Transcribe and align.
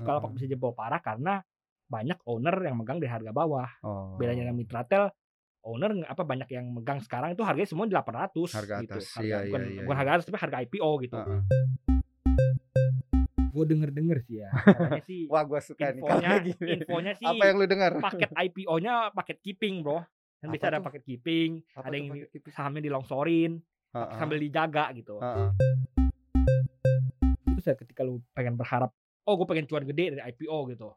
Bukalapak 0.00 0.30
bisa 0.32 0.46
jebol 0.48 0.72
parah 0.72 1.00
karena 1.04 1.44
banyak 1.90 2.16
owner 2.24 2.56
yang 2.64 2.76
megang 2.80 2.96
di 2.96 3.04
harga 3.04 3.30
bawah. 3.30 3.68
Oh. 3.84 4.16
Bedanya 4.16 4.48
dengan 4.48 4.56
Mitratel 4.56 5.12
owner 5.60 5.92
apa 6.08 6.24
banyak 6.24 6.48
yang 6.48 6.72
megang 6.72 7.04
sekarang 7.04 7.36
itu 7.36 7.44
harganya 7.44 7.68
semua 7.68 7.84
di 7.84 7.92
800 7.92 8.48
Harga 8.56 8.74
gitu. 8.80 8.96
atas, 8.96 9.06
Harga, 9.12 9.28
iya, 9.28 9.36
bukan, 9.44 9.60
iya, 9.60 9.68
iya, 9.68 9.80
bukan 9.84 9.92
iya. 9.92 10.00
harga 10.00 10.12
atas 10.16 10.24
tapi 10.24 10.38
harga 10.40 10.56
IPO 10.64 10.90
gitu. 11.04 11.16
Heeh. 11.20 11.40
Gue 13.50 13.64
denger-denger 13.66 14.18
sih 14.24 14.36
ya. 14.40 14.48
Katanya 14.56 15.02
sih 15.04 15.20
Wah, 15.28 15.42
gua 15.44 15.60
suka 15.60 15.92
nih 15.92 16.00
infonya, 16.00 16.30
kalau 16.32 16.46
gini. 16.48 16.68
infonya 16.80 17.12
sih 17.18 17.26
Apa 17.28 17.42
yang 17.44 17.56
lu 17.60 17.66
dengar? 17.68 17.92
paket 18.00 18.30
IPO-nya 18.32 18.94
paket 19.12 19.38
keeping, 19.44 19.84
Bro. 19.84 20.00
Kan 20.40 20.48
Apa 20.48 20.54
bisa 20.56 20.64
ada 20.72 20.78
tuh? 20.80 20.84
paket 20.88 21.02
keeping, 21.04 21.50
Apa 21.76 21.92
ada 21.92 21.94
yang 22.00 22.06
keeping? 22.32 22.52
sahamnya 22.56 22.80
dilongsorin 22.80 23.60
Heeh. 23.92 24.16
sambil 24.16 24.38
dijaga 24.40 24.96
gitu. 24.96 25.20
Heeh. 25.20 25.48
Itu 27.52 27.60
saya 27.60 27.76
ketika 27.76 28.00
lu 28.00 28.24
pengen 28.32 28.56
berharap, 28.56 28.94
oh 29.26 29.34
gue 29.36 29.46
pengen 29.48 29.66
cuan 29.68 29.84
gede 29.84 30.16
dari 30.16 30.22
IPO 30.32 30.56
gitu. 30.72 30.88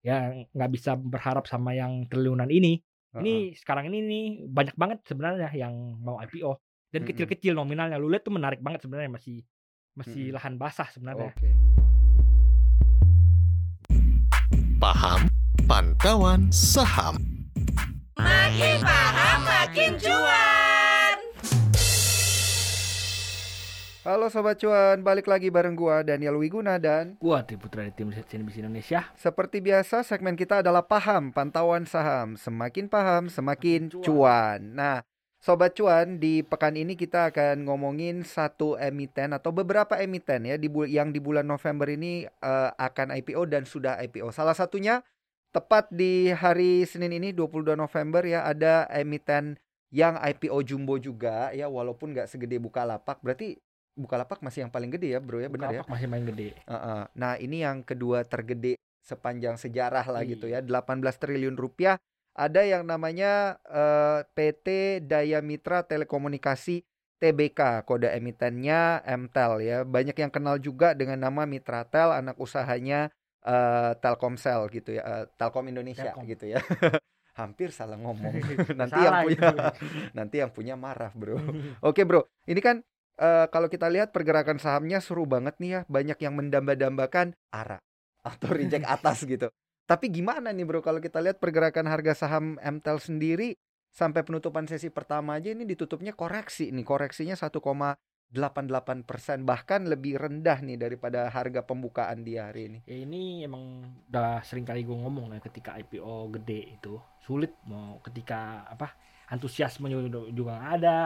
Ya 0.00 0.32
nggak 0.52 0.70
bisa 0.72 0.96
berharap 0.96 1.44
sama 1.44 1.76
yang 1.76 2.08
triliunan 2.08 2.48
ini. 2.48 2.80
Heeh. 3.12 3.20
Ini 3.20 3.34
sekarang 3.58 3.90
ini 3.90 3.98
nih 4.04 4.24
banyak 4.48 4.76
banget 4.76 4.98
sebenarnya 5.04 5.50
yang 5.52 5.72
mau 6.00 6.16
IPO 6.20 6.56
dan 6.90 7.02
Mm-mm. 7.02 7.08
kecil-kecil 7.12 7.52
nominalnya. 7.56 8.00
Lu 8.00 8.08
lihat 8.08 8.24
tuh 8.24 8.34
menarik 8.34 8.62
banget 8.62 8.86
sebenarnya 8.86 9.10
masih 9.10 9.44
masih 9.98 10.30
Mm-mm. 10.30 10.36
lahan 10.38 10.54
basah 10.56 10.88
sebenarnya. 10.92 11.32
Oke. 11.34 11.50
Paham 14.80 15.28
Pantauan 15.68 16.48
Saham. 16.48 17.20
Makin 18.16 18.78
paham 18.80 19.40
makin 19.44 19.92
cuan. 20.00 20.49
Halo 24.00 24.32
sobat 24.32 24.56
cuan, 24.56 25.04
balik 25.04 25.28
lagi 25.28 25.52
bareng 25.52 25.76
gua 25.76 26.00
Daniel 26.00 26.40
Wiguna 26.40 26.80
dan 26.80 27.20
Gua 27.20 27.44
Tri 27.44 27.60
Putra 27.60 27.84
dari 27.84 27.92
tim 27.92 28.08
CNBC 28.08 28.64
Indonesia. 28.64 29.04
seperti 29.12 29.60
biasa 29.60 30.00
segmen 30.00 30.40
kita 30.40 30.64
adalah 30.64 30.80
paham 30.88 31.28
pantauan 31.36 31.84
saham. 31.84 32.32
Semakin 32.32 32.88
paham, 32.88 33.28
semakin 33.28 33.92
Cuan. 33.92 34.00
cuan. 34.00 34.60
Nah, 34.72 35.04
sobat 35.36 35.76
cuan 35.76 36.16
di 36.16 36.40
pekan 36.40 36.80
ini 36.80 36.96
kita 36.96 37.28
akan 37.28 37.68
ngomongin 37.68 38.24
satu 38.24 38.80
emiten 38.80 39.36
atau 39.36 39.52
beberapa 39.52 40.00
emiten 40.00 40.48
ya 40.48 40.56
di 40.56 40.72
yang 40.88 41.12
di 41.12 41.20
bulan 41.20 41.44
November 41.44 41.92
ini 41.92 42.24
eh, 42.24 42.70
akan 42.72 43.12
IPO 43.20 43.52
dan 43.52 43.68
sudah 43.68 44.00
IPO. 44.00 44.32
Salah 44.32 44.56
satunya 44.56 45.04
tepat 45.52 45.92
di 45.92 46.32
hari 46.32 46.88
Senin 46.88 47.12
ini 47.20 47.36
22 47.36 47.76
November 47.76 48.24
ya 48.24 48.48
ada 48.48 48.88
emiten 48.96 49.60
yang 49.92 50.16
IPO 50.16 50.56
jumbo 50.64 50.96
juga 50.96 51.52
ya 51.52 51.68
walaupun 51.68 52.16
nggak 52.16 52.32
segede 52.32 52.56
Bukalapak. 52.56 53.20
Berarti 53.20 53.60
Bukalapak 53.98 54.40
masih 54.40 54.66
yang 54.66 54.72
paling 54.72 54.90
gede 54.92 55.14
ya, 55.16 55.20
Bro 55.20 55.42
ya, 55.42 55.50
benar 55.50 55.70
ya? 55.74 55.82
Bukalapak 55.82 55.92
masih 55.92 56.06
main 56.08 56.24
gede. 56.24 56.48
Heeh. 56.56 57.02
Nah, 57.14 57.32
ini 57.38 57.56
yang 57.62 57.82
kedua 57.82 58.24
tergede 58.24 58.78
sepanjang 59.00 59.56
sejarah 59.56 60.06
lah 60.06 60.22
gitu 60.24 60.46
ya. 60.46 60.60
Iya. 60.62 60.82
18 60.82 61.02
triliun 61.20 61.56
rupiah. 61.56 61.96
Ada 62.30 62.62
yang 62.62 62.86
namanya 62.86 63.58
eh, 63.66 64.22
PT 64.32 65.00
Daya 65.04 65.42
Mitra 65.42 65.82
Telekomunikasi 65.82 66.86
TBK, 67.20 67.84
kode 67.84 68.08
emitennya 68.08 69.04
MTEL 69.04 69.52
ya. 69.60 69.78
Banyak 69.84 70.16
yang 70.16 70.32
kenal 70.32 70.56
juga 70.56 70.96
dengan 70.96 71.20
nama 71.20 71.44
Mitratel, 71.44 72.16
anak 72.16 72.40
usahanya 72.40 73.12
eh, 73.44 73.92
Telkomsel 74.00 74.72
gitu 74.72 74.96
ya, 74.96 75.02
eh, 75.04 75.24
Telkom 75.36 75.68
Indonesia 75.68 76.16
Telkom. 76.16 76.24
gitu 76.24 76.48
ya. 76.48 76.62
Hampir 77.40 77.72
salah 77.76 78.00
ngomong. 78.00 78.32
nanti 78.80 79.00
yang 79.00 79.12
Salah 79.12 79.22
punya 79.26 79.36
itu. 79.36 79.56
nanti 80.18 80.36
yang 80.40 80.50
punya 80.54 80.74
marah, 80.80 81.12
Bro. 81.12 81.36
Oke 81.84 82.08
bro, 82.08 82.24
ini 82.48 82.60
kan 82.64 82.80
eh, 83.20 83.46
kalau 83.52 83.68
kita 83.68 83.86
lihat 83.92 84.10
pergerakan 84.10 84.56
sahamnya 84.56 84.98
seru 85.04 85.28
banget 85.28 85.60
nih 85.60 85.70
ya, 85.70 85.80
banyak 85.86 86.18
yang 86.18 86.34
mendamba-dambakan 86.40 87.36
ARA 87.52 87.78
atau 88.24 88.48
reject 88.58 88.88
atas 88.88 89.22
gitu. 89.28 89.52
Tapi 89.84 90.06
gimana 90.08 90.54
nih 90.54 90.62
bro 90.62 90.80
kalau 90.80 91.02
kita 91.02 91.18
lihat 91.18 91.42
pergerakan 91.42 91.90
harga 91.90 92.14
saham 92.14 92.54
MTEL 92.62 93.02
sendiri 93.02 93.58
sampai 93.90 94.22
penutupan 94.22 94.70
sesi 94.70 94.86
pertama 94.86 95.34
aja 95.34 95.50
ini 95.50 95.66
ditutupnya 95.66 96.14
koreksi 96.14 96.70
nih, 96.70 96.86
koreksinya 96.86 97.34
1,88 97.34 98.38
persen 99.02 99.42
bahkan 99.42 99.82
lebih 99.90 100.14
rendah 100.14 100.62
nih 100.62 100.78
daripada 100.78 101.26
harga 101.26 101.66
pembukaan 101.66 102.22
di 102.22 102.38
hari 102.38 102.70
ini. 102.70 102.78
Ya 102.86 103.02
ini 103.02 103.42
emang 103.42 103.82
udah 104.06 104.46
sering 104.46 104.62
kali 104.62 104.86
gue 104.86 104.94
ngomong 104.94 105.34
ya 105.34 105.42
ketika 105.42 105.74
IPO 105.74 106.38
gede 106.38 106.78
itu 106.78 106.94
sulit 107.18 107.58
mau 107.66 107.98
ketika 108.06 108.70
apa 108.70 108.94
antusiasme 109.26 109.90
juga 109.90 110.22
juga 110.30 110.52
nggak 110.54 110.74
ada 110.78 110.98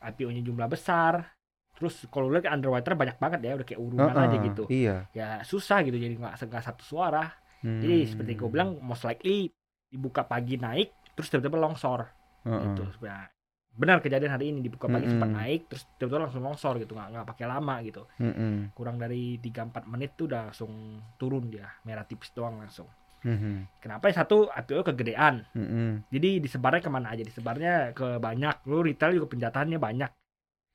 IPO-nya 0.00 0.42
jumlah 0.42 0.68
besar 0.68 1.34
terus 1.74 2.06
kalau 2.10 2.26
lihat 2.26 2.50
underwriter 2.50 2.98
banyak 2.98 3.16
banget 3.16 3.38
ya 3.40 3.54
udah 3.54 3.66
kayak 3.66 3.78
urunan 3.78 4.10
aja 4.10 4.34
Heeh, 4.34 4.46
gitu 4.50 4.64
Iya. 4.66 4.96
ya 5.14 5.28
susah 5.42 5.86
gitu 5.86 5.94
jadi 5.94 6.14
nggak 6.14 6.34
nggak 6.42 6.64
satu 6.64 6.82
suara 6.82 7.30
jadi 7.62 8.02
seperti 8.04 8.34
gue 8.34 8.42
Hmm. 8.44 8.54
bilang 8.54 8.70
most 8.82 9.02
likely 9.02 9.50
dibuka 9.86 10.22
pagi 10.22 10.58
naik 10.58 10.90
terus 11.14 11.30
tiba-tiba 11.30 11.58
longsor 11.58 12.06
Heeh. 12.42 12.62
gitu 12.66 12.82
sebenarnya 12.94 13.30
benar 13.78 14.02
kejadian 14.02 14.34
hari 14.34 14.50
ini 14.50 14.58
dibuka 14.58 14.90
pagi 14.90 15.06
sempat 15.06 15.30
Mm-mm. 15.30 15.38
naik 15.38 15.60
terus 15.70 15.86
tiba-tiba 15.94 16.26
langsung 16.26 16.42
longsor 16.42 16.74
gitu 16.82 16.98
nggak 16.98 17.08
nggak 17.14 17.26
pakai 17.30 17.46
lama 17.46 17.74
gitu 17.86 18.02
Mm-mm. 18.18 18.74
kurang 18.74 18.98
dari 18.98 19.38
3-4 19.38 19.86
menit 19.86 20.18
tuh 20.18 20.26
udah 20.26 20.50
langsung 20.50 20.98
turun 21.14 21.46
dia 21.46 21.70
merah 21.82 22.02
tipis 22.02 22.34
doang 22.34 22.58
langsung 22.58 22.90
Mhm. 23.26 23.82
kenapa 23.82 24.10
yang 24.10 24.18
satu 24.22 24.46
IPO 24.50 24.82
kegedean. 24.86 25.42
Mm-mm. 25.54 26.06
jadi 26.10 26.38
disebarnya 26.38 26.82
ke 26.82 26.90
mana 26.90 27.10
aja? 27.14 27.22
Disebarnya 27.26 27.92
ke 27.94 28.22
banyak. 28.22 28.62
Lu 28.70 28.82
retail 28.82 29.18
juga 29.18 29.26
penjatahannya 29.30 29.78
banyak. 29.78 30.10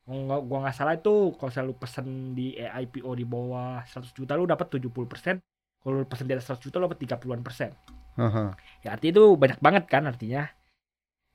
Nggak, 0.04 0.40
gua 0.52 0.58
nggak 0.68 0.76
salah 0.76 1.00
itu 1.00 1.32
kalau 1.40 1.52
saya 1.52 1.64
lu 1.64 1.80
pesen 1.80 2.36
di 2.36 2.60
IPO 2.60 3.08
di 3.16 3.24
bawah 3.24 3.80
100 3.88 4.12
juta 4.12 4.36
lu 4.36 4.44
dapat 4.44 4.68
70 4.68 5.08
persen. 5.08 5.40
Kalau 5.80 6.04
lu 6.04 6.08
pesen 6.08 6.28
di 6.28 6.36
atas 6.36 6.52
100 6.52 6.64
juta 6.68 6.76
lu 6.80 6.92
dapat 6.92 7.00
30-an 7.00 7.44
persen. 7.44 7.72
Heeh. 8.14 8.50
ya 8.86 8.94
artinya 8.94 9.14
itu 9.18 9.26
banyak 9.34 9.58
banget 9.58 9.84
kan 9.90 10.06
artinya 10.06 10.46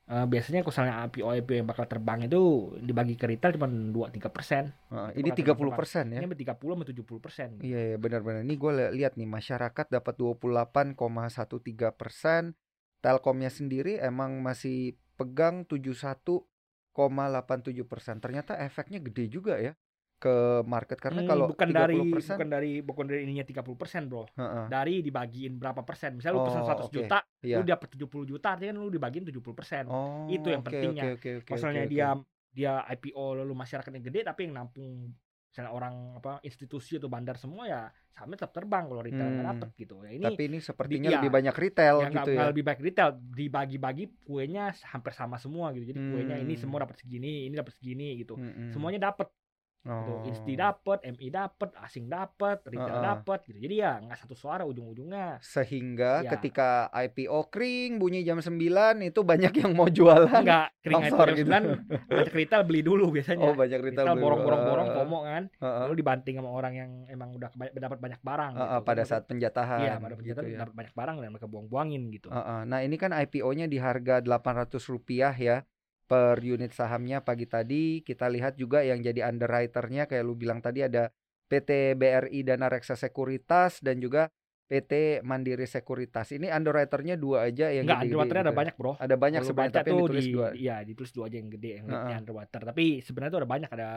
Eh, 0.08 0.24
biasanya 0.24 0.64
kalau 0.64 0.72
misalnya 0.72 1.04
IPO 1.04 1.28
IPO 1.44 1.52
yang 1.60 1.68
bakal 1.68 1.84
terbang 1.84 2.24
itu 2.24 2.40
dibagi 2.80 3.12
ke 3.12 3.28
retail 3.28 3.60
cuma 3.60 3.68
2-3 3.68 4.32
persen 4.32 4.72
Heeh, 4.88 5.20
Ini 5.20 5.36
30 5.36 5.52
terbang. 5.52 5.76
persen 5.76 6.04
ya. 6.16 6.24
ini 6.24 6.32
30 6.32 6.80
sama 6.80 6.88
70 6.88 7.20
persen 7.20 7.60
Iya, 7.60 7.92
iya 7.92 7.96
benar-benar. 8.00 8.40
Ini 8.40 8.56
gue 8.56 8.72
lihat 8.96 9.20
nih 9.20 9.28
masyarakat 9.28 9.92
dapat 9.92 10.14
28,13 10.16 11.92
persen. 11.92 12.56
Telkomnya 13.04 13.52
sendiri 13.52 14.00
emang 14.00 14.40
masih 14.40 14.96
pegang 15.20 15.68
71,87 15.68 17.84
persen. 17.84 18.16
Ternyata 18.24 18.56
efeknya 18.56 19.04
gede 19.04 19.28
juga 19.28 19.60
ya 19.60 19.76
ke 20.18 20.34
market 20.66 20.98
karena 20.98 21.22
Hmm, 21.22 21.30
kalau 21.30 21.46
bukan 21.48 21.68
30 21.70 21.78
dari 21.78 22.10
persen, 22.10 22.34
bukan 22.36 22.48
dari 22.50 22.72
bukan 22.82 23.04
dari 23.06 23.20
ininya 23.24 23.44
30 23.46 23.78
persen 23.78 24.02
bro 24.10 24.26
Heeh, 24.34 24.66
dari 24.66 24.94
dibagiin 25.00 25.52
berapa 25.56 25.80
persen 25.86 26.10
misalnya 26.18 26.36
lu 26.36 26.42
pesen 26.44 26.62
Oh, 26.62 26.68
100 26.68 26.86
oke. 26.90 26.94
juta 26.98 27.18
iya. 27.40 27.56
lu 27.56 27.62
dapat 27.64 27.88
70 27.94 28.26
juta 28.26 28.46
artinya 28.52 28.70
kan 28.74 28.78
lu 28.82 28.90
dibagiin 28.90 29.24
70 29.24 29.54
persen 29.54 29.84
Oh, 29.86 30.26
itu 30.26 30.46
yang 30.50 30.60
oke, 30.60 30.68
pentingnya. 30.68 31.04
oke, 31.14 31.14
oke, 31.16 31.30
oke, 31.46 31.50
misalnya 31.54 31.82
oke, 31.86 31.92
dia 31.94 32.08
oke. 32.12 32.26
dia 32.50 32.72
IPO 32.90 33.24
lalu 33.38 33.52
masyarakatnya 33.54 34.02
gede 34.02 34.20
tapi 34.26 34.40
yang 34.50 34.54
nampung 34.58 35.14
misalnya 35.48 35.72
orang 35.72 35.94
apa 36.18 36.32
institusi 36.44 37.00
atau 37.00 37.08
bandar 37.08 37.40
semua 37.40 37.64
ya 37.64 37.80
sahamnya 38.12 38.36
tetap 38.44 38.52
terbang 38.52 38.84
kalau 38.84 39.00
retail 39.00 39.30
Hmm. 39.32 39.46
dapet 39.48 39.68
gitu 39.78 39.94
ya 40.04 40.10
ini 40.12 40.24
Tapi 40.28 40.42
ini 40.44 40.58
sepertinya 40.60 41.08
iya. 41.08 41.16
lebih 41.22 41.30
banyak 41.32 41.54
retail 41.56 41.96
yang 42.04 42.12
gitu 42.12 42.30
ya. 42.34 42.42
lebih 42.52 42.64
baik 42.66 42.80
retail 42.84 43.10
dibagi-bagi 43.32 44.04
kuenya 44.28 44.64
hampir 44.92 45.12
sama 45.16 45.40
semua 45.40 45.72
gitu 45.72 45.88
jadi 45.88 46.00
kuenya 46.04 46.36
ini 46.36 46.52
Hmm. 46.52 46.62
semua 46.68 46.78
dapat 46.84 46.96
segini 47.00 47.48
ini 47.48 47.54
dapat 47.56 47.72
segini 47.72 48.20
gitu 48.20 48.36
Mm-mm. 48.36 48.74
semuanya 48.74 49.08
dapat 49.08 49.32
gitu. 49.80 50.12
Oh. 50.12 50.26
Insti 50.26 50.52
dapat, 50.52 51.00
MI 51.06 51.28
dapat, 51.28 51.70
asing 51.80 52.06
dapat, 52.06 52.60
retail 52.66 52.98
Heeh. 52.98 53.08
dapat 53.08 53.38
gitu. 53.46 53.58
Jadi 53.58 53.74
ya 53.78 53.96
nggak 53.98 54.18
satu 54.18 54.34
suara 54.34 54.62
ujung-ujungnya. 54.62 55.38
Sehingga 55.40 56.20
Ya. 56.20 56.30
ketika 56.34 56.90
IPO 56.90 57.48
kring 57.48 57.96
bunyi 57.96 58.20
jam 58.20 58.36
9 58.36 58.58
itu 59.00 59.20
banyak 59.22 59.54
yang 59.54 59.72
mau 59.72 59.88
jualan. 59.88 60.28
Enggak, 60.28 60.74
kering 60.82 60.96
Longsor 60.98 61.26
IPO 61.26 61.38
gitu. 61.38 61.50
kan 61.50 61.62
banyak 62.04 62.34
retail 62.34 62.62
beli 62.62 62.80
dulu 62.82 63.04
biasanya. 63.10 63.44
Oh, 63.44 63.54
banyak 63.54 63.78
retail 63.78 64.04
retail 64.04 64.14
beli. 64.14 64.24
borong-borong-borong 64.24 64.88
FOMO 64.92 65.18
kan. 65.24 65.42
Heeh. 65.56 65.80
Lalu 65.88 65.94
dibanting 65.96 66.34
sama 66.36 66.50
orang 66.50 66.72
yang 66.74 66.90
emang 67.08 67.28
udah 67.32 67.48
dapat 67.72 67.98
banyak 67.98 68.20
barang 68.20 68.52
Heeh, 68.54 68.78
gitu. 68.78 68.86
pada 68.86 69.02
saat 69.04 69.24
penjatahan 69.24 69.80
Iya, 69.80 69.94
pada 69.96 70.14
penjatahan 70.14 70.44
gitu 70.44 70.54
ya. 70.54 70.60
dapat 70.60 70.74
banyak 70.74 70.94
barang 70.94 71.16
dan 71.16 71.28
mereka 71.30 71.48
buang-buangin 71.48 72.02
gitu. 72.12 72.28
Heeh. 72.28 72.60
Nah 72.64 72.78
ini 72.82 72.96
kan 72.96 73.10
IPO-nya 73.10 73.64
di 73.64 73.78
harga 73.78 74.20
800 74.20 74.84
rupiah 74.84 75.32
ya 75.32 75.64
per 76.08 76.40
unit 76.40 76.72
sahamnya 76.72 77.20
pagi 77.20 77.44
tadi 77.44 78.00
kita 78.00 78.32
lihat 78.32 78.56
juga 78.56 78.80
yang 78.80 79.04
jadi 79.04 79.28
underwriter-nya 79.28 80.08
kayak 80.08 80.24
lu 80.24 80.32
bilang 80.34 80.64
tadi 80.64 80.80
ada 80.80 81.12
PT 81.48 81.96
BRI 82.00 82.40
Dana 82.48 82.72
Reksa 82.72 82.96
Sekuritas 82.96 83.84
dan 83.84 84.00
juga 84.00 84.32
PT 84.68 85.24
Mandiri 85.24 85.64
Sekuritas 85.64 86.28
ini 86.32 86.52
underwriter-nya 86.52 87.16
dua 87.16 87.48
aja 87.48 87.72
yang 87.72 87.88
Enggak, 87.88 88.04
gede-gede 88.04 88.12
underwater 88.12 88.36
ada 88.36 88.40
gitu 88.40 88.52
ya. 88.52 88.58
banyak, 88.60 88.74
Bro. 88.76 88.92
ada 89.00 89.16
banyak 89.16 89.40
Kalau 89.40 89.48
sebenarnya 89.48 89.76
tapi 89.80 89.88
yang 89.88 90.00
ditulis 90.04 90.26
di, 90.28 90.32
dua 90.36 90.46
Iya, 90.52 90.76
ditulis 90.84 91.12
dua 91.16 91.24
aja 91.28 91.36
yang 91.40 91.50
gede 91.52 91.70
yang 91.80 91.86
Heeh. 91.88 92.08
yang 92.12 92.18
underwater. 92.20 92.60
Tapi 92.68 92.84
sebenarnya 93.00 93.32
tuh 93.32 93.40
ada 93.40 93.48
banyak 93.48 93.70
ada 93.72 93.88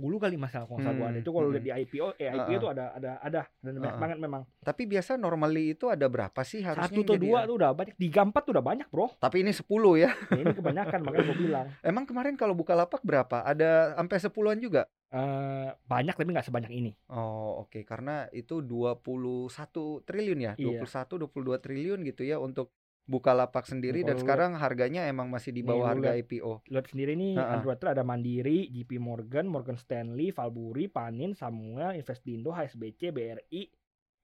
kali 0.00 0.36
masalah 0.36 0.64
kalau 0.64 0.80
gua 0.80 1.06
ada 1.06 1.12
Hmm, 1.12 1.22
itu 1.22 1.30
kalau 1.30 1.48
hmm. 1.48 1.60
di 1.60 1.70
IPO 1.70 2.06
eh 2.16 2.28
IPO 2.28 2.40
Heeh. 2.40 2.56
itu 2.56 2.66
ada 2.66 2.84
ada 2.92 3.10
ada 3.20 3.40
dan 3.60 3.72
banyak 3.74 3.84
Heeh. 3.86 4.00
banget 4.00 4.18
memang 4.18 4.42
Tapi 4.60 4.82
biasa 4.86 5.10
normally 5.14 5.64
itu 5.72 5.86
ada 5.86 6.06
berapa 6.06 6.40
sih 6.40 6.60
harusnya 6.60 6.88
satu 6.90 7.02
atau 7.02 7.16
dua 7.16 7.38
ya? 7.38 7.48
tuh 7.48 7.54
udah 7.56 7.70
banyak 7.72 7.94
tiga 7.96 8.20
empat 8.22 8.42
tuh 8.44 8.52
udah 8.56 8.64
banyak 8.64 8.86
bro 8.88 9.08
Tapi 9.16 9.36
ini 9.40 9.52
10 9.52 9.68
ya. 9.96 10.10
Nah, 10.10 10.38
ini 10.38 10.52
kebanyakan 10.52 10.98
makanya 11.02 11.24
gua 11.26 11.36
bilang 11.36 11.66
Emang 11.90 12.04
kemarin 12.04 12.34
kalau 12.34 12.54
buka 12.54 12.72
lapak 12.72 13.00
berapa? 13.02 13.42
Ada 13.42 13.96
sampai 13.96 14.16
10-an 14.16 14.58
juga? 14.58 14.82
eh 15.10 15.68
banyak 15.90 16.14
tapi 16.14 16.30
nggak 16.30 16.46
sebanyak 16.46 16.70
ini 16.70 16.94
Oh, 17.10 17.66
oke. 17.66 17.82
Karena 17.82 18.30
itu 18.30 18.62
21 18.62 20.06
triliun 20.06 20.38
ya. 20.38 20.52
Iya. 20.54 20.86
21 20.86 21.26
22 21.26 21.58
triliun 21.58 21.98
gitu 22.06 22.22
ya 22.22 22.38
untuk 22.38 22.70
buka 23.10 23.34
lapak 23.34 23.66
sendiri 23.66 24.06
dan 24.06 24.14
kalau 24.14 24.22
lu 24.22 24.22
sekarang 24.22 24.50
harganya 24.54 25.02
emang 25.10 25.26
masih 25.26 25.50
di 25.50 25.66
bawah 25.66 25.90
harga 25.90 26.14
lihat. 26.14 26.30
IPO. 26.30 26.52
lihat 26.70 26.86
sendiri 26.86 27.18
nih 27.18 27.34
Heeh. 27.34 27.52
underwriter 27.58 27.90
ada 27.90 28.06
Mandiri, 28.06 28.70
JP 28.70 29.02
Morgan, 29.02 29.50
Morgan 29.50 29.74
Stanley, 29.74 30.30
Valburi, 30.30 30.86
Panin, 30.86 31.34
Samuel, 31.34 31.98
Investindo, 31.98 32.54
HSBC, 32.54 33.10
BRI, 33.10 33.66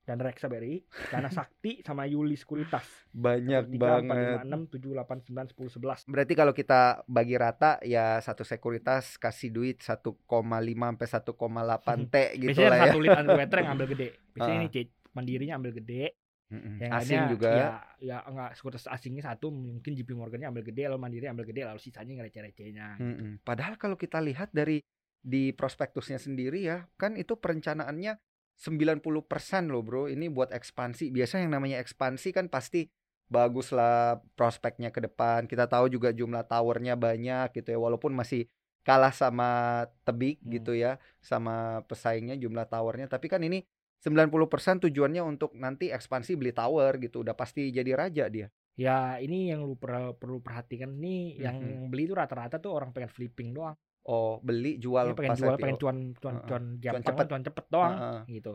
dan 0.07 0.23
Reksa 0.23 0.47
BRI, 0.47 0.87
Dana 1.11 1.27
Sakti 1.27 1.83
sama 1.83 2.07
Yuli 2.07 2.39
Sekuritas. 2.39 2.87
Banyak 3.11 3.75
3, 3.75 3.75
4, 3.75 3.83
banget. 3.83 4.39
5, 4.47 4.71
6, 4.71 4.79
7, 4.79 4.95
8, 4.95 5.35
9, 5.35 6.07
10, 6.07 6.07
11. 6.07 6.15
Berarti 6.15 6.33
kalau 6.39 6.55
kita 6.55 7.03
bagi 7.11 7.35
rata 7.35 7.83
ya 7.83 8.23
satu 8.23 8.47
sekuritas 8.47 9.19
kasih 9.19 9.51
duit 9.51 9.83
1,5 9.83 10.15
sampai 10.31 11.07
1,8 11.11 12.07
T 12.07 12.17
gitu 12.47 12.49
Biasanya 12.55 12.71
lah 12.71 12.79
ya. 12.79 12.85
satu 12.87 12.99
lead 13.03 13.19
underwriter 13.19 13.57
yang 13.59 13.71
ambil 13.75 13.87
gede. 13.91 14.09
Biasanya 14.31 14.59
Heeh. 14.63 14.71
ini 14.71 14.95
Mandirinya 15.17 15.57
ambil 15.57 15.73
gede, 15.73 16.13
Mm-mm. 16.47 16.79
yang 16.79 16.93
Asing 16.95 17.19
lainnya 17.19 17.33
juga. 17.35 17.51
Ya, 17.51 17.71
ya 17.99 18.17
enggak 18.23 18.55
sekuritas 18.55 18.87
asingnya 18.87 19.27
satu, 19.27 19.51
mungkin 19.51 19.99
JP 19.99 20.15
Morgannya 20.15 20.47
ambil 20.47 20.63
gede, 20.63 20.87
lalu 20.87 21.01
Mandiri 21.03 21.27
ambil 21.27 21.47
gede, 21.49 21.67
lalu 21.67 21.81
sisanya 21.83 22.23
receh-recehnya. 22.23 23.03
Mm-mm. 23.03 23.31
Padahal 23.43 23.75
kalau 23.75 23.99
kita 23.99 24.23
lihat 24.23 24.55
dari 24.55 24.79
di 25.27 25.51
prospektusnya 25.51 26.23
sendiri 26.23 26.63
ya, 26.63 26.87
kan 26.95 27.19
itu 27.19 27.35
perencanaannya 27.35 28.15
90% 28.57 29.69
loh 29.69 29.83
bro. 29.83 30.07
Ini 30.07 30.31
buat 30.31 30.55
ekspansi. 30.55 31.11
Biasa 31.11 31.43
yang 31.43 31.51
namanya 31.51 31.83
ekspansi 31.83 32.31
kan 32.31 32.47
pasti 32.47 32.87
bagus 33.27 33.75
lah 33.75 34.23
prospeknya 34.39 34.95
ke 34.95 35.03
depan. 35.03 35.51
Kita 35.51 35.67
tahu 35.67 35.91
juga 35.91 36.15
jumlah 36.15 36.47
towernya 36.47 36.95
banyak 36.95 37.53
gitu 37.59 37.75
ya. 37.75 37.79
Walaupun 37.83 38.15
masih 38.15 38.47
kalah 38.87 39.11
sama 39.11 39.83
Tebik 40.07 40.39
Hmm. 40.47 40.51
gitu 40.55 40.73
ya, 40.79 41.03
sama 41.19 41.83
pesaingnya 41.91 42.39
jumlah 42.39 42.71
towernya. 42.71 43.11
Tapi 43.11 43.27
kan 43.27 43.43
ini 43.43 43.67
90% 43.99 44.37
tujuannya 44.83 45.23
untuk 45.23 45.53
nanti 45.53 45.89
ekspansi 45.89 46.37
beli 46.37 46.53
tower 46.53 46.97
gitu. 46.99 47.25
Udah 47.25 47.33
pasti 47.33 47.69
jadi 47.69 47.93
raja 47.93 48.29
dia. 48.29 48.49
Ya 48.77 49.17
ini 49.17 49.49
yang 49.49 49.65
lu 49.65 49.75
perlu, 49.75 50.13
perlu 50.15 50.39
perhatikan 50.39 50.93
nih, 50.93 51.41
yang 51.41 51.57
Mhm. 51.57 51.89
beli 51.89 52.05
itu 52.05 52.13
rata-rata 52.13 52.61
tuh 52.61 52.71
orang 52.71 52.93
pengen 52.93 53.09
flipping 53.09 53.57
doang. 53.57 53.73
Oh, 54.05 54.39
beli 54.39 54.77
jual 54.77 55.11
Ini 55.11 55.17
pengen 55.17 55.33
pas 55.33 55.41
jual, 55.41 55.51
IPO. 55.51 55.63
pengen 55.65 55.77
cuan 55.77 55.97
cuan 56.15 56.37
cuan 56.39 56.45
Cuan 56.47 56.65
gampang, 56.79 57.03
cepet. 57.03 57.27
cuan 57.27 57.43
cepet 57.43 57.65
doang 57.67 57.95
Heeh. 57.97 58.23
gitu. 58.37 58.55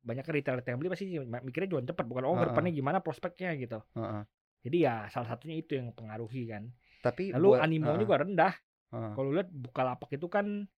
Banyak 0.00 0.24
retail 0.24 0.62
yang 0.62 0.78
beli 0.78 0.88
pasti 0.88 1.04
mikirnya 1.18 1.68
jual 1.68 1.82
cepet, 1.84 2.04
bukan 2.06 2.24
oh 2.24 2.32
Heeh. 2.32 2.40
ke 2.40 2.48
depannya 2.48 2.72
gimana 2.72 2.98
prospeknya 3.02 3.50
gitu. 3.58 3.82
Heeh. 3.92 4.22
Jadi 4.62 4.76
ya 4.80 5.10
salah 5.10 5.28
satunya 5.28 5.58
itu 5.58 5.74
yang 5.74 5.90
mempengaruhi 5.90 6.46
kan. 6.46 6.70
Tapi 7.02 7.34
Lalu 7.34 7.48
buat- 7.50 7.60
animo 7.60 7.90
heeh, 7.90 8.00
juga 8.00 8.14
rendah. 8.22 8.54
heeh. 8.94 9.12
Kalau 9.12 9.30
lihat 9.34 9.50
Bukalapak 9.50 10.10
itu 10.10 10.26
kan 10.26 10.70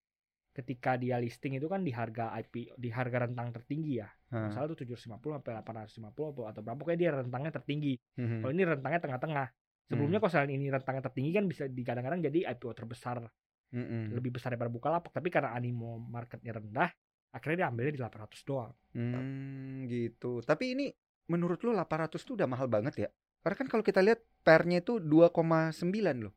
ketika 0.58 0.98
dia 0.98 1.22
listing 1.22 1.54
itu 1.54 1.70
kan 1.70 1.86
di 1.86 1.94
harga 1.94 2.34
IP 2.42 2.74
di 2.74 2.90
harga 2.90 3.30
rentang 3.30 3.54
tertinggi 3.54 4.02
ya. 4.02 4.08
Heeh. 4.34 4.50
Misalnya 4.50 4.74
tuh 4.74 4.78
750 4.82 5.38
sampai 5.38 5.52
850 5.62 6.34
atau, 6.34 6.42
atau 6.50 6.60
berapa 6.66 6.78
pokoknya 6.82 6.98
dia 6.98 7.10
rentangnya 7.14 7.52
tertinggi. 7.54 7.94
Mhm. 8.18 8.42
Kalau 8.42 8.52
ini 8.52 8.62
rentangnya 8.66 9.00
tengah-tengah. 9.00 9.46
Sebelumnya 9.88 10.18
Hmm. 10.20 10.28
kalau 10.28 10.32
misalnya 10.36 10.54
ini 10.58 10.66
rentangnya 10.68 11.02
tertinggi 11.08 11.30
kan 11.32 11.44
bisa 11.48 11.62
di 11.64 11.82
kadang-kadang 11.86 12.20
jadi 12.20 12.38
IPO 12.52 12.70
terbesar 12.76 13.24
Mm-mm. 13.68 14.16
lebih 14.16 14.32
besar 14.32 14.52
daripada 14.52 14.72
Bukalapak 14.72 15.12
tapi 15.12 15.28
karena 15.28 15.52
animo 15.52 16.00
marketnya 16.00 16.56
rendah 16.56 16.88
akhirnya 17.36 17.56
dia 17.64 17.68
ambilnya 17.68 17.92
di 17.92 18.00
800 18.00 18.40
doang 18.48 18.72
Hmm, 18.96 19.84
gitu. 19.88 20.40
Tapi 20.40 20.64
ini 20.72 20.86
menurut 21.28 21.60
lu 21.64 21.76
800 21.76 22.24
tuh 22.24 22.36
udah 22.40 22.48
mahal 22.48 22.68
banget 22.68 22.94
ya? 23.04 23.08
Karena 23.44 23.56
kan 23.60 23.68
kalau 23.68 23.84
kita 23.84 24.00
lihat 24.00 24.24
pernya 24.40 24.80
itu 24.80 24.96
2,9 25.00 26.24
loh. 26.24 26.32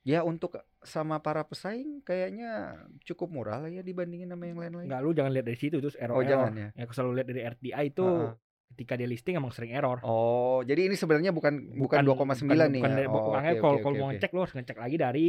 Ya 0.00 0.24
untuk 0.24 0.56
sama 0.80 1.20
para 1.20 1.44
pesaing 1.44 2.00
kayaknya 2.00 2.72
cukup 3.04 3.28
murah 3.28 3.60
lah 3.60 3.68
ya 3.68 3.84
dibandingin 3.84 4.32
sama 4.32 4.48
yang 4.48 4.56
lain-lain. 4.56 4.88
Enggak 4.88 5.00
lu 5.04 5.10
jangan 5.12 5.32
lihat 5.36 5.46
dari 5.46 5.58
situ 5.60 5.76
terus 5.76 5.92
error 6.00 6.16
Oh, 6.16 6.24
error 6.24 6.28
jangan 6.28 6.52
ya. 6.56 6.68
ya 6.72 6.82
kalau 6.88 6.96
selalu 6.96 7.12
lihat 7.20 7.28
dari 7.28 7.42
RTI 7.44 7.84
itu 7.92 8.06
Heeh. 8.08 8.32
ketika 8.72 8.92
dia 8.96 9.08
listing 9.10 9.34
emang 9.36 9.52
sering 9.52 9.76
error 9.76 10.00
Oh, 10.00 10.64
jadi 10.64 10.88
ini 10.88 10.96
sebenarnya 10.96 11.36
bukan 11.36 11.76
bukan, 11.76 12.00
2,9 12.00 12.48
nih 12.72 12.80
bukan 12.80 12.90
ya. 12.90 12.96
dari, 12.96 13.08
Oh, 13.12 13.36
oke, 13.36 13.52
kalau 13.60 13.76
kalau 13.84 13.92
oke, 13.92 14.00
mau 14.00 14.08
ngecek 14.08 14.30
lu 14.32 14.40
harus 14.40 14.54
ngecek 14.56 14.78
lagi 14.80 14.96
dari 14.96 15.28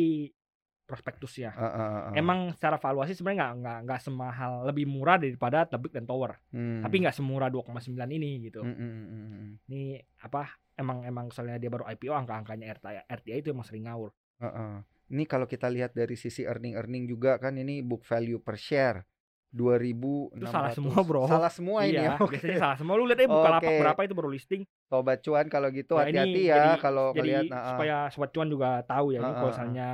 prospektusnya 0.88 1.52
Heeh, 1.52 1.72
heeh, 1.72 1.92
heeh. 2.08 2.14
emang 2.20 2.40
secara 2.56 2.76
valuasi 2.80 3.12
sebenarnya 3.12 3.40
nggak 3.44 3.54
nggak 3.60 3.78
nggak 3.88 4.00
semahal 4.04 4.52
lebih 4.68 4.88
murah 4.88 5.16
daripada 5.20 5.68
Tebik 5.68 5.92
dan 5.96 6.04
Tower 6.04 6.40
Hmm. 6.52 6.84
tapi 6.84 7.04
nggak 7.04 7.16
semurah 7.16 7.48
2,9 7.48 8.08
ini 8.08 8.48
gitu 8.48 8.64
Hmm, 8.64 8.76
hmm, 8.76 8.92
hmm, 8.92 9.08
hmm, 9.08 9.28
hmm. 9.32 9.52
ini 9.68 9.84
apa 10.20 10.48
emang 10.76 11.04
emang 11.04 11.28
misalnya 11.28 11.56
dia 11.60 11.68
baru 11.68 11.88
IPO 11.88 12.12
angka-angkanya 12.12 12.72
RTI, 12.76 12.96
RTI 13.08 13.38
itu 13.40 13.52
emang 13.52 13.64
sering 13.64 13.88
ngawur 13.88 14.12
Heeh. 14.42 14.74
Ini 15.12 15.24
kalau 15.26 15.44
kita 15.44 15.68
lihat 15.68 15.92
dari 15.92 16.16
sisi 16.16 16.44
earning-earning 16.44 17.04
juga 17.06 17.36
kan 17.36 17.54
ini 17.54 17.84
book 17.84 18.02
value 18.02 18.40
per 18.40 18.56
share 18.56 19.04
2000 19.52 20.32
Itu 20.32 20.48
salah 20.48 20.72
semua, 20.72 20.96
bro. 21.04 21.28
Salah 21.28 21.52
semua 21.52 21.84
ini 21.84 22.00
ya. 22.00 22.04
iya 22.08 22.12
Oke. 22.24 22.40
biasanya 22.40 22.58
salah 22.58 22.78
semua 22.80 22.96
lu 22.96 23.04
lihat 23.04 23.20
aja 23.20 23.28
buka 23.28 23.50
Oke. 23.60 23.76
berapa 23.78 24.02
itu 24.02 24.16
baru 24.16 24.30
listing 24.32 24.62
Sobat 24.88 25.20
cuan 25.22 25.46
kalau 25.48 25.68
gitu 25.70 25.94
Ya, 25.94 26.02
ini 26.02 26.08
hati-hati 26.08 26.42
ya 26.42 26.56
jadi- 26.56 26.80
kalau 26.80 27.06
jadi 27.12 27.32
nah, 27.48 27.60
ah. 27.60 27.68
supaya 27.76 27.96
sobat 28.10 28.30
cuan 28.32 28.48
juga 28.48 28.70
tahu 28.84 29.12
ya 29.12 29.20
ini 29.20 29.28
Ah, 29.28 29.36
kalau 29.36 29.52
misalnya 29.52 29.90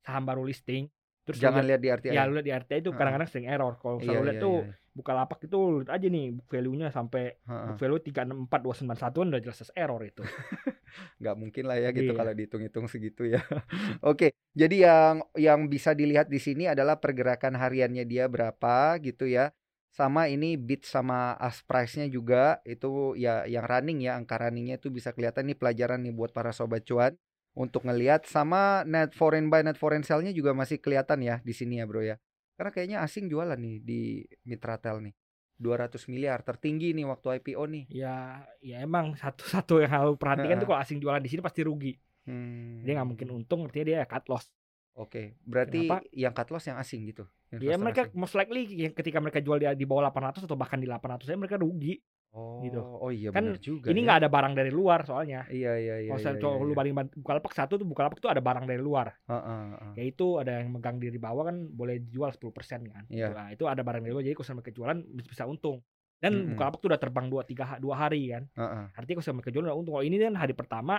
saham 0.00 0.22
baru 0.22 0.42
listing 0.42 0.86
terus 1.24 1.40
jangan 1.40 1.64
lihat- 1.64 1.80
lihat 1.80 2.00
di 2.00 2.08
RTI. 2.08 2.14
ya 2.14 2.22
lu 2.24 2.32
lihat 2.36 2.46
di 2.46 2.54
RTI 2.54 2.78
itu 2.78 2.90
kadang-kadang 2.92 3.28
sering 3.28 3.48
error 3.48 3.74
kalau 3.76 3.96
Iya, 3.98 4.20
lu 4.20 4.24
lihat 4.24 4.36
iya, 4.36 4.44
tuh 4.44 4.56
iya. 4.62 4.72
buka 4.92 5.12
lapak 5.12 5.38
itu 5.42 5.56
lu 5.56 5.76
lihat 5.80 5.90
aja 5.90 6.06
nih 6.06 6.24
book 6.30 6.46
value-nya 6.46 6.88
sampai 6.88 7.24
Heeh. 7.40 7.64
book 7.66 7.78
value 7.78 8.00
364291 8.04 9.32
udah 9.32 9.40
jelas 9.40 9.70
error 9.74 10.00
itu 10.00 10.22
nggak 11.20 11.34
mungkin 11.34 11.64
lah 11.64 11.76
ya 11.76 11.90
gitu 11.90 12.12
Iya. 12.12 12.16
kalau 12.16 12.32
dihitung-hitung 12.32 12.86
segitu 12.86 13.26
ya. 13.26 13.40
Oke, 14.04 14.30
jadi 14.52 14.76
yang 14.86 15.14
yang 15.34 15.60
bisa 15.66 15.90
dilihat 15.92 16.28
di 16.28 16.38
sini 16.38 16.68
adalah 16.68 17.00
pergerakan 17.00 17.56
hariannya 17.56 18.04
dia 18.04 18.28
berapa 18.28 19.00
gitu 19.00 19.26
ya. 19.26 19.50
Sama 19.88 20.26
ini 20.26 20.58
bid 20.58 20.82
sama 20.82 21.38
ask 21.38 21.62
price-nya 21.64 22.06
juga 22.06 22.58
itu 22.64 23.14
ya 23.14 23.46
yang 23.46 23.62
running 23.62 24.02
ya 24.02 24.14
angka 24.14 24.36
runningnya 24.36 24.76
itu 24.76 24.90
bisa 24.90 25.14
kelihatan 25.14 25.46
nih 25.46 25.54
pelajaran 25.54 26.02
nih 26.02 26.10
buat 26.10 26.34
para 26.34 26.50
sobat 26.50 26.82
cuan 26.82 27.14
untuk 27.54 27.86
ngelihat 27.86 28.26
sama 28.26 28.82
net 28.84 29.14
foreign 29.14 29.46
buy 29.46 29.62
net 29.62 29.78
foreign 29.78 30.02
sell-nya 30.02 30.30
juga 30.30 30.50
masih 30.52 30.78
kelihatan 30.78 31.22
ya 31.22 31.38
di 31.40 31.54
sini 31.54 31.78
ya 31.78 31.86
bro 31.86 32.02
ya. 32.02 32.18
Karena 32.54 32.70
kayaknya 32.70 32.98
asing 33.00 33.26
jualan 33.26 33.56
nih 33.56 33.76
di 33.80 34.00
Mitratel 34.42 35.02
nih. 35.02 35.14
200 35.54 36.10
miliar 36.10 36.42
tertinggi 36.42 36.90
nih 36.92 37.06
waktu 37.06 37.38
IPO 37.38 37.62
nih. 37.70 37.84
ya 37.88 38.42
ya 38.58 38.82
emang 38.82 39.14
satu-satu 39.14 39.78
yang 39.78 39.92
harus 39.92 40.18
perhatikan 40.18 40.58
tuh 40.58 40.66
kalau 40.66 40.82
asing 40.82 40.98
jualan 40.98 41.22
di 41.22 41.30
sini 41.30 41.40
pasti 41.40 41.62
rugi 41.62 41.94
Hmm. 42.24 42.80
dia 42.82 42.96
nggak 42.96 43.04
mungkin 43.06 43.28
untung 43.30 43.68
artinya 43.68 43.84
dia 43.84 44.00
cut 44.08 44.24
loss 44.32 44.48
Oke, 44.94 45.36
berarti 45.42 45.84
Kenapa? 45.84 46.00
yang 46.08 46.32
cut 46.32 46.48
loss 46.48 46.64
yang 46.64 46.78
asing 46.78 47.04
gitu. 47.04 47.28
dia 47.52 47.58
investor 47.70 47.82
mereka 47.82 48.02
asing. 48.08 48.16
most 48.16 48.32
likely 48.32 48.62
yang 48.64 48.94
ketika 48.94 49.18
mereka 49.20 49.38
jual 49.38 49.58
di, 49.58 49.66
di 49.68 49.84
bawah 49.84 50.08
800 50.08 50.42
atau 50.42 50.56
bahkan 50.56 50.80
di 50.80 50.88
800 50.88 51.20
ya 51.28 51.36
mereka 51.36 51.54
rugi 51.54 52.00
oh, 52.34 52.60
gitu. 52.66 52.80
Oh 52.82 53.10
iya 53.14 53.30
Kan 53.30 53.54
benar 53.54 53.62
juga. 53.62 53.86
ini 53.94 54.00
ya. 54.02 54.04
nggak 54.10 54.18
ada 54.20 54.28
barang 54.28 54.54
dari 54.58 54.70
luar 54.74 55.00
soalnya 55.06 55.46
Iya 55.46 55.72
iya 55.78 55.94
iya. 56.02 56.10
kalau 56.12 56.20
iya, 56.20 56.30
iya, 56.34 56.40
kalau 56.42 56.66
lu 56.66 56.74
iya. 56.74 56.76
banding 56.76 56.94
bukalapak 57.22 57.52
satu 57.54 57.78
tuh 57.78 57.86
bukalapak 57.86 58.18
tuh 58.18 58.30
ada 58.30 58.42
barang 58.42 58.66
dari 58.66 58.82
luar 58.82 59.14
Heeh, 59.30 59.62
heeh. 59.78 59.92
yaitu 60.02 60.26
ada 60.42 60.60
yang 60.60 60.74
megang 60.74 60.98
di 60.98 61.14
bawah 61.16 61.46
kan 61.48 61.56
boleh 61.70 62.02
dijual 62.02 62.34
10% 62.34 62.90
kan 62.90 63.04
Iya. 63.08 63.30
nah, 63.32 63.48
itu 63.54 63.64
ada 63.64 63.80
barang 63.80 64.02
dari 64.02 64.12
luar 64.12 64.24
jadi 64.26 64.34
kalau 64.34 64.48
sampai 64.50 64.64
kejualan 64.66 64.98
bisa, 65.14 65.46
untung 65.46 65.80
dan 66.18 66.32
Mm-mm. 66.34 66.50
bukalapak 66.56 66.78
tuh 66.82 66.88
udah 66.90 67.00
terbang 67.00 67.26
dua 67.30 67.42
tiga 67.46 67.78
dua 67.78 67.94
hari 67.96 68.34
kan 68.34 68.44
Heeh. 68.58 68.84
artinya 68.98 69.16
kalau 69.22 69.28
sampai 69.30 69.44
kejualan 69.46 69.66
udah 69.70 69.76
untung 69.78 69.94
kalau 69.94 70.06
ini 70.06 70.16
kan 70.18 70.34
hari 70.34 70.52
pertama 70.52 70.98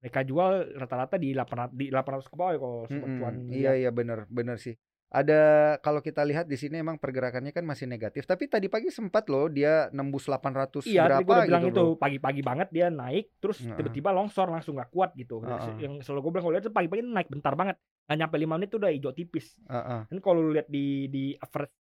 mereka 0.00 0.24
jual 0.24 0.80
rata-rata 0.80 1.20
di 1.20 1.36
800 1.36 1.76
di 1.76 1.86
800 1.92 2.24
ke 2.32 2.36
bawah 2.36 2.52
ya 2.56 2.58
kalau 2.58 2.78
sobat 2.88 3.04
Mm-mm. 3.04 3.18
cuan 3.20 3.34
Iya 3.52 3.72
iya 3.76 3.90
benar 3.92 4.24
benar 4.32 4.56
sih. 4.56 4.72
Ada 5.10 5.40
kalau 5.82 5.98
kita 5.98 6.22
lihat 6.22 6.46
di 6.46 6.54
sini 6.54 6.78
emang 6.78 6.94
pergerakannya 6.94 7.50
kan 7.50 7.66
masih 7.66 7.90
negatif. 7.90 8.30
Tapi 8.30 8.46
tadi 8.46 8.70
pagi 8.70 8.94
sempat 8.94 9.26
loh 9.26 9.50
dia 9.50 9.90
nembus 9.90 10.30
800 10.30 10.86
Iya, 10.86 11.10
berapa 11.10 11.26
gue 11.26 11.34
udah 11.34 11.46
bilang 11.50 11.64
gitu. 11.66 11.74
itu 11.74 11.84
pagi-pagi 11.98 12.42
banget 12.46 12.68
dia 12.70 12.86
naik, 12.94 13.34
terus 13.42 13.58
Heeh. 13.58 13.74
tiba-tiba 13.74 14.14
longsor 14.14 14.46
langsung 14.46 14.78
nggak 14.78 14.94
kuat 14.94 15.10
gitu. 15.18 15.42
Heeh. 15.42 15.82
Yang 15.82 16.06
selalu 16.06 16.20
gue 16.22 16.30
bilang 16.30 16.44
kalau 16.46 16.54
lihat 16.54 16.64
tuh 16.64 16.74
pagi-pagi 16.74 17.02
naik 17.02 17.26
bentar 17.26 17.58
banget, 17.58 17.74
nggak 18.06 18.18
nyampe 18.22 18.36
5 18.38 18.54
menit 18.54 18.68
tuh 18.70 18.78
udah 18.78 18.90
hijau 18.94 19.10
tipis. 19.10 19.58
Heeh. 19.66 20.00
Dan 20.06 20.18
kalau 20.22 20.46
lu 20.46 20.54
lihat 20.54 20.70
di 20.70 21.10
di 21.10 21.34
average 21.34 21.74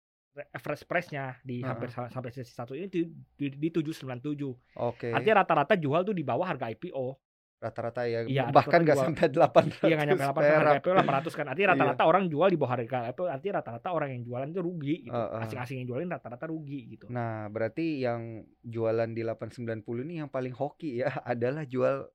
average 0.53 0.85
price-nya 0.87 1.35
di 1.43 1.65
Heeh. 1.65 1.67
hampir 1.67 1.91
sa- 1.91 2.07
sampai 2.07 2.31
sesi 2.31 2.53
satu 2.55 2.79
ini 2.79 2.87
di, 2.87 3.11
di, 3.11 3.47
di 3.51 3.69
797. 3.75 4.55
Oke. 4.79 5.11
Artinya 5.11 5.43
rata-rata 5.43 5.75
jual 5.75 6.07
tuh 6.07 6.15
di 6.15 6.23
bawah 6.23 6.47
harga 6.47 6.71
IPO. 6.71 7.26
Rata-rata 7.67 8.01
ya 8.07 8.21
Iya, 8.23 8.43
bahkan 8.55 8.81
nggak 8.81 8.97
rata-rata 8.97 9.11
sampai 9.11 9.27
800 9.75 9.91
Iya 9.91 9.95
nggak 9.99 10.09
nyampe 10.09 10.23
800 10.23 10.31
harga 10.31 10.57
perak. 10.57 10.75
IPO 10.79 10.91
800 10.95 11.39
kan. 11.39 11.47
Artinya 11.51 11.67
Iya. 11.67 11.75
rata-rata 11.75 12.03
orang 12.07 12.25
jual 12.31 12.49
di 12.49 12.57
bawah 12.57 12.73
harga 12.73 12.99
IPO. 13.11 13.23
Artinya 13.27 13.55
rata-rata 13.59 13.89
orang 13.91 14.09
yang 14.15 14.23
jualan 14.23 14.49
itu 14.49 14.61
rugi 14.63 14.97
gitu. 15.05 15.17
Heeh. 15.19 15.41
Asing-asing 15.43 15.77
yang 15.83 15.87
jualin 15.91 16.09
rata-rata 16.09 16.45
rugi 16.47 16.81
gitu. 16.95 17.05
Nah, 17.11 17.51
berarti 17.51 17.87
yang 18.01 18.21
jualan 18.63 19.11
di 19.11 19.23
890 19.23 20.07
ini 20.07 20.15
yang 20.23 20.31
paling 20.31 20.55
hoki 20.55 21.03
ya 21.03 21.11
adalah 21.27 21.67
jual 21.67 22.07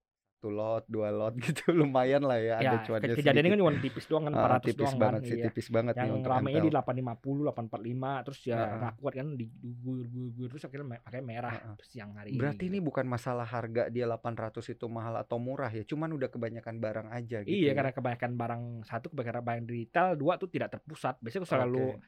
satu 0.41 0.49
lot, 0.49 0.83
dua 0.89 1.13
lot 1.13 1.37
gitu 1.45 1.69
lumayan 1.69 2.25
lah 2.25 2.41
ya, 2.41 2.57
ada 2.57 2.65
ya 2.65 2.77
cuannya 2.81 3.13
ke- 3.13 3.21
kejadiannya 3.21 3.51
kan 3.53 3.59
cuma 3.61 3.73
tipis 3.77 4.05
doang 4.09 4.23
kan 4.25 4.33
Ah, 4.33 4.57
400 4.57 4.65
tipis 4.65 4.81
doang 4.81 4.97
banget 4.97 5.13
kan 5.13 5.29
sih, 5.29 5.37
iya. 5.37 5.45
tipis 5.45 5.67
banget 5.69 5.93
nih 5.93 6.01
yang 6.01 6.13
untuk 6.17 6.31
ramenya 6.33 6.61
di 6.65 6.71
850 6.73 7.45
845 7.45 8.25
terus 8.25 8.39
ya 8.41 8.57
Heeh. 8.57 8.77
nggak 8.81 8.93
kuat 8.97 9.13
kan 9.13 9.27
di 9.37 9.45
guyur 9.53 10.05
guyur 10.09 10.29
guyur 10.33 10.49
terus 10.49 10.65
akhirnya 10.65 10.97
pakai 10.97 11.21
merah 11.21 11.53
Heeh. 11.53 11.75
siang 11.85 12.11
hari 12.17 12.33
Berarti 12.33 12.65
gitu. 12.65 12.71
ini 12.73 12.79
bukan 12.81 13.05
masalah 13.05 13.45
harga 13.45 13.83
dia 13.93 14.09
800 14.09 14.65
itu 14.65 14.85
mahal 14.89 15.13
atau 15.13 15.37
murah 15.37 15.69
ya, 15.69 15.85
cuman 15.85 16.09
udah 16.17 16.29
kebanyakan 16.33 16.75
barang 16.81 17.07
aja 17.13 17.37
gitu. 17.45 17.53
Iya 17.53 17.69
ya. 17.69 17.73
karena 17.77 17.91
kebanyakan 17.93 18.31
barang 18.33 18.63
satu 18.81 19.13
kebanyakan 19.13 19.43
barang 19.45 19.65
retail 19.69 20.17
dua 20.17 20.41
tuh 20.41 20.49
tidak 20.49 20.73
terpusat. 20.73 21.21
Biasanya 21.21 21.45
kalau 21.45 21.69
lu 21.69 21.85
Oke. 21.93 22.01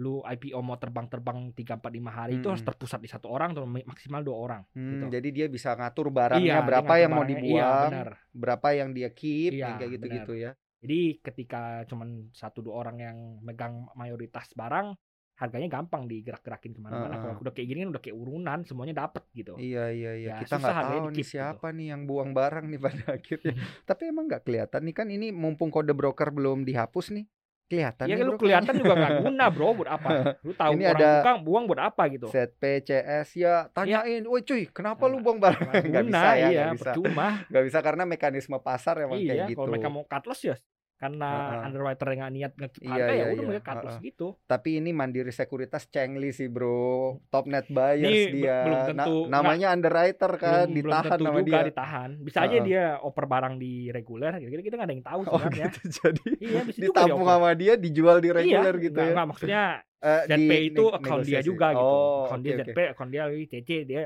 Lu 0.00 0.24
IPO 0.24 0.56
mau 0.64 0.80
terbang-terbang 0.80 1.52
3 1.52 1.76
4 1.76 1.92
5 1.92 2.08
hari 2.08 2.40
itu 2.40 2.48
harus 2.48 2.64
Mm-mm. 2.64 2.72
terpusat 2.72 3.04
di 3.04 3.10
satu 3.12 3.28
orang 3.28 3.52
atau 3.52 3.68
maksimal 3.68 4.24
dua 4.24 4.36
orang. 4.40 4.62
Hmm, 4.72 4.96
gitu. 4.96 5.04
jadi 5.12 5.28
dia 5.28 5.46
bisa 5.46 5.76
ngatur 5.76 6.08
barangnya 6.08 6.56
Iya, 6.56 6.64
berapa 6.64 6.92
yang 6.96 7.12
mau 7.12 7.20
barangnya. 7.20 7.36
dibuang, 7.36 7.60
Iya, 7.60 7.92
benar. 7.92 8.10
berapa 8.32 8.68
yang 8.72 8.88
dia 8.96 9.08
keep, 9.12 9.52
Iya, 9.52 9.60
yang 9.60 9.76
kayak 9.76 9.92
gitu-gitu 10.00 10.32
ya. 10.34 10.50
Jadi 10.80 11.00
ketika 11.20 11.84
cuman 11.84 12.32
satu 12.32 12.64
dua 12.64 12.80
orang 12.80 12.96
yang 12.96 13.16
megang 13.44 13.84
mayoritas 13.92 14.48
barang, 14.56 14.96
harganya 15.36 15.68
gampang 15.72 16.04
digerak-gerakin 16.04 16.72
ke 16.76 16.80
mana-mana. 16.80 17.16
Heeh. 17.16 17.20
Kalau 17.20 17.40
udah 17.40 17.52
kayak 17.52 17.68
gini 17.68 17.78
kan 17.84 17.90
udah 17.96 18.02
kayak 18.04 18.16
urunan, 18.16 18.58
semuanya 18.64 18.94
dapet 19.04 19.24
gitu. 19.32 19.56
Iya 19.56 19.88
iya 19.88 20.12
iya. 20.16 20.28
Ya, 20.32 20.40
Kita 20.40 20.56
nggak 20.56 20.76
tahu 20.80 21.04
nih 21.12 21.24
gitu. 21.24 21.30
siapa 21.32 21.66
nih 21.72 21.86
yang 21.92 22.02
buang 22.04 22.32
barang 22.32 22.64
nih 22.68 22.80
pada 22.80 23.04
akhirnya. 23.20 23.52
Tapi 23.88 24.02
emang 24.08 24.28
nggak 24.28 24.44
kelihatan 24.44 24.80
nih 24.84 24.94
kan 24.96 25.08
ini 25.08 25.28
mumpung 25.32 25.68
kode 25.68 25.92
broker 25.92 26.28
belum 26.28 26.64
dihapus 26.64 27.12
nih. 27.12 27.24
Kelihatan 27.70 28.02
Iya 28.02 28.14
nih 28.16 28.24
lu 28.26 28.32
bro 28.34 28.40
kelihatan 28.42 28.74
juga 28.74 28.92
nggak 28.92 29.12
guna 29.22 29.44
bro 29.46 29.68
buat 29.72 29.88
apa? 29.88 30.08
Lu 30.46 30.52
tahu 30.52 30.72
Ini 30.74 30.84
orang 30.84 30.98
ada- 31.22 31.38
buang 31.38 31.64
buat 31.64 31.80
apa 31.80 32.02
gitu? 32.10 32.26
Set 32.26 32.50
PCS 32.58 33.28
ya 33.36 33.70
tanyain, 33.70 34.26
woi 34.26 34.42
cuy, 34.42 34.66
kenapa 34.66 35.06
lu 35.06 35.16
Nggak- 35.16 35.22
buang 35.22 35.38
barang? 35.38 35.62
Nggak 35.86 36.04
bisa 36.10 36.18
ya, 36.18 36.34
iya, 36.34 36.48
nggak 36.50 36.74
bisa. 36.74 36.82
percuma. 36.90 37.28
Nggak 37.46 37.64
bisa 37.64 37.78
karena 37.78 38.02
mekanisme 38.04 38.58
pasar 38.58 38.94
emang 39.00 39.16
iya, 39.16 39.28
kayak 39.32 39.46
gitu. 39.48 39.56
kalau 39.56 39.70
mereka 39.70 39.88
mau 39.88 40.02
cut 40.02 40.24
loss 40.26 40.42
ya 40.42 40.58
karena 41.00 41.30
Heeh. 41.32 41.64
underwriter 41.64 42.06
yang 42.06 42.20
nggak 42.20 42.34
niat 42.36 42.52
ngekip 42.54 42.82
Iya, 42.82 42.92
harga 42.92 43.00
iya, 43.06 43.16
ya 43.16 43.24
udah 43.24 43.32
iya. 43.34 43.48
mereka 43.48 43.64
cut 43.66 43.76
loss 43.80 43.90
Heeh. 43.90 44.04
gitu. 44.04 44.26
Tapi 44.44 44.68
ini 44.76 44.90
Mandiri 44.92 45.32
Sekuritas 45.32 45.84
Cengli 45.86 46.28
sih 46.30 46.46
bro, 46.46 46.92
top 47.26 47.48
net 47.48 47.64
buyers 47.66 48.04
Ini 48.04 48.20
dia. 48.30 48.56
belum 48.62 48.76
Na- 48.76 48.86
tentu, 48.86 49.16
namanya 49.26 49.66
underwriter 49.70 50.32
kan, 50.36 50.68
belum, 50.68 50.76
belum 50.76 50.92
ditahan 50.92 51.08
tentu 51.10 51.24
sama 51.24 51.38
juga 51.40 51.48
dia. 51.48 51.60
ditahan. 51.66 52.10
Bisa 52.20 52.38
aja 52.38 52.52
Heeh. 52.52 52.62
dia 52.62 52.82
oper 53.00 53.24
barang 53.24 53.54
di 53.56 53.72
reguler 53.88 54.32
gitu. 54.38 54.52
Kita 54.52 54.76
nggak 54.76 54.84
ada 54.84 54.94
yang 54.94 55.06
tahu 55.06 55.20
Oh 55.22 55.26
sebenarnya. 55.34 55.64
gitu, 55.66 55.80
jadi 55.98 56.24
Iya, 56.36 56.60
ditampung 56.68 56.92
dioper. 57.18 57.32
sama 57.32 57.50
dia, 57.54 57.72
dijual 57.74 58.16
di 58.18 58.28
reguler 58.30 58.74
iya, 58.74 58.84
gitu 58.84 58.94
nggak, 58.94 59.08
ya. 59.08 59.14
nggak, 59.16 59.26
maksudnya 59.26 59.64
Eh, 60.00 60.22
di 60.26 60.48
ZP 60.48 60.52
itu 60.66 60.80
neg- 60.82 60.96
account 60.96 61.22
dia 61.22 61.40
juga 61.40 61.66
gitu. 61.70 61.84
Oh, 61.84 62.24
account 62.24 62.40
oke, 62.40 62.46
dia. 62.46 62.56
ZP, 62.62 62.78
account 62.88 63.10
dia 63.10 63.22
CC 63.46 63.68
dia 63.84 64.02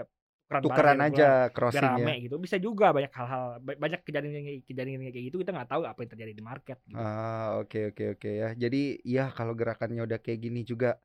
tukeran 0.61 1.01
aja 1.01 1.29
crossing 1.51 1.83
ya. 1.83 1.97
rame 1.97 2.15
gitu. 2.21 2.37
Bisa 2.37 2.57
juga 2.57 2.91
banyak 2.91 3.11
hal-hal 3.11 3.45
ba- 3.59 3.79
banyak 3.81 4.01
kejadian 4.01 4.33
kejadian 4.63 5.01
kayak 5.05 5.25
gitu 5.25 5.41
kita 5.41 5.51
nggak 5.51 5.67
tahu 5.69 5.83
apa 5.83 5.99
yang 5.99 6.11
terjadi 6.11 6.33
di 6.33 6.45
market 6.45 6.79
gitu. 6.85 6.95
Ah, 6.95 7.59
oke 7.59 7.91
oke 7.91 8.05
oke 8.15 8.31
ya. 8.31 8.49
Jadi 8.53 8.83
ya 9.03 9.29
kalau 9.29 9.53
gerakannya 9.53 10.03
udah 10.03 10.19
kayak 10.19 10.39
gini 10.41 10.63
juga 10.63 11.01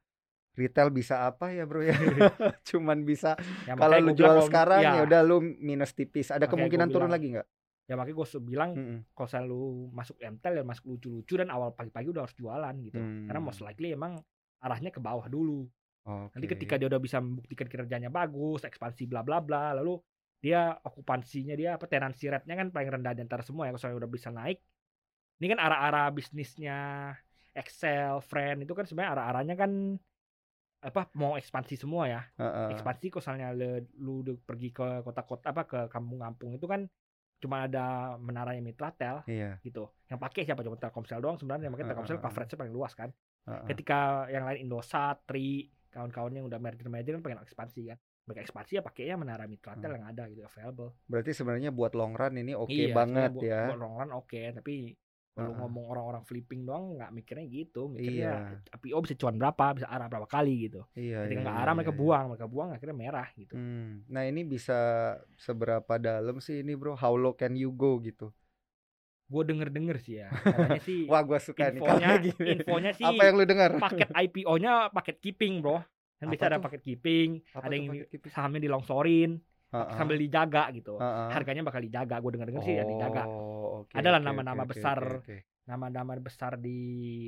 retail 0.53 0.89
bisa 0.89 1.23
apa 1.23 1.49
ya, 1.49 1.63
Bro 1.63 1.81
ya? 1.81 1.95
Cuman 2.69 3.01
bisa 3.01 3.39
Ya, 3.63 3.73
kalau 3.73 3.95
lu 3.97 4.11
jual 4.11 4.13
bilang 4.13 4.35
kalau- 4.35 4.45
sekarang 4.45 4.81
ya, 4.81 4.91
ya 4.91 5.01
udah 5.03 5.21
lu 5.23 5.37
minus 5.39 5.93
tipis. 5.93 6.29
Ada 6.29 6.45
kemungkinan 6.45 6.87
turun 6.87 7.07
bilang, 7.07 7.15
lagi 7.15 7.27
nggak? 7.33 7.47
ya 7.85 7.97
makanya 7.97 8.15
gue 8.15 8.27
bilang 8.39 8.69
Mm-mm. 8.71 8.99
kalau 9.11 9.25
saya 9.25 9.41
lu 9.43 9.89
masuk 9.89 10.13
MTEL 10.19 10.53
ya 10.53 10.63
masuk 10.63 10.85
lucu-lucu 10.87 11.33
dan 11.33 11.49
awal 11.49 11.73
pagi-pagi 11.73 12.07
udah 12.07 12.21
harus 12.21 12.37
jualan 12.37 12.75
gitu. 12.79 13.01
Karena 13.25 13.33
Hmm. 13.35 13.47
most 13.47 13.61
likely 13.61 13.89
emang 13.89 14.21
arahnya 14.59 14.93
ke 14.93 15.01
bawah 15.01 15.25
dulu. 15.25 15.65
Nanti 16.07 16.45
Oke. 16.45 16.53
ketika 16.55 16.75
dia 16.77 16.87
udah 16.87 17.01
bisa 17.01 17.17
membuktikan 17.19 17.65
kinerjanya 17.65 18.09
bagus, 18.13 18.63
ekspansi 18.63 19.09
bla 19.09 19.25
bla 19.25 19.41
bla, 19.41 19.73
lalu 19.75 19.97
dia 20.39 20.71
okupansinya 20.85 21.51
dia 21.57 21.75
apa 21.75 21.83
tenancy 21.89 22.31
rate-nya 22.31 22.55
kan 22.55 22.67
paling 22.71 22.89
rendah 22.95 23.11
di 23.11 23.21
antara 23.25 23.43
semua 23.43 23.67
ya 23.67 23.75
kalau 23.75 23.99
udah 23.99 24.09
bisa 24.09 24.31
naik. 24.31 24.61
Ini 25.39 25.55
kan 25.55 25.59
arah-arah 25.59 26.07
bisnisnya 26.11 27.11
Excel, 27.55 28.23
Friend 28.23 28.63
itu 28.63 28.71
kan 28.71 28.87
sebenarnya 28.87 29.11
arah-arahnya 29.19 29.55
kan 29.59 29.71
apa 30.79 31.11
mau 31.19 31.35
ekspansi 31.35 31.75
semua 31.75 32.07
ya. 32.07 32.21
Heeh. 32.39 32.71
Ekspansi 32.71 33.11
kalau 33.11 33.19
misalnya 33.19 33.47
lu 33.99 34.23
udah 34.23 34.35
pergi 34.47 34.69
ke 34.71 35.03
kota-kota 35.03 35.51
apa 35.51 35.63
ke 35.67 35.79
kampung-kampung 35.91 36.55
itu 36.55 36.63
kan 36.69 36.87
cuma 37.39 37.67
ada 37.67 38.15
menaranya 38.19 38.59
Mitratel 38.63 39.23
Iya. 39.27 39.59
gitu. 39.63 39.87
Yang 40.07 40.19
pakai 40.19 40.41
siapa 40.43 40.63
cuma 40.63 40.75
Telkomsel 40.79 41.19
doang 41.23 41.39
sebenarnya 41.39 41.71
makanya 41.71 41.95
Telkomsel 41.95 42.19
Heeh. 42.19 42.23
coverage-nya 42.23 42.59
paling 42.59 42.75
luas 42.75 42.93
kan. 42.95 43.09
heeh. 43.47 43.67
Ketika 43.67 44.27
yang 44.31 44.43
lain 44.47 44.67
Indosat, 44.67 45.23
Tri, 45.27 45.67
kawan-kawan 45.89 46.31
yang 46.37 46.45
udah 46.45 46.59
merger-merger 46.61 47.17
kan 47.17 47.23
pengen 47.25 47.41
ekspansi 47.43 47.81
kan. 47.89 47.97
Mereka 48.29 48.45
ekspansi 48.45 48.71
ya 48.77 48.81
pakainya 48.85 49.15
menara 49.17 49.49
Mitratel 49.49 49.89
Hmm. 49.89 49.97
yang 49.97 50.05
ada 50.05 50.23
gitu 50.29 50.45
available. 50.45 50.93
Berarti 51.09 51.31
sebenarnya 51.33 51.73
buat 51.73 51.97
long 51.97 52.13
run 52.13 52.37
ini 52.37 52.53
oke 52.53 52.69
Iya, 52.69 52.93
banget 52.93 53.31
buat, 53.33 53.43
ya. 53.43 53.61
Buat 53.73 53.79
long 53.81 53.95
run 53.97 54.11
oke, 54.13 54.41
tapi 54.53 54.93
kalau 55.33 55.55
Heeh. 55.55 55.61
ngomong 55.63 55.85
orang-orang 55.95 56.23
flipping 56.27 56.67
doang 56.67 56.99
nggak 56.99 57.09
mikirnya 57.15 57.45
gitu. 57.47 57.87
Mikirnya 57.87 58.59
Iya. 58.59 58.75
IPO 58.75 58.97
bisa 59.01 59.15
cuan 59.15 59.35
berapa, 59.39 59.65
bisa 59.71 59.87
arah 59.87 60.05
berapa 60.11 60.27
kali 60.27 60.67
gitu. 60.69 60.83
Iya. 60.93 61.25
Ketika 61.25 61.39
iya, 61.39 61.45
nggak 61.47 61.57
iya, 61.57 61.63
arah 61.63 61.73
mereka 61.73 61.93
iya. 61.95 61.99
buang, 62.01 62.25
mereka 62.29 62.47
buang 62.51 62.69
akhirnya 62.75 62.97
merah 62.97 63.27
gitu. 63.33 63.53
Hmm. 63.55 64.03
Nah 64.11 64.23
ini 64.27 64.41
bisa 64.43 64.79
seberapa 65.39 65.93
dalam 65.97 66.37
sih 66.43 66.61
ini 66.61 66.75
bro? 66.75 66.93
How 66.93 67.15
low 67.15 67.33
can 67.33 67.55
you 67.55 67.71
go 67.73 67.97
gitu? 68.03 68.29
Gue 69.29 69.43
denger-denger 69.45 69.97
sih 70.01 70.15
ya. 70.21 70.29
Katanya 70.33 70.81
sih 70.81 70.99
Wah 71.09 71.21
gua 71.21 71.39
suka 71.41 71.69
nih 71.69 71.81
infonya, 71.81 72.09
kalau 72.09 72.19
gini. 72.25 72.51
infonya 72.53 72.91
sih 72.97 73.13
Apa 73.13 73.21
yang 73.29 73.35
lu 73.37 73.45
dengar? 73.45 73.71
paket 73.77 74.09
IPO-nya 74.09 74.73
paket 74.89 75.15
keeping 75.23 75.61
bro. 75.61 75.77
Kan 76.19 76.27
bisa 76.33 76.51
ada 76.51 76.59
paket 76.59 76.81
keeping, 76.83 77.39
Apa 77.55 77.63
ada 77.69 77.73
yang 77.79 77.85
keeping? 78.11 78.31
sahamnya 78.33 78.59
dilongsorin, 78.59 79.39
Heeh. 79.71 79.93
sambil 79.95 80.17
dijaga 80.19 80.67
gitu. 80.75 80.99
Heeh. 80.99 81.29
Harganya 81.31 81.61
bakal 81.63 81.81
dijaga. 81.85 82.15
Gue 82.19 82.31
denger-denger 82.35 82.63
sih 82.65 82.75
ya 82.75 82.83
dijaga. 82.83 83.23
Oh, 83.29 83.85
oke, 83.85 83.95
Adalah 83.95 84.19
nama-nama 84.19 84.63
oke, 84.65 84.69
oke, 84.69 84.79
besar. 84.81 84.99
oke, 84.99 85.15
oke. 85.23 85.35
Nama-nama 85.69 86.17
besar 86.17 86.57
di 86.57 86.79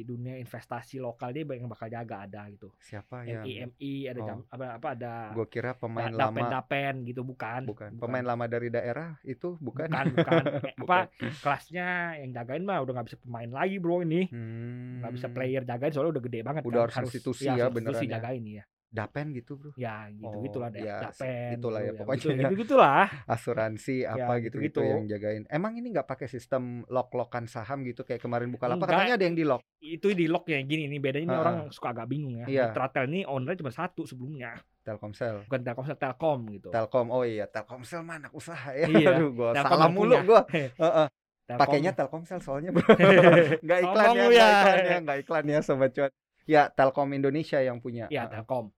dunia 0.01 0.33
investasi 0.35 0.97
lokal 0.97 1.29
dia 1.29 1.45
yang 1.45 1.69
bakal 1.69 1.85
jaga 1.87 2.25
ada 2.25 2.49
gitu. 2.49 2.73
Siapa 2.81 3.21
yang? 3.23 3.45
MIMI 3.45 4.09
ada 4.09 4.17
Oh. 4.17 4.25
jam, 4.25 4.37
apa 4.49 4.65
apa 4.75 4.87
ada 4.91 5.13
Gue 5.31 5.45
kira 5.45 5.71
pemain 5.73 6.09
da- 6.09 6.25
lama. 6.25 6.33
dapen-dapen 6.33 7.05
gitu 7.05 7.21
bukan. 7.21 7.61
Bukan. 7.63 7.91
Pemain 7.95 8.25
lama 8.25 8.45
dari 8.45 8.67
daerah 8.67 9.13
itu 9.21 9.61
bukan. 9.61 9.85
Bukan, 9.85 10.05
bukan. 10.15 10.41
Eh, 10.61 10.73
apa 10.75 10.97
kelasnya 11.37 11.87
yang 12.17 12.33
jagain 12.33 12.63
mah 12.63 12.81
udah 12.81 12.93
nggak 12.95 13.07
bisa 13.07 13.19
pemain 13.19 13.47
lagi 13.47 13.77
bro 13.77 14.01
ini. 14.01 14.25
Hmm. 14.25 14.99
Nggak 14.99 15.13
bisa 15.13 15.27
player 15.29 15.61
jagain 15.61 15.91
soalnya 15.91 16.17
udah 16.17 16.23
gede 16.23 16.39
banget 16.41 16.61
Udah 16.63 16.81
kan. 16.83 16.97
harus 16.97 17.13
institusi 17.13 17.45
iya, 17.45 17.53
ya 17.55 17.65
institusi 17.67 17.77
beneran 17.77 18.01
ya. 18.01 18.11
jagain 18.17 18.43
ya. 18.47 18.63
Dapen 18.91 19.31
gitu 19.31 19.55
bro. 19.55 19.71
Ya 19.79 20.11
gitu 20.11 20.27
Oh, 20.27 20.43
gitulah 20.43 20.67
deh. 20.67 20.83
ya, 20.83 20.99
dapen. 21.07 21.55
itulah 21.55 21.79
ya, 21.79 21.95
gitu, 21.95 21.99
pokoknya 22.03 22.19
gitu, 22.19 22.29
ya. 22.43 22.49
gitulah. 22.59 23.05
Asuransi 23.23 23.95
apa 24.03 24.33
gitu 24.43 24.59
gitu 24.59 24.83
gitu-gitu. 24.83 24.83
yang 24.83 25.07
jagain. 25.07 25.43
Emang 25.47 25.79
ini 25.79 25.95
nggak 25.95 26.03
pakai 26.03 26.27
sistem 26.27 26.83
lock-lockan 26.91 27.47
saham 27.47 27.87
gitu 27.87 28.03
kayak 28.03 28.19
kemarin 28.19 28.51
Bukalapak 28.51 28.83
Enggak. 28.83 28.91
katanya 28.99 29.13
ada 29.15 29.25
yang 29.25 29.37
di 29.39 29.45
lock. 29.47 29.63
Itu 29.79 30.11
di 30.11 30.27
lock 30.27 30.51
ya 30.51 30.59
gini 30.59 30.91
ini 30.91 30.99
bedanya 30.99 31.23
ini 31.23 31.35
orang 31.39 31.55
suka 31.71 31.95
agak 31.95 32.11
bingung 32.11 32.43
ya. 32.43 32.45
Iya. 32.51 32.65
Tratel 32.75 33.07
ini 33.07 33.23
ownernya 33.23 33.63
cuma 33.63 33.71
satu 33.71 34.03
sebelumnya. 34.03 34.59
Telkomsel. 34.83 35.47
Bukan 35.47 35.61
Telkomsel, 35.63 35.95
Telkom 35.95 36.39
gitu. 36.51 36.67
Telkom. 36.67 37.07
Oh 37.15 37.23
iya, 37.23 37.47
Telkomsel 37.47 38.03
mah 38.03 38.19
anak 38.19 38.35
usaha 38.35 38.75
ya. 38.75 38.91
Iya, 38.91 39.07
Aduh, 39.15 39.29
gua 39.31 39.55
Telkom 39.55 39.71
salah 39.71 39.87
mulu 39.87 40.15
gua. 40.27 40.41
Heeh. 40.83 41.07
Pakainya 41.47 41.91
Telkomsel 41.95 42.39
soalnya 42.43 42.75
bro. 42.75 42.83
Nggak 43.65 43.79
iklan 43.87 44.07
ya, 44.15 44.23
nggak 44.27 44.31
ya. 44.31 44.47
iklan 44.51 45.03
ya, 45.07 45.13
iklan 45.19 45.43
ya 45.47 45.59
sobat 45.63 45.91
cuan. 45.95 46.11
Ya, 46.49 46.67
Telkom 46.73 47.09
Indonesia 47.15 47.59
yang 47.63 47.79
punya. 47.79 48.07
Ya. 48.11 48.27
Telkom. 48.27 48.71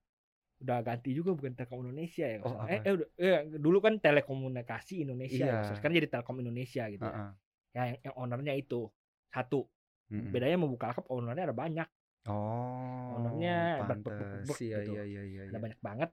Udah 0.63 0.79
ganti 0.79 1.11
juga 1.11 1.35
bukan 1.35 1.53
Telkom 1.59 1.83
Indonesia 1.83 2.23
ya. 2.23 2.39
Oh, 2.39 2.55
eh, 2.63 2.79
apa? 2.79 2.87
eh, 2.87 2.93
udah, 2.95 3.07
eh, 3.19 3.39
dulu 3.59 3.77
kan 3.83 3.99
Telekomunikasi 3.99 5.03
Indonesia 5.03 5.43
Iya. 5.43 5.59
ya. 5.59 5.75
Sekarang 5.75 5.95
jadi 5.99 6.07
Telkom 6.07 6.39
Indonesia 6.39 6.87
gitu. 6.87 7.03
ya. 7.03 7.11
Heeh. 7.11 7.29
Ya, 7.73 7.81
yang, 7.91 7.97
yang 7.99 8.15
ownernya 8.15 8.53
itu 8.55 8.87
satu. 9.27 9.67
Mm-mm. 10.07 10.31
Bedanya 10.31 10.55
mau 10.55 10.71
Bukalapak 10.71 11.03
ownernya 11.11 11.51
ada 11.51 11.55
banyak. 11.57 11.87
Oh. 12.31 13.19
Ownernya 13.19 13.83
pantes. 13.83 14.47
ber- 14.47 14.61
Iya, 14.63 14.77
gitu. 14.87 14.91
iya, 14.95 15.03
iya, 15.03 15.21
iya. 15.27 15.41
Ada 15.51 15.59
iya. 15.59 15.59
banyak 15.59 15.79
banget. 15.83 16.09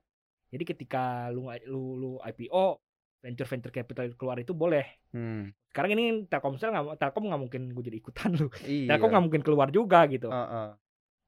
Jadi 0.51 0.63
ketika 0.67 1.31
lu 1.31 1.47
lu, 1.63 1.83
lu 1.95 2.11
IPO 2.19 2.83
venture 3.21 3.47
venture 3.47 3.71
capital 3.71 4.11
keluar 4.19 4.35
itu 4.41 4.51
boleh. 4.51 4.83
Hmm. 5.15 5.53
Sekarang 5.71 5.95
ini 5.95 6.27
Telkomsel 6.27 6.75
nggak 6.75 6.99
Telkom 6.99 7.31
nggak 7.31 7.39
mungkin 7.39 7.61
gue 7.71 7.83
jadi 7.87 7.97
ikutan 8.03 8.35
lu. 8.35 8.51
Iya. 8.67 8.97
Telkom 8.97 9.15
nggak 9.15 9.23
mungkin 9.23 9.43
keluar 9.47 9.71
juga 9.71 10.03
gitu. 10.11 10.27
Heeh. 10.27 10.75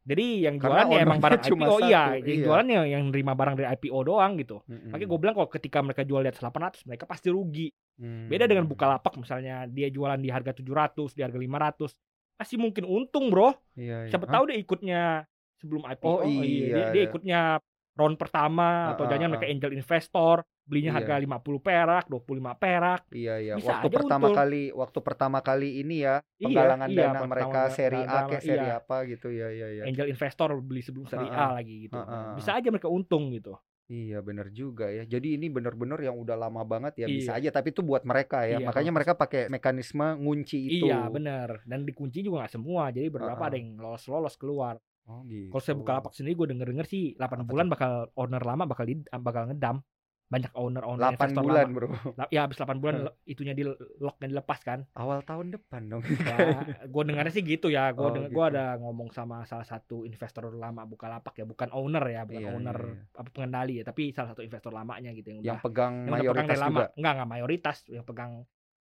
Jadi 0.04 0.44
yang 0.44 0.60
jualan 0.60 0.88
ya 0.92 1.00
emang 1.08 1.20
barang 1.24 1.42
IPO 1.48 1.56
iya, 1.88 2.04
satu, 2.12 2.28
yang 2.28 2.28
iya. 2.28 2.44
jualan 2.44 2.68
ya 2.68 2.82
yang 2.92 3.04
nerima 3.08 3.34
barang 3.40 3.56
dari 3.56 3.68
IPO 3.72 4.00
doang 4.04 4.36
gitu. 4.36 4.60
Mm-mm. 4.68 4.92
Makanya 4.92 5.08
gue 5.08 5.20
bilang 5.24 5.36
kalau 5.40 5.50
ketika 5.50 5.80
mereka 5.80 6.04
jual 6.04 6.20
di 6.20 6.30
atas 6.30 6.44
800 6.44 6.84
mereka 6.92 7.08
pasti 7.08 7.32
rugi. 7.32 7.72
Hmm. 7.96 8.28
Beda 8.28 8.44
dengan 8.44 8.68
Bukalapak 8.68 9.16
misalnya 9.16 9.64
dia 9.72 9.88
jualan 9.88 10.20
di 10.20 10.28
harga 10.28 10.52
700, 10.52 11.16
di 11.16 11.22
harga 11.24 11.40
500, 11.40 11.96
masih 12.36 12.58
mungkin 12.60 12.84
untung, 12.84 13.32
Bro. 13.32 13.56
Iya, 13.80 14.08
iya. 14.08 14.12
Siapa 14.12 14.28
tahu 14.28 14.52
dia 14.52 14.58
ikutnya 14.60 15.02
sebelum 15.64 15.88
IPO. 15.88 16.12
Oh, 16.12 16.28
dia, 16.28 16.44
iya, 16.44 16.76
dia 16.92 17.00
iya. 17.00 17.08
ikutnya 17.08 17.40
round 17.96 18.18
pertama 18.20 18.92
Ah, 18.92 18.98
atau 18.98 19.06
jangan 19.08 19.30
ah. 19.30 19.32
mereka 19.38 19.48
angel 19.48 19.72
investor, 19.72 20.44
belinya 20.64 20.92
Iya. 20.92 20.98
harga 20.98 21.16
50 21.20 21.60
perak, 21.60 22.04
25 22.08 22.56
perak. 22.56 23.02
Iya 23.10 23.36
iya. 23.38 23.54
Bisa 23.56 23.70
waktu 23.76 23.88
pertama 23.92 24.26
untung. 24.26 24.38
kali 24.38 24.62
waktu 24.72 25.00
pertama 25.00 25.40
kali 25.40 25.70
ini 25.80 25.96
ya 26.02 26.16
Iya, 26.34 26.44
penggalangan 26.44 26.90
iya, 26.90 26.98
dana 26.98 27.12
pertama 27.14 27.30
mereka 27.30 27.62
seri 27.70 28.02
A 28.02 28.20
ke 28.26 28.38
seri 28.40 28.66
iya. 28.66 28.78
apa 28.78 28.98
gitu 29.06 29.28
ya 29.30 29.48
ya 29.50 29.68
ya. 29.72 29.84
Angel 29.84 30.08
investor 30.08 30.50
beli 30.58 30.82
sebelum 30.82 31.06
seri 31.06 31.26
Ah, 31.26 31.36
ah. 31.36 31.46
A 31.46 31.56
lagi 31.56 31.76
gitu. 31.84 31.96
Ah, 31.96 32.08
ah. 32.08 32.34
Bisa 32.34 32.52
aja 32.54 32.68
mereka 32.68 32.88
untung 32.88 33.30
gitu. 33.30 33.54
Iya 33.86 34.20
bener 34.20 34.48
juga 34.50 34.88
ya. 34.88 35.04
Jadi 35.04 35.36
ini 35.36 35.48
bener-bener 35.48 36.00
yang 36.00 36.16
udah 36.16 36.40
lama 36.40 36.64
banget 36.64 36.96
ya 36.98 37.08
bisa 37.08 37.36
Iya. 37.36 37.52
aja. 37.52 37.60
Tapi 37.60 37.70
itu 37.70 37.84
buat 37.84 38.02
mereka 38.04 38.42
ya. 38.44 38.58
Iya, 38.58 38.66
Makanya 38.66 38.92
mereka 38.92 39.14
pakai 39.14 39.48
mekanisme 39.48 40.16
ngunci 40.18 40.58
itu. 40.72 40.86
Iya 40.86 41.06
bener 41.06 41.60
dan 41.64 41.84
dikunci 41.84 42.20
juga 42.20 42.42
nggak 42.42 42.54
semua 42.54 42.88
jadi 42.90 43.08
beberapa 43.08 43.36
Heeh. 43.38 43.50
ada 43.50 43.58
yang 43.58 43.70
lolos-lolos 43.76 44.36
keluar 44.36 44.80
Oh 45.04 45.20
gitu. 45.26 45.52
kalau 45.52 45.60
saya 45.60 45.76
buka 45.76 45.92
lapak 45.94 46.16
sendiri 46.16 46.32
gue 46.34 46.48
denger 46.50 46.68
denger 46.70 46.88
sih 46.88 47.12
8 47.14 47.28
Apa 47.36 47.44
bulan 47.44 47.68
bakal 47.68 47.92
owner 48.16 48.40
lama 48.40 48.64
bakal 48.64 48.88
di, 48.88 48.96
bakal 49.04 49.52
ngedam 49.52 49.84
banyak 50.34 50.52
owner 50.58 50.82
owner 50.82 51.14
8 51.14 51.14
investor 51.14 51.44
bulan 51.46 51.66
lama 51.66 51.76
bro. 51.76 51.88
Ya 52.28 52.40
habis 52.42 52.58
8 52.58 52.78
bulan 52.82 52.96
itunya 53.24 53.54
di 53.54 53.64
lock 54.00 54.18
dan 54.18 54.34
dilepas 54.34 54.60
kan 54.60 54.80
Awal 54.94 55.22
tahun 55.22 55.54
depan 55.54 55.82
dong. 55.88 56.02
ya 56.02 56.38
gue 56.84 57.02
dengarnya 57.06 57.30
sih 57.30 57.46
gitu 57.46 57.70
ya 57.70 57.94
gue 57.94 58.02
Oh, 58.02 58.10
denger 58.10 58.30
gitu. 58.30 58.36
gua 58.36 58.46
ada 58.50 58.66
ngomong 58.82 59.10
sama 59.12 59.46
salah 59.46 59.64
satu 59.64 60.04
investor 60.04 60.50
lama 60.50 60.82
buka 60.84 61.06
lapak 61.06 61.38
ya 61.38 61.46
bukan 61.46 61.70
owner 61.72 62.04
ya 62.08 62.22
bukan 62.26 62.42
Iya, 62.42 62.50
iya, 62.50 62.56
owner 62.58 62.78
iya. 62.82 63.20
apa 63.22 63.30
pengendali 63.30 63.74
ya 63.78 63.84
tapi 63.86 64.04
salah 64.10 64.30
satu 64.34 64.42
investor 64.42 64.74
lamanya 64.74 65.14
gitu 65.14 65.30
yang 65.30 65.40
udah 65.40 65.50
yang 65.54 65.60
pegang 65.62 65.94
yang 65.94 66.10
udah 66.10 66.24
pegang 66.26 66.34
mayoritas 66.34 66.50
dari 66.50 66.64
lama 66.64 66.80
juga. 66.82 66.88
enggak 66.98 67.12
enggak 67.14 67.30
mayoritas 67.30 67.78
yang 67.88 68.06
pegang 68.06 68.32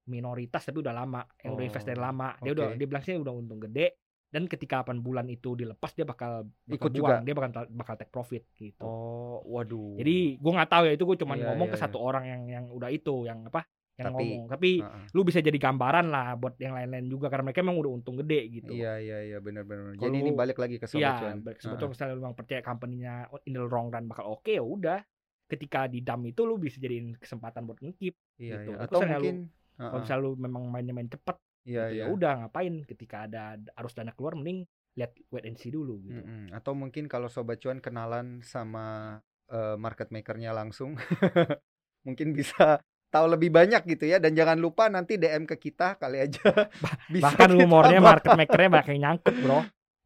minoritas 0.06 0.62
tapi 0.64 0.78
udah 0.80 0.94
lama 0.94 1.20
yang 1.38 1.52
udah 1.54 1.64
invest 1.66 1.86
dari 1.86 2.00
Oh, 2.00 2.04
lama 2.06 2.28
dia 2.38 2.52
udah 2.52 2.66
oke. 2.66 2.76
dia 2.76 2.86
bilang 2.86 3.02
sih 3.02 3.14
udah 3.14 3.32
untung 3.34 3.60
gede 3.60 3.86
dan 4.30 4.46
ketika 4.46 4.80
8 4.80 4.98
bulan 4.98 5.26
itu 5.26 5.52
dilepas 5.52 5.90
dia 5.90 6.02
bakal, 6.02 6.46
bakal 6.64 6.70
Ikut 6.72 6.90
buang, 6.92 6.96
juga? 6.96 7.14
dia 7.20 7.34
bakal 7.34 7.50
bakal 7.68 7.94
take 7.94 8.08
profit 8.08 8.46
gitu 8.54 8.80
Oh, 8.80 9.42
waduh. 9.44 9.98
jadi 9.98 10.16
gua 10.36 10.52
nggak 10.56 10.70
tahu 10.70 10.82
ya 10.86 10.92
itu 10.94 11.04
gue 11.04 11.16
cuman 11.18 11.36
Iya, 11.36 11.46
ngomong 11.46 11.66
iya, 11.66 11.72
ke 11.72 11.78
iya. 11.78 11.84
satu 11.84 11.98
orang 11.98 12.24
yang 12.24 12.42
yang 12.48 12.64
udah 12.68 12.88
itu 12.88 13.14
yang 13.24 13.42
apa 13.44 13.66
yang 13.92 14.06
Tapi- 14.08 14.16
ngomong 14.16 14.42
tapi 14.48 14.70
Heeh. 14.80 15.04
lu 15.10 15.20
bisa 15.22 15.38
jadi 15.38 15.58
gambaran 15.60 16.06
lah 16.08 16.32
buat 16.32 16.56
yang 16.56 16.72
lain-lain 16.72 17.04
juga 17.04 17.26
karena 17.26 17.44
mereka 17.44 17.60
emang 17.60 17.76
udah 17.76 17.92
untung 17.92 18.16
gede 18.16 18.40
gitu 18.50 18.72
Iya 18.72 18.96
iya 18.96 19.18
iya 19.26 19.38
benar 19.38 19.62
benar. 19.62 19.92
Kalau 19.92 20.00
Jadi 20.00 20.16
ini 20.16 20.30
balik 20.32 20.56
lagi 20.56 20.76
ke 20.76 20.86
sobat 20.86 21.00
Iya, 21.00 21.12
cuan. 21.20 21.36
baik. 21.38 21.46
Heeh. 21.52 21.60
sebetulnya 21.60 21.90
misalnya 21.90 22.12
lu 22.12 22.22
memang 22.22 22.34
percaya 22.34 22.60
company-nya 22.60 23.14
in 23.44 23.52
the 23.52 23.62
long 23.62 23.88
run 23.88 24.04
bakal 24.06 24.24
oke 24.32 24.48
ya 24.48 24.62
udah. 24.62 25.04
Ketika 25.44 25.84
di 25.84 26.00
dam 26.00 26.22
itu 26.22 26.40
lu 26.40 26.56
bisa 26.56 26.78
jadiin 26.78 27.12
kesempatan 27.14 27.66
buat 27.66 27.76
ngekip. 27.76 28.14
Iya 28.38 28.62
gitu. 28.62 28.70
iya. 28.72 28.78
Atau 28.80 28.98
misalnya 29.00 29.10
lu- 29.12 29.20
mungkin 29.20 29.36
Kalau 29.74 29.82
heeh. 29.82 30.00
misalnya 30.00 30.22
lu 30.22 30.30
memang 30.38 30.62
mainnya 30.64 30.94
main 30.94 31.08
cepet, 31.08 31.36
Iya 31.66 31.92
gitu, 31.92 31.96
iya. 31.96 32.04
ya 32.08 32.12
udah 32.12 32.32
ngapain? 32.44 32.74
Ketika 32.88 33.28
ada 33.28 33.56
arus 33.80 33.92
dana 33.92 34.12
keluar, 34.16 34.36
mending 34.36 34.64
lihat 34.96 35.12
wait 35.30 35.46
and 35.46 35.56
see 35.60 35.70
dulu 35.72 36.00
gitu. 36.02 36.20
Mm-mm. 36.20 36.52
Atau 36.56 36.72
mungkin 36.74 37.06
kalau 37.06 37.28
sobat 37.30 37.60
cuan 37.60 37.78
kenalan 37.78 38.40
sama 38.42 39.18
eh, 39.48 39.76
market 39.76 40.08
makernya 40.10 40.56
langsung, 40.56 40.96
mungkin 42.06 42.32
bisa 42.32 42.80
tahu 43.10 43.26
lebih 43.36 43.50
banyak 43.52 43.82
gitu 43.86 44.08
ya. 44.08 44.18
Dan 44.18 44.32
jangan 44.34 44.58
lupa 44.58 44.88
nanti 44.88 45.20
DM 45.20 45.44
ke 45.44 45.56
kita 45.60 46.00
kali 46.00 46.24
aja. 46.24 46.40
bisa 47.12 47.24
Bahkan 47.28 47.50
bahas. 47.54 48.00
market 48.02 48.30
makernya 48.34 48.68
banyak 48.70 48.88
yang 48.96 49.00
nyangkut 49.04 49.36
bro. 49.40 49.60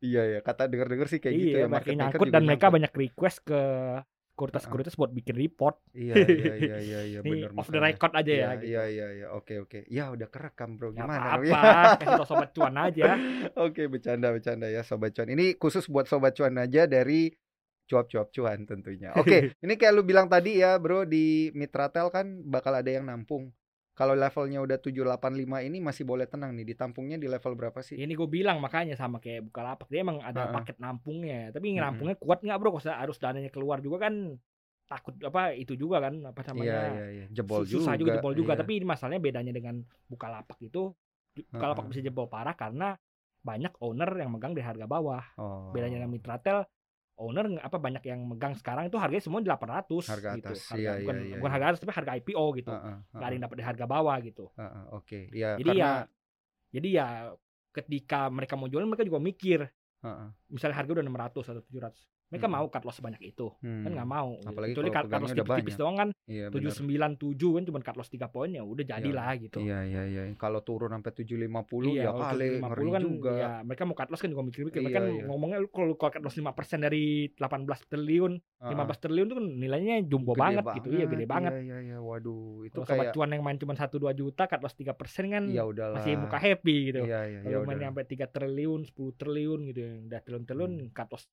Iya 0.05 0.23
ya. 0.37 0.41
Kata 0.45 0.69
denger-denger 0.69 1.09
sih 1.09 1.21
kayak 1.23 1.35
gitu 1.39 1.57
iya, 1.57 1.65
ya. 1.65 1.67
banyak 1.67 1.73
Market 1.73 1.93
maker 1.93 2.01
nyangkut 2.03 2.27
dan 2.29 2.43
mereka 2.45 2.61
nyangkut. 2.69 2.77
banyak 2.77 2.93
request 2.99 3.39
ke 3.47 3.63
sekuritas-sekuritas 4.35 4.99
buat 4.99 5.15
bikin 5.15 5.39
report. 5.39 5.79
Iya 5.95 6.15
iya 6.27 6.55
iya 6.59 6.77
iya 6.83 7.01
iya 7.07 7.19
Ini 7.23 7.31
benar. 7.47 7.51
off 7.55 7.71
the 7.71 7.79
record 7.79 8.13
aja 8.19 8.33
ya. 8.35 8.39
Iya 8.43 8.51
gitu. 8.59 8.67
iya 8.67 8.83
iya 8.91 9.07
iya. 9.15 9.27
Oke 9.31 9.63
oke. 9.63 9.87
Ya 9.87 10.11
udah 10.11 10.27
kerekam 10.27 10.75
bro. 10.75 10.91
Gimana 10.91 11.39
dong 11.39 11.47
ya? 11.47 11.55
apa-apa, 11.55 11.87
kasih 12.03 12.19
tau 12.19 12.27
sobat 12.27 12.51
cuan 12.51 12.75
aja. 12.75 13.11
Oke, 13.55 13.87
bercanda-bercanda 13.87 14.67
ya 14.67 14.83
sobat 14.83 15.15
cuan. 15.15 15.31
Ini 15.31 15.55
khusus 15.55 15.87
buat 15.87 16.11
sobat 16.11 16.35
cuan 16.35 16.59
aja 16.59 16.91
dari 16.91 17.31
cuap-cuap 17.87 18.35
cuan 18.35 18.67
tentunya. 18.67 19.15
Oke, 19.15 19.55
ini 19.63 19.75
kayak 19.79 19.93
lu 19.95 20.03
bilang 20.03 20.27
tadi 20.27 20.59
ya, 20.59 20.75
Bro, 20.83 21.07
di 21.07 21.55
Mitratel 21.55 22.11
kan 22.11 22.43
bakal 22.43 22.75
ada 22.75 22.91
yang 22.91 23.07
nampung. 23.07 23.55
Kalau 23.95 24.19
levelnya 24.19 24.59
udah 24.59 24.79
785 24.83 25.63
ini 25.63 25.79
masih 25.79 26.03
boleh 26.03 26.27
tenang 26.27 26.51
nih. 26.59 26.67
Ditampungnya 26.75 27.15
di 27.15 27.31
level 27.31 27.55
berapa 27.55 27.79
sih? 27.79 27.95
Ini 27.95 28.11
gue 28.11 28.27
bilang 28.27 28.59
makanya 28.59 28.99
sama 28.99 29.23
kayak 29.23 29.47
Bukalapak 29.47 29.87
dia 29.87 30.03
emang 30.03 30.19
ada 30.19 30.51
Heeh. 30.51 30.55
paket 30.55 30.77
nampungnya, 30.83 31.55
tapi 31.55 31.71
Mm-mm. 31.71 31.79
nampungnya 31.79 32.17
kuat 32.19 32.43
nggak 32.43 32.59
bro? 32.59 32.75
Kalau 32.75 32.91
harus 32.91 33.17
dananya 33.23 33.51
keluar 33.55 33.79
juga 33.79 34.11
kan 34.11 34.35
takut 34.85 35.15
apa 35.25 35.57
itu 35.57 35.79
juga 35.81 35.97
kan 36.03 36.15
apa 36.29 36.41
Iya, 36.43 36.49
namanya 36.53 36.81
iya, 36.93 37.07
iya. 37.09 37.27
Jebol 37.33 37.63
su- 37.65 37.81
susah 37.81 37.95
juga, 37.97 38.19
jebol 38.19 38.35
juga. 38.35 38.53
iya. 38.53 38.61
Tapi 38.67 38.73
ini 38.83 38.85
masalahnya 38.85 39.23
bedanya 39.23 39.53
dengan 39.55 39.81
Bukalapak 40.11 40.59
itu 40.61 40.91
Bukalapak 41.55 41.87
Heeh. 41.87 41.91
bisa 41.95 42.01
jebol 42.03 42.27
parah 42.27 42.59
karena 42.59 42.99
banyak 43.45 43.73
owner 43.79 44.11
yang 44.19 44.31
megang 44.35 44.59
di 44.59 44.63
harga 44.65 44.91
bawah. 44.91 45.23
oh, 45.39 45.71
Bedanya 45.71 46.03
dengan 46.03 46.11
Mitratel 46.11 46.67
owner 47.15 47.47
apa 47.63 47.77
banyak 47.79 48.03
yang 48.11 48.21
megang 48.27 48.55
sekarang 48.59 48.91
itu 48.91 48.99
harganya 48.99 49.23
semua 49.23 49.41
800 49.41 50.11
Harga 50.11 50.31
gitu. 50.35 50.55
atas, 50.55 50.67
Harga, 50.67 50.81
iya, 50.83 50.93
bukan, 50.99 51.17
iya, 51.17 51.27
iya, 51.27 51.37
bukan 51.39 51.51
iya. 51.51 51.55
harga 51.55 51.67
atas 51.71 51.81
tapi 51.81 51.93
harga 51.95 52.13
IPO 52.19 52.45
gitu. 52.59 52.71
Heeh, 52.75 52.97
Nggak 53.15 53.27
ada 53.27 53.35
yang 53.35 53.45
dapat 53.47 53.57
di 53.57 53.65
harga 53.65 53.85
bawah 53.87 54.17
gitu. 54.23 54.45
heeh, 54.59 54.85
Oke, 54.91 55.21
ya 55.31 55.51
Jadi 55.59 55.71
karena 55.71 55.79
ya 55.79 55.93
jadi 56.75 56.89
ya 56.91 57.07
ketika 57.75 58.21
mereka 58.31 58.55
mau 58.59 58.67
jualan 58.67 58.87
mereka 58.87 59.07
juga 59.07 59.23
mikir 59.23 59.61
heeh, 60.03 60.29
misalnya 60.51 60.77
harga 60.83 60.91
udah 60.99 61.05
600 61.07 61.45
atau 61.51 61.63
700 61.63 62.03
mereka 62.27 62.47
Hmm. 62.47 62.55
mau 62.55 62.67
cut 62.67 62.83
loss 62.83 62.97
sebanyak 62.97 63.23
itu 63.23 63.47
kan 63.53 63.85
hmm, 63.85 63.95
nggak 63.95 64.09
mau. 64.09 64.31
Apalagi 64.43 64.73
kecuali 64.73 64.91
kalau 64.91 64.97
cut, 64.99 65.05
cut 65.07 65.21
loss 65.21 65.33
tipis-tipis 65.33 65.77
doang 65.77 65.97
kan 65.97 66.09
Iya, 66.25 66.49
benar. 66.49 66.73
797 66.73 67.21
kan 67.53 67.63
cuma 67.65 67.79
cut 67.81 67.95
loss 67.95 68.09
3 68.09 68.27
poin 68.27 68.49
ya 68.49 68.63
udah 68.63 68.81
jadilah 68.83 69.29
gitu 69.37 69.59
Iya, 69.59 69.79
iya, 69.83 70.03
iya. 70.05 70.23
Kalau 70.35 70.61
turun 70.61 70.91
sampai 70.91 71.13
750 71.15 71.91
iya 71.91 72.03
ya 72.03 72.11
kali 72.11 72.49
750 72.59 72.65
ngeri 72.65 72.89
kan 72.91 73.03
juga. 73.05 73.33
ya 73.35 73.49
mereka 73.61 73.83
mau 73.83 73.95
cut 73.95 74.09
loss 74.09 74.21
kan 74.21 74.31
juga 74.31 74.43
mikir-mikir 74.43 74.75
Iya, 74.75 74.85
mereka 74.85 74.99
kan 74.99 75.07
iya. 75.11 75.25
ngomongnya 75.25 75.59
lu 75.59 75.69
kalau 75.69 75.95
cut 75.95 76.19
loss 76.19 76.35
5% 76.35 76.49
dari 76.81 77.05
18 77.31 77.61
triliun 77.87 78.33
Heeh. 78.35 78.71
15 78.73 78.99
triliun 78.99 79.27
itu 79.27 79.37
kan 79.37 79.47
nilainya 79.55 79.95
jumbo 80.03 80.33
Gede 80.33 80.41
banget, 80.41 80.65
gitu 80.75 80.89
iya 80.91 81.05
gede 81.07 81.27
banget 81.27 81.53
Iya, 81.53 81.63
iya, 81.63 81.79
iya. 81.87 81.99
Waduh, 82.01 82.65
itu 82.65 82.79
kalau 82.79 82.89
kayak 83.01 83.13
cuan 83.13 83.31
yang 83.31 83.43
main 83.43 83.57
cuma 83.57 83.73
1 83.73 83.95
2 83.95 84.11
juta 84.13 84.43
cut 84.45 84.61
loss 84.61 84.75
3% 84.75 84.91
kan 85.29 85.45
ya 85.47 85.63
udahlah. 85.63 86.01
masih 86.01 86.17
muka 86.17 86.39
happy 86.39 86.77
gitu 86.89 87.05
Iya, 87.05 87.21
iya, 87.27 87.39
ya 87.43 87.55
kalau 87.55 87.65
main 87.65 87.79
sampai 87.79 88.05
3 88.07 88.27
triliun 88.27 88.81
10 88.85 88.93
triliun 89.15 89.61
gitu 89.67 89.79
yang 89.79 89.97
udah 90.05 90.21
triliun-triliun 90.21 90.73
Hmm. 90.75 90.91
cut 90.91 91.09
loss 91.09 91.25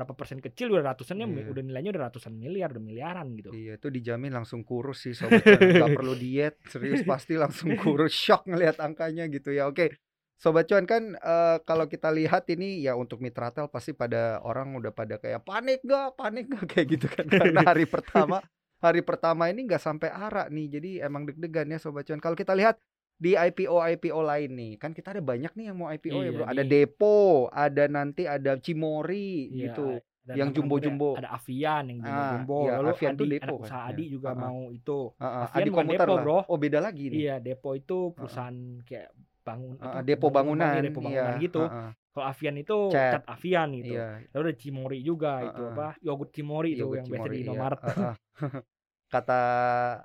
berapa 0.00 0.16
persen 0.16 0.40
kecil 0.40 0.72
udah 0.72 0.96
ratusannya 0.96 1.28
Iya. 1.28 1.52
udah 1.52 1.62
nilainya 1.62 1.90
udah 1.92 2.02
ratusan 2.08 2.32
miliar 2.32 2.72
udah 2.72 2.80
miliaran 2.80 3.28
gitu 3.36 3.52
Iya, 3.52 3.76
itu 3.76 3.92
dijamin 3.92 4.32
langsung 4.32 4.64
kurus 4.64 5.04
sih 5.04 5.12
sobat 5.12 5.44
cuan. 5.44 5.60
Nggak 5.60 5.92
perlu 6.00 6.16
diet, 6.16 6.56
serius 6.64 7.04
pasti 7.04 7.36
langsung 7.36 7.76
kurus. 7.76 8.16
Shock 8.16 8.48
ngelihat 8.48 8.80
angkanya 8.80 9.28
gitu 9.28 9.52
ya. 9.52 9.68
Oke. 9.68 9.92
Sobat 10.34 10.64
cuan 10.64 10.88
kan 10.88 11.12
eh, 11.12 11.56
kalau 11.62 11.84
kita 11.84 12.08
lihat 12.08 12.48
ini 12.48 12.80
ya 12.80 12.96
untuk 12.96 13.20
Mitratel 13.20 13.68
pasti 13.68 13.92
pada 13.92 14.40
orang 14.40 14.72
udah 14.72 14.88
pada 14.88 15.20
kayak 15.20 15.44
panik 15.44 15.84
gak, 15.84 16.16
panik 16.16 16.48
gak 16.48 16.64
kayak 16.64 16.86
gitu 16.96 17.06
kan 17.12 17.28
karena 17.44 17.60
hari 17.60 17.84
pertama 17.84 18.40
hari 18.80 19.04
pertama 19.04 19.52
ini 19.52 19.68
nggak 19.68 19.82
sampai 19.84 20.08
arak 20.08 20.48
nih. 20.48 20.66
Jadi 20.80 20.90
emang 21.04 21.28
deg-degan 21.28 21.68
ya 21.68 21.76
sobat 21.76 22.08
cuan. 22.08 22.16
Kalau 22.18 22.32
kita 22.32 22.56
lihat 22.56 22.80
di 23.20 23.36
IPO 23.36 23.76
IPO 23.76 24.20
lain 24.24 24.50
nih, 24.56 24.72
kan 24.80 24.90
kita 24.96 25.12
ada 25.12 25.20
banyak 25.20 25.52
nih 25.52 25.64
yang 25.68 25.76
mau 25.76 25.88
IPO 25.92 26.18
ya 26.24 26.24
Iya, 26.24 26.30
bro. 26.32 26.44
Ada 26.48 26.62
nih. 26.64 26.70
Depo, 26.72 27.18
ada 27.52 27.84
nanti 27.92 28.22
ada 28.24 28.52
Cimori 28.56 29.52
Iya, 29.52 29.68
gitu. 29.68 29.88
ada 30.24 30.32
yang 30.38 30.48
jumbo-jumbo. 30.56 31.10
ada 31.20 31.30
Avian 31.36 31.84
yang 31.90 31.98
jumbo 32.00 32.22
Ah, 32.22 32.30
jumbo 32.32 32.58
iya, 32.64 32.72
lalu 32.80 32.88
Avian 32.96 33.14
Adi, 33.18 33.24
Depo 33.28 33.44
anak 33.44 33.52
kan, 33.52 33.60
usaha 33.68 33.82
ya. 33.84 33.88
Adi 33.92 34.04
juga 34.08 34.28
Ah, 34.30 34.32
ah. 34.32 34.40
mau 34.48 34.60
itu 34.72 34.98
Heeh, 35.20 35.42
Avian 35.44 35.60
Adi 35.60 35.70
bukan 35.70 35.86
Depo, 35.90 36.12
lah. 36.16 36.24
bro. 36.24 36.38
Oh 36.48 36.56
beda 36.56 36.78
lagi 36.80 37.04
nih. 37.12 37.18
iya 37.20 37.34
Depo 37.42 37.68
itu 37.76 37.96
perusahaan 38.16 38.58
kayak 38.88 39.10
bangun 39.40 39.74
apa, 39.80 39.98
depo 40.04 40.26
bangunan, 40.30 40.72
iya, 40.76 40.82
depo 40.84 41.00
bangunan 41.00 41.32
iya, 41.34 41.44
gitu 41.44 41.60
heeh, 41.64 41.88
kalau 42.12 42.26
Avian 42.28 42.56
itu 42.60 42.76
Cat. 42.92 43.12
cat 43.16 43.24
Avian 43.26 43.68
gitu 43.80 43.94
Iya, 43.96 44.04
lalu 44.32 44.44
ada 44.48 44.54
Cimori 44.60 44.98
juga 45.00 45.32
itu 45.40 45.60
Heeh. 45.60 45.72
apa 45.72 45.86
yogurt 46.04 46.30
Cimori 46.36 46.70
itu 46.76 46.86
yang 46.96 47.06
biasa 47.08 47.26
di 47.28 47.36
iya, 47.36 47.42
Indomaret. 47.44 47.80
kata 49.10 49.40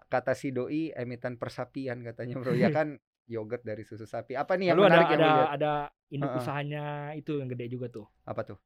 kata 0.05 0.33
si 0.33 0.49
doi 0.49 0.89
emiten 0.91 1.37
persapian 1.37 2.01
katanya 2.01 2.35
bro. 2.35 2.51
Ya 2.51 2.67
kan 2.77 2.97
yogurt 3.25 3.61
dari 3.61 3.81
susu 3.81 4.03
sapi. 4.03 4.33
Apa 4.33 4.57
nih 4.57 4.73
yang 4.73 4.77
lalu 4.77 4.85
ada 4.85 4.91
menarik 4.91 5.07
yang 5.07 5.15
ada 5.15 5.25
lu 5.25 5.37
lihat? 5.37 5.49
ada 5.53 5.73
induk 6.07 6.29
Heeh. 6.29 6.41
usahanya 6.41 6.83
itu 7.13 7.31
yang 7.37 7.49
gede 7.49 7.65
juga 7.69 7.87
tuh. 7.89 8.05
Apa 8.23 8.41
tuh? 8.43 8.57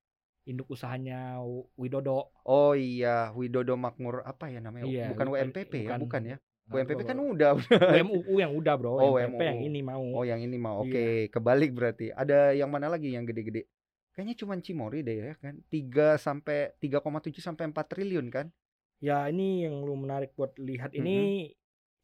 Induk 0.43 0.67
usahanya 0.67 1.37
Widodo. 1.75 2.31
Oh 2.43 2.73
iya 2.73 3.29
Widodo 3.31 3.75
Makmur 3.75 4.23
apa 4.23 4.47
ya 4.47 4.59
namanya? 4.59 4.87
Iya, 4.87 5.11
bukan 5.11 5.27
bukan- 5.27 5.51
WMPP 5.51 5.73
ya? 5.75 5.83
bukan- 5.85 6.01
bukan 6.01 6.23
ya? 6.25 6.37
WMPP 6.69 7.01
kan 7.01 7.17
udah 7.17 7.51
WMUU 7.57 8.35
yang 8.37 8.53
udah 8.53 8.73
bro. 8.77 8.93
Oh, 8.93 9.17
WMPP 9.17 9.41
yang 9.41 9.59
ini 9.59 9.81
mau. 9.81 10.05
Oh 10.13 10.21
yang 10.21 10.37
ini 10.37 10.53
mah 10.55 10.77
oke 10.77 10.93
Iya. 10.93 11.25
kebalik 11.27 11.73
berarti. 11.73 12.13
Ada 12.13 12.53
yang 12.53 12.69
mana 12.69 12.87
lagi 12.87 13.09
yang 13.09 13.25
gede-gede? 13.25 13.65
Kayaknya 14.13 14.35
cuma 14.37 14.53
Cimori 14.59 15.01
deh 15.01 15.17
ya 15.17 15.33
kan? 15.39 15.57
3 15.65 16.19
sampai 16.19 16.77
3,7 16.77 17.41
sampai 17.41 17.65
4 17.65 17.89
triliun 17.89 18.29
kan 18.29 18.53
Ya 18.99 19.27
ini 19.31 19.63
yang 19.63 19.79
lu 19.87 19.95
menarik 19.95 20.35
buat 20.35 20.51
lihat 20.59 20.91
ini 20.91 21.55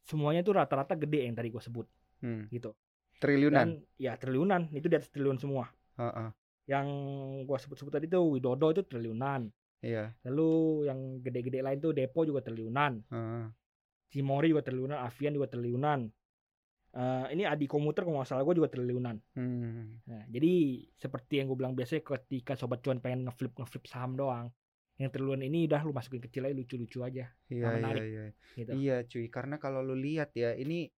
semuanya 0.08 0.40
tuh 0.40 0.56
rata-rata 0.56 0.96
gede 0.96 1.28
yang 1.28 1.36
tadi 1.36 1.52
gue 1.52 1.60
sebut 1.60 1.86
Hmm, 2.24 2.48
gitu. 2.48 2.72
triliunan 3.20 3.76
Dan 3.76 3.84
ya 4.00 4.16
triliunan 4.16 4.72
itu 4.72 4.88
di 4.88 4.96
atas 4.96 5.12
triliun 5.12 5.36
semua. 5.36 5.68
Heeh, 6.00 6.28
Yang 6.66 6.88
gua 7.46 7.58
sebut-sebut 7.60 7.92
tadi 7.94 8.06
tuh 8.08 8.24
Widodo 8.32 8.72
itu 8.72 8.82
triliunan. 8.82 9.46
iya 9.84 10.10
Lalu 10.26 10.50
yang 10.88 10.98
gede-gede 11.22 11.60
lain 11.62 11.78
tuh 11.78 11.92
Depo 11.94 12.24
juga 12.26 12.40
triliunan. 12.42 12.98
heeh. 13.12 13.46
Cimori 14.10 14.50
juga 14.50 14.64
triliunan, 14.64 14.98
Avian 15.02 15.36
juga 15.36 15.46
triliunan. 15.52 16.00
Eh, 16.96 17.26
ini 17.36 17.44
Adi 17.44 17.68
Komuter 17.68 18.02
kalau 18.08 18.18
nggak 18.18 18.28
salah 18.32 18.42
gue 18.42 18.56
juga 18.56 18.72
triliunan. 18.72 19.16
Hmm. 19.36 20.00
Nah, 20.08 20.22
jadi 20.32 20.80
seperti 20.96 21.42
yang 21.42 21.46
gue 21.52 21.58
bilang 21.60 21.74
biasanya 21.76 22.02
ketika 22.02 22.56
sobat 22.56 22.80
cuan 22.80 22.98
pengen 23.04 23.28
ngeflip 23.28 23.52
ngeflip 23.58 23.84
saham 23.84 24.16
doang, 24.16 24.48
yang 24.96 25.12
triliunan 25.12 25.44
ini 25.44 25.68
udah 25.68 25.80
lu 25.84 25.92
masukin 25.92 26.22
kecil 26.24 26.48
aja 26.48 26.56
lucu-lucu 26.56 27.04
aja 27.04 27.28
Iya, 27.52 27.60
iya, 27.60 27.68
menarik. 27.76 28.02
iya. 28.04 28.24
gitu. 28.56 28.70
Iya 28.72 28.96
cuy, 29.04 29.26
karena 29.28 29.56
kalau 29.60 29.84
lu 29.84 29.96
lihat 29.96 30.32
ya 30.32 30.56
ini 30.56 30.88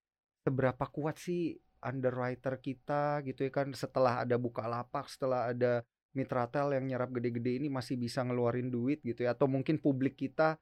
seberapa 0.47 0.87
kuat 0.87 1.19
sih 1.19 1.59
underwriter 1.83 2.59
kita 2.63 3.23
gitu 3.27 3.47
ya 3.47 3.53
kan 3.55 3.71
setelah 3.75 4.23
ada 4.23 4.39
Bukalapak, 4.39 5.11
setelah 5.11 5.51
ada 5.51 5.83
Mitratel 6.15 6.75
yang 6.75 6.85
nyerap 6.89 7.11
gede-gede 7.15 7.63
ini 7.63 7.69
masih 7.71 7.95
bisa 8.01 8.23
ngeluarin 8.25 8.71
duit 8.71 9.03
gitu 9.03 9.27
ya 9.27 9.35
atau 9.35 9.47
mungkin 9.51 9.79
publik 9.79 10.19
kita 10.19 10.59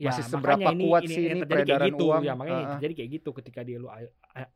Ya, 0.00 0.16
Masih 0.16 0.32
seberapa 0.32 0.72
ini, 0.72 0.88
kuat 0.88 1.02
ini, 1.04 1.12
sih 1.12 1.24
ini 1.28 1.40
peredaran 1.44 1.92
gitu. 1.92 2.08
uang? 2.08 2.24
Ya 2.24 2.32
makanya 2.32 2.64
Heeh. 2.64 2.78
jadi 2.88 2.92
kayak 2.96 3.10
gitu 3.20 3.30
ketika 3.36 3.60
dia 3.60 3.76
lu 3.76 3.92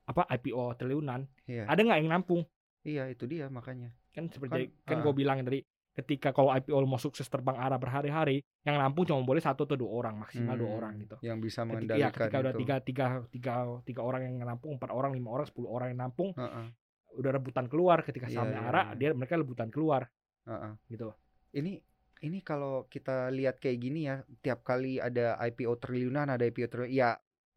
apa 0.08 0.22
IPO 0.40 0.72
triliunan, 0.80 1.28
Iya. 1.44 1.68
ada 1.68 1.80
nggak 1.84 1.98
yang 2.00 2.10
nampung? 2.16 2.48
Iya, 2.80 3.12
itu 3.12 3.28
dia 3.28 3.52
makanya. 3.52 3.92
Kan 4.16 4.32
seperti 4.32 4.72
Kan, 4.72 4.88
kan, 4.88 4.96
heeh. 4.96 5.04
gue 5.04 5.12
bilang 5.12 5.36
tadi 5.44 5.60
ketika 5.94 6.34
kalau 6.34 6.50
IPO 6.50 6.78
mau 6.84 6.98
sukses 6.98 7.26
terbang 7.30 7.54
arah 7.54 7.78
berhari-hari, 7.78 8.42
yang 8.66 8.76
nampung 8.82 9.06
cuma 9.06 9.22
boleh 9.22 9.38
satu 9.40 9.62
atau 9.64 9.78
dua 9.78 9.90
orang 9.90 10.14
maksimal 10.18 10.54
dua 10.58 10.70
Hmm, 10.70 10.78
orang 10.82 10.92
gitu. 11.00 11.16
Yang 11.22 11.38
bisa 11.46 11.60
Ketika, 11.64 11.94
ya, 11.96 12.08
mengendalikan 12.10 12.12
ketika 12.12 12.36
udah 12.42 12.52
itu. 12.52 12.60
tiga, 12.60 12.76
tiga, 12.82 13.06
tiga, 13.30 13.54
tiga 13.86 14.00
orang 14.02 14.20
yang 14.26 14.34
nampung, 14.42 14.76
empat 14.76 14.90
orang, 14.90 15.10
lima 15.14 15.28
orang, 15.30 15.46
sepuluh 15.46 15.70
orang 15.70 15.94
yang 15.94 16.00
nampung, 16.10 16.34
Heeh, 16.34 16.66
udah 17.14 17.30
rebutan 17.30 17.66
keluar 17.70 18.02
ketika 18.02 18.26
Iya, 18.26 18.42
sahamnya 18.42 18.60
iya, 18.60 18.68
arah, 18.70 18.86
iya. 18.92 18.98
dia 18.98 19.08
mereka 19.14 19.38
rebutan 19.38 19.70
keluar 19.70 20.10
heeh. 20.50 20.72
gitu. 20.90 21.14
Ini 21.54 21.72
ini 22.24 22.38
kalau 22.42 22.88
kita 22.90 23.28
lihat 23.30 23.60
kayak 23.62 23.78
gini 23.78 24.08
ya, 24.10 24.24
tiap 24.42 24.64
kali 24.66 24.98
ada 24.98 25.38
IPO 25.38 25.78
triliunan, 25.78 26.26
ada 26.26 26.42
IPO 26.42 26.66
triliunan, 26.72 26.90
ya 26.94 27.10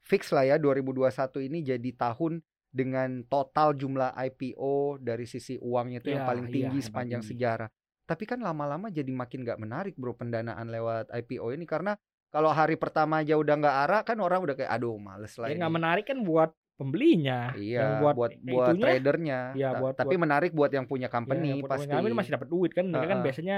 fix 0.04 0.30
lah 0.32 0.46
ya 0.46 0.56
2021 0.62 1.42
ini 1.42 1.64
jadi 1.66 1.90
tahun 1.98 2.40
dengan 2.70 3.26
total 3.26 3.74
jumlah 3.74 4.14
IPO 4.14 5.02
dari 5.02 5.26
sisi 5.26 5.58
uangnya 5.58 6.04
itu 6.04 6.10
yang 6.14 6.22
Iya, 6.22 6.30
paling 6.30 6.46
iya, 6.46 6.54
tinggi 6.54 6.78
yang 6.78 6.86
sepanjang 6.86 7.22
paling 7.24 7.28
tinggi. 7.34 7.34
sejarah. 7.34 7.70
Tapi 8.08 8.24
kan 8.24 8.40
lama-lama 8.40 8.88
jadi 8.88 9.12
makin 9.12 9.44
nggak 9.44 9.60
menarik 9.60 9.94
bro 10.00 10.16
pendanaan 10.16 10.72
lewat 10.72 11.12
IPO 11.12 11.52
ini 11.52 11.68
karena 11.68 12.00
kalau 12.32 12.56
hari 12.56 12.80
pertama 12.80 13.20
aja 13.20 13.36
udah 13.36 13.56
nggak 13.60 13.78
arah 13.84 14.02
kan 14.08 14.16
orang 14.24 14.40
udah 14.40 14.56
kayak 14.56 14.72
aduh 14.72 14.96
males 14.96 15.36
lah 15.36 15.52
Ya 15.52 15.56
ini. 15.56 15.60
nggak 15.60 15.74
menarik 15.76 16.06
kan 16.08 16.20
buat 16.24 16.56
pembelinya, 16.78 17.58
Iya, 17.58 17.80
yang 17.82 17.92
buat 18.00 18.16
buat, 18.16 18.32
buat, 18.38 18.68
itunya, 18.70 18.84
tradernya. 18.86 19.40
Iya, 19.58 19.70
Ta- 19.74 19.80
buat- 19.82 19.96
tapi 19.98 20.14
buat- 20.14 20.24
menarik 20.30 20.52
buat 20.54 20.72
yang 20.72 20.86
punya 20.86 21.10
ya, 21.10 21.12
company 21.12 21.46
yang 21.50 21.60
buat 21.66 21.72
pasti. 21.74 21.90
kami 21.90 22.14
masih 22.14 22.32
dapat 22.38 22.48
duit 22.48 22.72
kan, 22.72 22.86
mereka 22.86 23.08
kan 23.10 23.18
Heeh. 23.18 23.26
biasanya 23.26 23.58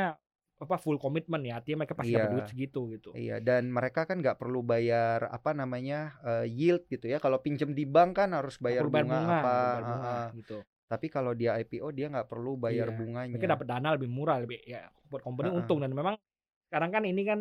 apa 0.59 0.75
full 0.79 0.95
komitmen 0.95 1.41
ya, 1.43 1.59
artinya 1.59 1.83
mereka 1.83 1.95
pasti 1.99 2.15
dapat 2.15 2.23
Iya. 2.23 2.33
duit 2.39 2.47
segitu 2.47 2.79
gitu. 2.95 3.09
Iya, 3.11 3.43
dan 3.43 3.67
mereka 3.75 4.07
kan 4.07 4.23
nggak 4.23 4.39
perlu 4.39 4.63
bayar 4.63 5.27
apa 5.27 5.51
namanya 5.51 6.15
eh, 6.23 6.45
yield 6.47 6.87
gitu 6.87 7.11
ya. 7.11 7.19
Kalau 7.19 7.43
pinjem 7.43 7.75
di 7.75 7.83
bank 7.83 8.23
kan 8.23 8.31
harus 8.31 8.55
bayar 8.55 8.87
bunga, 8.87 9.03
bunga, 9.03 9.19
apa. 9.19 9.57
bunga, 9.83 9.95
heeh. 9.99 10.25
gitu. 10.39 10.57
Tapi 10.89 11.05
kalau 11.07 11.37
dia 11.37 11.53
IPO 11.61 11.93
dia 11.93 12.09
nggak 12.09 12.25
perlu 12.25 12.57
bayar 12.57 12.89
Iya, 12.89 12.97
bunganya. 12.97 13.33
Mereka 13.37 13.47
dapat 13.53 13.65
dana 13.69 13.89
lebih 13.93 14.09
murah, 14.09 14.41
lebih 14.41 14.57
ya 14.65 14.89
buat 15.05 15.21
company 15.21 15.53
Heeh. 15.53 15.57
untung 15.61 15.79
dan 15.85 15.93
memang 15.93 16.17
sekarang 16.69 16.89
kan 16.89 17.03
ini 17.05 17.21
kan 17.29 17.39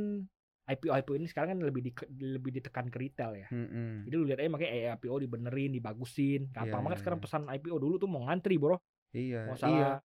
IPO 0.68 0.92
IPO 1.00 1.12
ini 1.16 1.26
sekarang 1.32 1.56
kan 1.56 1.60
lebih 1.64 1.80
di, 1.80 1.92
lebih 2.20 2.50
ditekan 2.60 2.92
ke 2.92 3.00
retail 3.00 3.32
ya. 3.40 3.48
Mm-mm. 3.48 4.04
Jadi 4.04 4.14
lu 4.20 4.24
lihat 4.28 4.38
aja 4.44 4.50
makanya 4.52 4.72
eh, 4.76 4.84
IPO 4.92 5.16
dibenerin, 5.24 5.70
dibagusin. 5.72 6.52
Gampang 6.52 6.68
Iya, 6.68 6.84
banget 6.84 6.96
iya, 6.96 7.02
sekarang 7.02 7.18
iya. 7.18 7.24
pesan 7.24 7.42
IPO 7.48 7.76
dulu 7.80 7.94
tuh 7.96 8.08
mau 8.12 8.22
ngantri, 8.28 8.60
Bro. 8.60 8.76
Iya, 9.16 9.40
Mau 9.48 9.56
iya. 9.56 9.60
salah 9.64 9.80
salah 9.80 9.96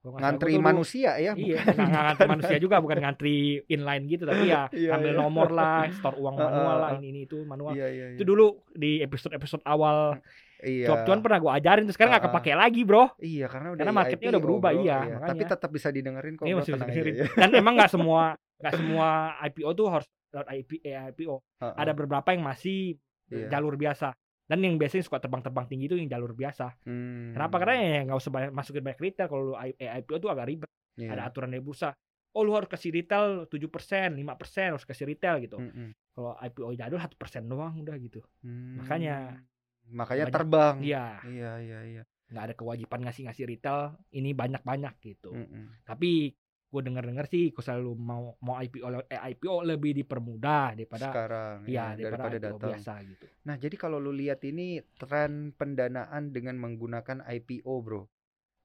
Ngantri 0.00 0.56
dulu- 0.56 0.64
manusia 0.64 1.12
ya, 1.14 1.36
Iya, 1.36 1.60
bukan 1.60 1.76
ngantri 1.86 2.24
manusia 2.26 2.56
juga, 2.56 2.76
bukan 2.78 2.98
ngantri 2.98 3.36
inline 3.66 4.04
gitu, 4.06 4.24
tapi 4.24 4.48
ya 4.48 4.64
Iya, 4.70 4.96
ambil 4.96 5.12
iya. 5.12 5.20
nomor 5.20 5.48
lah, 5.50 5.84
store 5.92 6.16
uang 6.16 6.34
manual 6.34 6.76
lah, 6.78 6.90
ini 6.96 7.06
ini 7.10 7.20
itu 7.24 7.44
manual. 7.44 7.76
Iya, 7.76 7.86
iya, 7.86 8.04
Itu 8.10 8.24
iya. 8.24 8.26
dulu 8.26 8.46
di 8.72 9.00
episode-episode 9.00 9.60
awal 9.62 10.16
Iya. 10.58 10.88
cuap-cuan 10.88 11.20
pernah 11.20 11.38
gue 11.38 11.52
ajarin 11.54 11.84
tuh 11.84 11.92
sekarang 11.92 12.12
nggak 12.12 12.24
Heeh. 12.26 12.36
kepake 12.40 12.52
lagi, 12.54 12.80
Bro. 12.82 13.04
Iya, 13.18 13.46
karena 13.46 13.68
udah 13.70 13.80
Karena 13.80 13.92
marketnya 13.94 14.28
udah 14.28 14.36
IPO, 14.36 14.46
berubah, 14.46 14.70
bro. 14.70 14.80
iya, 14.80 14.96
Tapi 14.96 15.12
makanya. 15.14 15.48
tetap 15.50 15.70
bisa 15.70 15.88
didengerin 15.90 16.34
kok, 16.34 16.44
bro, 16.44 16.56
masih 16.56 16.72
tenang 16.72 16.80
aja 16.82 16.92
dengerin. 16.94 17.14
ya. 17.14 17.26
Dan 17.34 17.50
emang 17.54 17.74
nggak 17.76 17.90
semua 17.96 18.22
nggak 18.56 18.72
semua 18.74 19.08
IPO 19.42 19.70
tuh 19.74 19.86
harus 19.90 20.08
lewat 20.30 20.48
IP, 20.50 20.70
eh, 20.80 20.96
IPO. 21.10 21.34
Heeh. 21.58 21.74
Ada 21.76 21.92
beberapa 21.92 22.28
yang 22.30 22.42
masih 22.42 22.96
Iya. 23.28 23.46
jalur 23.48 23.76
biasa. 23.76 24.16
Dan 24.50 24.66
yang 24.66 24.74
biasanya 24.74 25.06
suka 25.06 25.22
terbang-terbang 25.22 25.70
tinggi 25.70 25.86
itu 25.86 25.94
yang 25.94 26.10
jalur 26.10 26.34
biasa. 26.34 26.74
Hmm. 26.82 27.30
Kenapa? 27.30 27.62
Karena 27.62 27.74
ya 27.78 27.98
nggak 28.02 28.18
usah 28.18 28.30
banyak, 28.30 28.50
masukin 28.50 28.82
banyak 28.82 28.98
retail. 29.00 29.26
Kalau 29.30 29.42
lu 29.46 29.54
I- 29.54 29.78
eh, 29.78 29.90
IPO 29.94 30.16
tuh 30.18 30.26
agak 30.28 30.46
ribet. 30.46 30.70
Iya. 30.98 31.14
Ada 31.14 31.22
aturan 31.30 31.48
dari 31.48 31.62
bursa. 31.62 31.94
Oh 32.30 32.42
lu 32.42 32.54
harus 32.54 32.66
kasih 32.66 32.90
retail 32.90 33.46
7%, 33.46 34.10
5% 34.14 34.74
harus 34.74 34.82
kasih 34.84 35.06
retail 35.06 35.38
gitu. 35.40 35.54
Mm-mm. 35.56 35.94
Kalau 36.10 36.34
IPO 36.36 36.74
jadul 36.74 36.98
1% 36.98 37.14
doang 37.44 37.74
udah 37.78 37.94
gitu. 37.96 38.20
Hmm. 38.42 38.82
Makanya- 38.82 39.38
makanya 39.86 40.26
banyak- 40.26 40.34
terbang. 40.34 40.74
Iya, 40.82 41.06
Iya, 41.24 41.52
iya, 41.58 41.78
iya. 41.84 42.02
nggak 42.26 42.44
ada 42.44 42.54
kewajiban 42.54 43.00
ngasih-ngasih 43.02 43.44
retail 43.44 43.80
ini 44.12 44.30
banyak-banyak 44.32 44.94
gitu. 45.00 45.30
Mm-mm. 45.30 45.82
Tapi 45.82 46.30
gue 46.70 46.80
denger-denger 46.80 47.26
sih 47.26 47.50
kalau 47.50 47.64
selalu 47.66 47.90
mau 47.98 48.22
mau 48.38 48.54
IPO 48.56 48.78
eh, 49.04 49.20
IPO 49.34 49.54
lebih 49.66 49.90
dipermudah 49.96 50.72
daripada 50.72 51.10
Sekarang 51.10 51.56
iya 51.66 51.92
ya, 51.92 52.06
daripada, 52.06 52.30
daripada 52.30 52.36
IPO 52.38 52.46
datang. 52.54 52.70
biasa 52.70 52.92
gitu. 53.04 53.24
Nah, 53.42 53.56
jadi 53.56 53.74
kalau 53.74 53.98
lu 53.98 54.12
lihat 54.12 54.40
ini 54.42 54.66
tren 54.94 55.50
pendanaan 55.52 56.30
dengan 56.30 56.54
menggunakan 56.56 57.26
IPO, 57.26 57.74
Bro. 57.80 58.06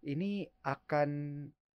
Ini 0.02 0.32
akan 0.62 1.10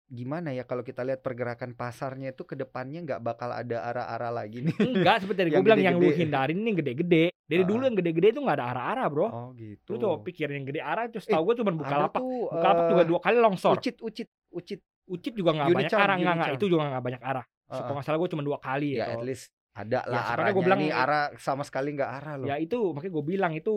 gimana 0.06 0.50
ya 0.50 0.62
kalau 0.62 0.82
kita 0.82 1.02
lihat 1.02 1.18
pergerakan 1.18 1.74
pasarnya 1.74 2.30
itu 2.30 2.42
ke 2.42 2.54
depannya 2.54 2.98
nggak 3.00 3.22
bakal 3.22 3.50
ada 3.50 3.82
arah-arah 3.84 4.30
lagi 4.32 4.62
nih. 4.62 4.74
Enggak 5.02 5.22
seperti 5.22 5.38
gue 5.46 5.54
Yang 5.54 5.66
bilang 5.66 5.82
yang 5.82 5.96
lu 5.98 6.10
hindarin 6.10 6.58
ini 6.58 6.72
gede-gede. 6.74 7.24
Dari 7.42 7.62
Ah. 7.62 7.66
dulu 7.66 7.82
yang 7.82 7.98
gede-gede 7.98 8.28
itu 8.30 8.40
nggak 8.40 8.54
ada 8.54 8.66
arah-arah 8.70 9.06
bro. 9.06 9.26
Oh, 9.26 9.48
gitu. 9.54 9.94
Lu 9.94 9.98
coba 9.98 10.22
pikirin 10.22 10.62
yang 10.62 10.66
gede 10.66 10.78
arah 10.78 11.10
terus 11.10 11.26
tahu 11.26 11.42
gue 11.50 11.54
cuma 11.58 11.74
buka 11.74 11.94
lapak. 12.00 12.22
tuh 12.22 12.46
Buka 12.46 12.62
lapak 12.64 12.82
eh, 12.82 12.90
juga 12.92 13.02
dua 13.02 13.18
kali 13.18 13.36
longsor. 13.36 13.74
Ucit, 13.74 13.96
ucit, 13.98 14.28
ucit. 14.50 14.80
Ucit 15.10 15.34
juga 15.34 15.50
nggak 15.52 15.68
banyak 15.68 15.90
arah, 15.92 16.16
nggak 16.16 16.34
nggak 16.36 16.50
itu 16.54 16.66
juga 16.66 16.82
nggak 16.88 17.04
banyak 17.04 17.22
arah. 17.22 17.44
So, 17.44 17.52
Uh-uh. 17.68 17.82
Kalau 17.82 17.94
nggak 17.94 18.06
salah 18.06 18.18
gue 18.18 18.30
cuma 18.30 18.42
dua 18.42 18.58
kali 18.58 18.88
Ya, 18.94 19.04
ya. 19.04 19.14
at 19.14 19.22
least 19.22 19.44
ada 19.70 19.98
Ya, 19.98 20.00
lah 20.04 20.20
makanya 20.20 20.30
arahnya. 20.32 20.52
gua 20.52 20.62
bilang- 20.62 20.80
Ini 20.80 20.90
arah 20.92 21.22
sama 21.36 21.62
sekali 21.62 21.88
nggak 21.92 22.10
arah 22.12 22.34
loh. 22.38 22.46
Ya 22.46 22.56
itu 22.56 22.78
makanya 22.90 23.12
gue 23.12 23.24
bilang 23.26 23.52
itu 23.52 23.74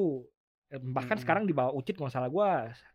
bahkan 0.74 1.14
Mm-mm. 1.14 1.22
sekarang 1.22 1.44
di 1.44 1.54
bawah 1.54 1.70
Ucit 1.72 1.94
kalau 1.94 2.10
salah 2.10 2.28
gue 2.28 2.50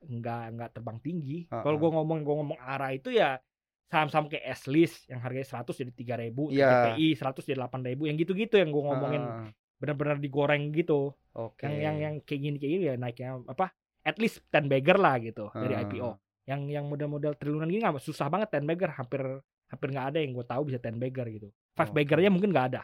nggak 0.09 0.42
nggak 0.53 0.70
terbang 0.72 0.98
tinggi. 0.98 1.46
Uh-uh. 1.46 1.62
Kalau 1.62 1.77
gue 1.77 1.90
ngomong 1.92 2.18
gue 2.20 2.35
ngomong 2.37 2.59
arah 2.59 2.90
itu 2.90 3.11
ya 3.11 3.38
saham-saham 3.87 4.27
kayak 4.27 4.44
S-list 4.55 5.07
yang 5.07 5.18
harganya 5.18 5.48
100 5.48 5.72
jadi 5.72 5.92
3000, 6.29 6.53
Iya. 6.53 6.68
TPI 6.92 7.09
100 7.14 7.40
jadi 7.42 7.57
8000, 7.59 8.05
yang 8.05 8.16
gitu-gitu 8.16 8.55
yang 8.55 8.68
gue 8.68 8.83
ngomongin 8.83 9.22
Heeh. 9.22 9.51
benar-benar 9.79 10.18
digoreng 10.18 10.68
gitu. 10.70 11.14
Oke. 11.33 11.64
Yang 11.64 11.74
yang 11.79 11.96
yang 11.96 12.14
kayak 12.20 12.40
gini 12.42 12.57
kayak 12.59 12.72
gini 12.74 12.85
ya 12.85 12.94
naiknya 12.94 13.40
apa? 13.46 13.72
At 14.03 14.18
least 14.18 14.44
10 14.44 14.66
bagger 14.66 14.96
lah 14.96 15.16
gitu 15.18 15.48
dari 15.51 15.72
Heeh. 15.72 15.88
IPO. 15.88 16.11
Yang 16.49 16.61
yang 16.73 16.85
model-model 16.89 17.37
triliunan 17.37 17.69
gini 17.69 17.85
nggak 17.85 18.01
susah 18.01 18.33
banget 18.33 18.49
10 18.57 18.65
bagger, 18.65 18.91
hampir 18.97 19.21
hampir 19.69 19.89
nggak 19.93 20.07
ada 20.17 20.19
yang 20.25 20.33
gue 20.33 20.47
tahu 20.49 20.63
bisa 20.73 20.81
10 20.81 20.97
bagger 20.97 21.27
gitu. 21.29 21.49
Five 21.77 21.93
Oke. 21.93 21.97
baggernya 22.01 22.33
mungkin 22.33 22.51
nggak 22.57 22.67
ada. 22.73 22.83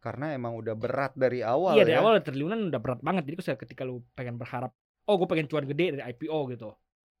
Karena 0.00 0.32
emang 0.34 0.56
udah 0.58 0.74
berat 0.74 1.12
dari 1.14 1.44
awal 1.44 1.76
iya 1.76 1.84
dari 1.84 1.94
ya. 1.94 2.02
awal 2.02 2.18
triliunan 2.24 2.72
udah 2.72 2.80
berat 2.80 3.00
banget. 3.04 3.22
Jadi 3.28 3.36
ketika- 3.38 3.60
ketika 3.60 3.82
lu 3.84 4.00
pengen 4.16 4.40
berharap, 4.40 4.72
oh 5.06 5.14
gue 5.20 5.28
pengen 5.28 5.46
cuan 5.46 5.68
gede 5.68 5.94
dari 5.94 6.02
IPO 6.10 6.38
gitu, 6.56 6.72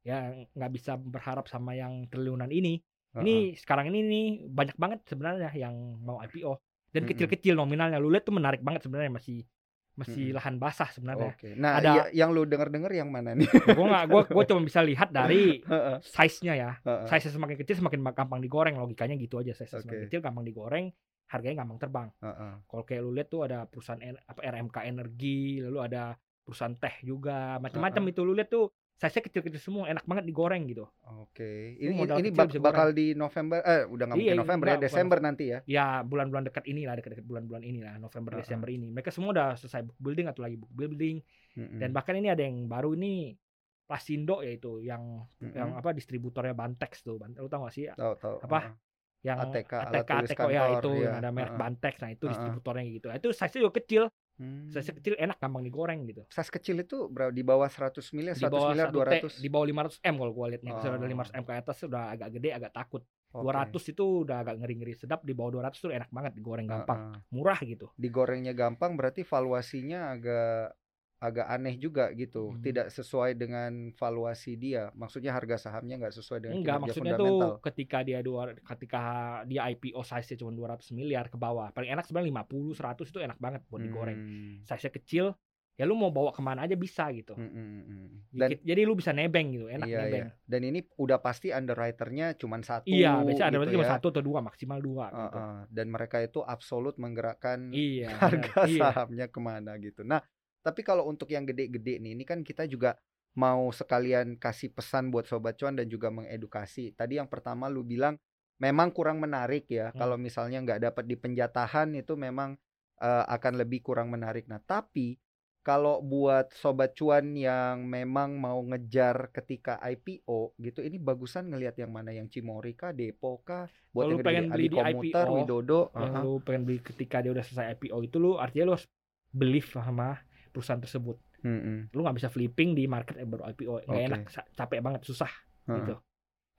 ya 0.02 0.32
nggak 0.56 0.70
bisa 0.72 0.96
berharap 0.96 1.46
sama 1.46 1.76
yang 1.76 2.08
triliunan 2.08 2.48
ini. 2.48 2.80
Heeh. 3.12 3.22
Ini 3.22 3.34
sekarang 3.60 3.92
ini 3.92 4.00
nih 4.02 4.26
banyak 4.48 4.76
banget 4.80 5.04
sebenarnya 5.04 5.52
yang 5.52 5.76
mau 6.00 6.18
IPO 6.24 6.56
dan 6.90 7.04
kecil-kecil 7.04 7.52
nominalnya. 7.52 8.00
Lu 8.00 8.08
lihat 8.08 8.24
tuh 8.24 8.32
menarik 8.34 8.64
banget 8.64 8.88
sebenarnya 8.88 9.12
masih 9.12 9.44
masih 9.92 10.32
Mm-mm. 10.32 10.36
lahan 10.40 10.54
basah 10.56 10.88
sebenarnya. 10.88 11.36
Oke. 11.36 11.52
Nah, 11.52 11.76
Ada- 11.76 11.92
iya, 11.92 12.04
yang 12.24 12.32
lu 12.32 12.48
denger-denger 12.48 12.92
yang 12.96 13.12
mana 13.12 13.36
nih? 13.36 13.44
gue 13.76 13.86
nggak 13.86 14.04
gue 14.08 14.22
gue 14.32 14.44
cuma 14.48 14.60
bisa 14.64 14.80
lihat 14.80 15.12
dari 15.12 15.60
size-nya 16.00 16.54
ya. 16.56 16.70
Size 17.08 17.28
semakin 17.32 17.56
kecil 17.60 17.76
semakin 17.84 18.00
gampang 18.12 18.40
digoreng 18.40 18.80
logikanya 18.80 19.20
gitu 19.20 19.36
aja. 19.36 19.52
Size 19.52 19.84
semakin 19.84 19.98
Oke. 20.00 20.04
kecil 20.08 20.20
gampang 20.24 20.44
digoreng, 20.48 20.86
harganya 21.28 21.64
gampang 21.64 21.78
terbang. 21.78 22.08
Heeh. 22.24 22.52
Kalau 22.64 22.82
kayak 22.88 23.00
lu 23.04 23.10
lihat 23.12 23.28
tuh 23.28 23.44
ada 23.44 23.68
perusahaan 23.68 24.00
apa 24.00 24.40
RMK 24.40 24.76
Energi, 24.88 25.60
lalu 25.60 25.78
ada 25.84 26.16
perusahaan 26.42 26.74
teh 26.74 27.06
juga, 27.06 27.60
macam-macam 27.62 28.02
itu 28.10 28.20
lu 28.26 28.32
lihat 28.34 28.50
tuh 28.50 28.66
size-nya 29.00 29.22
kecil-kecil 29.26 29.62
semua, 29.62 29.84
enak 29.90 30.04
banget 30.06 30.24
digoreng 30.30 30.62
gitu. 30.70 30.86
Oke. 31.18 31.74
Ini 31.74 31.94
Ini 31.96 32.18
ini 32.22 32.30
bak- 32.30 32.54
bakal 32.62 32.94
di 32.94 33.16
November 33.18 33.58
eh 33.64 33.82
udah 33.82 34.04
nggak 34.06 34.16
Iya, 34.16 34.22
mungkin 34.22 34.36
iya, 34.36 34.42
November 34.42 34.66
ya, 34.66 34.74
bukan 34.74 34.84
Desember 34.86 35.18
nanti 35.18 35.44
ya. 35.50 35.58
Ya 35.66 35.86
bulan-bulan 36.06 36.44
dekat 36.46 36.64
ini 36.70 36.82
lah, 36.86 36.94
dekat-dekat 36.94 37.26
bulan-bulan 37.26 37.62
ini 37.66 37.80
lah, 37.82 37.98
November 37.98 38.36
Heeh. 38.36 38.46
Desember 38.46 38.68
ini. 38.70 38.86
Mereka 38.94 39.10
semua 39.10 39.30
udah 39.34 39.48
selesai 39.58 39.82
book 39.82 39.98
building 39.98 40.26
atau 40.30 40.40
lagi 40.46 40.56
book 40.56 40.70
building. 40.70 41.16
Mm-mm. 41.58 41.78
Dan 41.82 41.90
bahkan 41.90 42.14
ini 42.14 42.28
ada 42.30 42.42
yang 42.46 42.70
baru 42.70 42.94
ini 42.94 43.34
Plasindo 43.82 44.40
yaitu 44.40 44.80
yang 44.80 45.26
Mm-mm. 45.42 45.52
yang 45.52 45.70
apa 45.76 45.90
distributornya 45.92 46.54
Bantex 46.54 47.02
tuh. 47.02 47.18
Bantex, 47.18 47.42
lu 47.42 47.50
tau 47.50 47.66
gak 47.66 47.74
sih? 47.74 47.90
tahu 47.92 48.14
tahu. 48.16 48.36
apa? 48.46 48.60
heeh. 48.70 48.74
Yang 49.22 49.38
ATK, 49.38 49.72
ATK, 49.86 50.10
ATK, 50.26 50.40
ya 50.50 50.62
kantor, 50.66 50.78
itu 50.78 50.90
iya. 50.94 51.02
yang 51.06 51.14
ada 51.18 51.30
merek 51.30 51.50
Heeh. 51.50 51.60
Bantex. 51.60 51.94
Nah, 52.02 52.10
itu 52.10 52.24
Heeh. 52.26 52.32
distributornya 52.34 52.82
gitu. 52.86 53.06
Itu 53.10 53.28
size-nya 53.34 53.60
juga 53.66 53.74
kecil. 53.82 54.02
Hmm. 54.42 54.66
Size 54.66 54.90
kecil 54.98 55.14
enak 55.14 55.38
gampang 55.38 55.62
digoreng 55.62 56.02
gitu. 56.10 56.26
Size 56.26 56.50
kecil 56.50 56.82
itu 56.82 57.06
berapa 57.06 57.30
di 57.30 57.46
bawah 57.46 57.70
100 57.70 58.02
miliar, 58.10 58.34
Di 58.34 58.42
100 58.42 58.50
bawah 58.50 58.70
miliar, 58.74 58.88
1 58.90 58.90
T, 58.90 58.98
200. 59.22 59.38
di 59.38 59.48
bawah 59.48 59.66
500 59.70 60.02
M 60.02 60.14
kalau 60.18 60.32
gua. 60.34 60.46
Kalau 60.50 60.98
udah 60.98 60.98
Oh. 60.98 61.14
500 61.14 61.30
M 61.38 61.44
ke 61.46 61.52
atas 61.54 61.76
udah 61.86 62.02
agak 62.10 62.28
gede, 62.34 62.50
agak 62.50 62.72
takut. 62.74 63.02
Oke. 63.32 63.44
200 63.48 63.84
itu 63.88 64.04
udah 64.26 64.36
agak 64.42 64.54
ngeri-ngeri 64.58 64.94
sedap. 64.98 65.22
Di 65.22 65.32
bawah 65.32 65.62
200 65.62 65.78
tuh 65.78 65.94
enak 65.94 66.10
banget 66.10 66.32
digoreng 66.34 66.66
gampang. 66.66 67.00
Heeh. 67.14 67.20
Murah 67.30 67.58
gitu. 67.62 67.86
Digorengnya 67.94 68.52
gampang 68.52 68.98
berarti 68.98 69.22
valuasinya 69.22 70.12
agak 70.12 70.74
agak 71.22 71.46
aneh 71.46 71.74
juga 71.76 72.10
gitu. 72.10 72.50
Hmm. 72.50 72.58
Tidak 72.58 72.90
sesuai 72.90 73.32
dengan 73.32 73.70
valuasi 73.92 74.54
dia. 74.54 74.90
Maksudnya 74.92 75.30
harga 75.30 75.54
sahamnya 75.62 75.94
nggak 75.96 76.14
sesuai 76.14 76.38
dengan 76.40 76.54
Enggak, 76.58 76.74
kinerja 76.74 76.82
maksudnya 76.90 77.14
fundamental. 77.14 77.38
tuh 77.46 77.52
ketika 77.62 77.98
dia 78.02 78.18
dua 78.20 78.42
ketika 78.58 79.02
dia 79.44 79.62
IPO 79.64 80.00
size-nya 80.02 80.36
cuma 80.36 80.50
200 80.50 80.90
miliar 80.92 81.26
ke 81.26 81.36
bawah. 81.36 81.70
Paling 81.70 81.90
enak 81.90 82.04
sebenarnya 82.04 82.34
50, 82.34 82.74
100 82.74 83.06
itu 83.06 83.18
enak 83.20 83.38
banget 83.38 83.62
buat 83.66 83.78
digoreng. 83.80 84.18
Hmm. 84.18 84.54
Size-nya 84.64 84.90
kecil, 84.92 85.26
ya 85.72 85.84
lu 85.84 85.94
mau 85.94 86.10
bawa 86.10 86.30
ke 86.30 86.38
mana 86.38 86.62
aja 86.62 86.74
bisa 86.74 87.08
gitu. 87.10 87.32
Mm, 87.32 87.48
mm, 87.48 87.54
mm. 87.80 88.06
Jadi- 88.28 88.58
Dan 88.58 88.66
Jadi 88.66 88.80
lu 88.82 88.92
bisa 88.92 89.10
nebeng 89.10 89.46
gitu, 89.50 89.66
enak 89.68 89.86
iya, 89.86 89.98
nebeng. 90.00 90.24
iya. 90.26 90.36
Dan 90.42 90.60
ini 90.64 90.80
udah 90.96 91.18
pasti 91.18 91.48
underwriternya 91.48 92.34
cuma 92.34 92.60
satu 92.60 92.84
Iya, 92.84 93.18
biasanya 93.20 93.40
ada 93.40 93.48
gitu 93.48 93.58
berarti 93.58 93.74
cuma 93.74 93.86
ya. 93.86 93.92
satu 93.92 94.06
atau 94.10 94.22
dua 94.22 94.40
maksimal 94.40 94.78
dua 94.78 95.06
Uh, 95.06 95.16
gitu. 95.22 95.38
uh. 95.38 95.60
Dan 95.68 95.86
mereka 95.88 96.16
itu 96.18 96.40
absolut 96.40 96.94
menggerakkan 96.96 97.70
Iya, 97.70 98.10
harga 98.20 98.52
benar. 98.58 98.68
Iya. 98.68 98.80
sahamnya 98.84 99.26
ke 99.28 99.40
mana 99.40 99.72
gitu. 99.78 100.02
Nah, 100.02 100.20
tapi 100.62 100.86
kalau 100.86 101.10
untuk 101.10 101.28
yang 101.34 101.42
gede-gede 101.42 101.98
nih, 101.98 102.14
ini 102.14 102.24
kan 102.24 102.46
kita 102.46 102.70
juga 102.70 102.94
mau 103.34 103.72
sekalian 103.72 104.36
kasih 104.36 104.70
pesan 104.70 105.08
buat 105.10 105.26
sobat 105.26 105.58
cuan 105.58 105.74
dan 105.74 105.88
juga 105.88 106.12
mengedukasi. 106.12 106.94
Tadi 106.94 107.18
yang 107.18 107.26
pertama 107.26 107.66
lu 107.66 107.82
bilang 107.82 108.14
memang 108.60 108.94
kurang 108.94 109.18
menarik 109.18 109.66
ya. 109.66 109.90
Hmm. 109.90 109.98
Kalau 109.98 110.16
misalnya 110.20 110.62
nggak 110.62 110.80
dapat 110.92 111.04
di 111.08 111.16
penjatahan 111.18 111.90
itu 111.98 112.14
memang 112.14 112.54
eh, 113.02 113.24
akan 113.26 113.58
lebih 113.58 113.82
kurang 113.82 114.12
menarik. 114.12 114.46
Nah, 114.46 114.62
tapi 114.62 115.18
kalau 115.62 116.02
buat 116.02 116.50
sobat 116.58 116.98
cuan 116.98 117.38
yang 117.38 117.86
memang 117.86 118.34
mau 118.34 118.58
ngejar 118.66 119.30
ketika 119.30 119.78
IPO 119.78 120.58
gitu, 120.58 120.82
ini 120.82 120.98
bagusan 120.98 121.54
ngelihat 121.54 121.78
yang 121.78 121.94
mana 121.94 122.10
yang 122.10 122.26
Cimori 122.26 122.74
kah, 122.74 122.90
Depo 122.90 123.46
kah, 123.46 123.70
buat 123.94 124.10
Kalau 124.10 124.18
yang 124.18 124.18
lu 124.18 124.26
pengen 124.26 124.46
beli 124.50 124.66
di 124.66 124.74
Komuter, 124.74 125.26
IPO, 125.26 125.34
Widodo, 125.38 125.80
Yang 125.94 126.12
aha. 126.18 126.22
lu 126.26 126.32
pengen 126.42 126.62
beli 126.66 126.78
ketika 126.82 127.22
dia 127.22 127.30
udah 127.30 127.46
selesai 127.46 127.78
IPO 127.78 127.96
itu 128.02 128.16
lu 128.18 128.42
artinya 128.42 128.64
lu 128.66 128.72
harus 128.74 128.90
believe 129.30 129.70
sama 129.70 130.18
perusahaan 130.52 130.78
tersebut. 130.78 131.16
Mm-mm. 131.42 131.90
Lu 131.90 132.00
nggak 132.04 132.16
bisa 132.22 132.28
flipping 132.28 132.76
di 132.76 132.84
market 132.86 133.18
yang 133.18 133.32
baru 133.32 133.50
IPO. 133.50 133.88
Nggak 133.88 133.98
Oke. 133.98 134.06
enak, 134.06 134.20
capek 134.52 134.78
banget, 134.84 135.00
susah 135.02 135.32
Heeh. 135.66 135.76
gitu. 135.82 135.94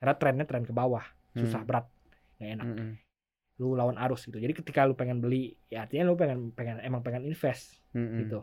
Karena 0.02 0.14
trennya 0.18 0.44
tren 0.44 0.66
ke 0.66 0.74
bawah, 0.74 1.06
susah 1.32 1.62
Hmm. 1.62 1.68
berat, 1.70 1.86
nggak 2.36 2.50
enak. 2.60 2.66
Mm-mm. 2.68 2.90
Lu 3.62 3.78
lawan 3.78 3.96
arus 3.96 4.26
gitu. 4.26 4.36
Jadi 4.36 4.52
ketika 4.52 4.84
lu 4.84 4.92
pengen 4.92 5.22
beli, 5.22 5.54
ya 5.70 5.86
artinya 5.86 6.10
lu 6.10 6.18
pengen 6.18 6.50
pengen 6.52 6.82
emang 6.82 7.00
pengen 7.00 7.22
invest 7.24 7.78
Mm-mm. 7.94 8.26
gitu. 8.26 8.42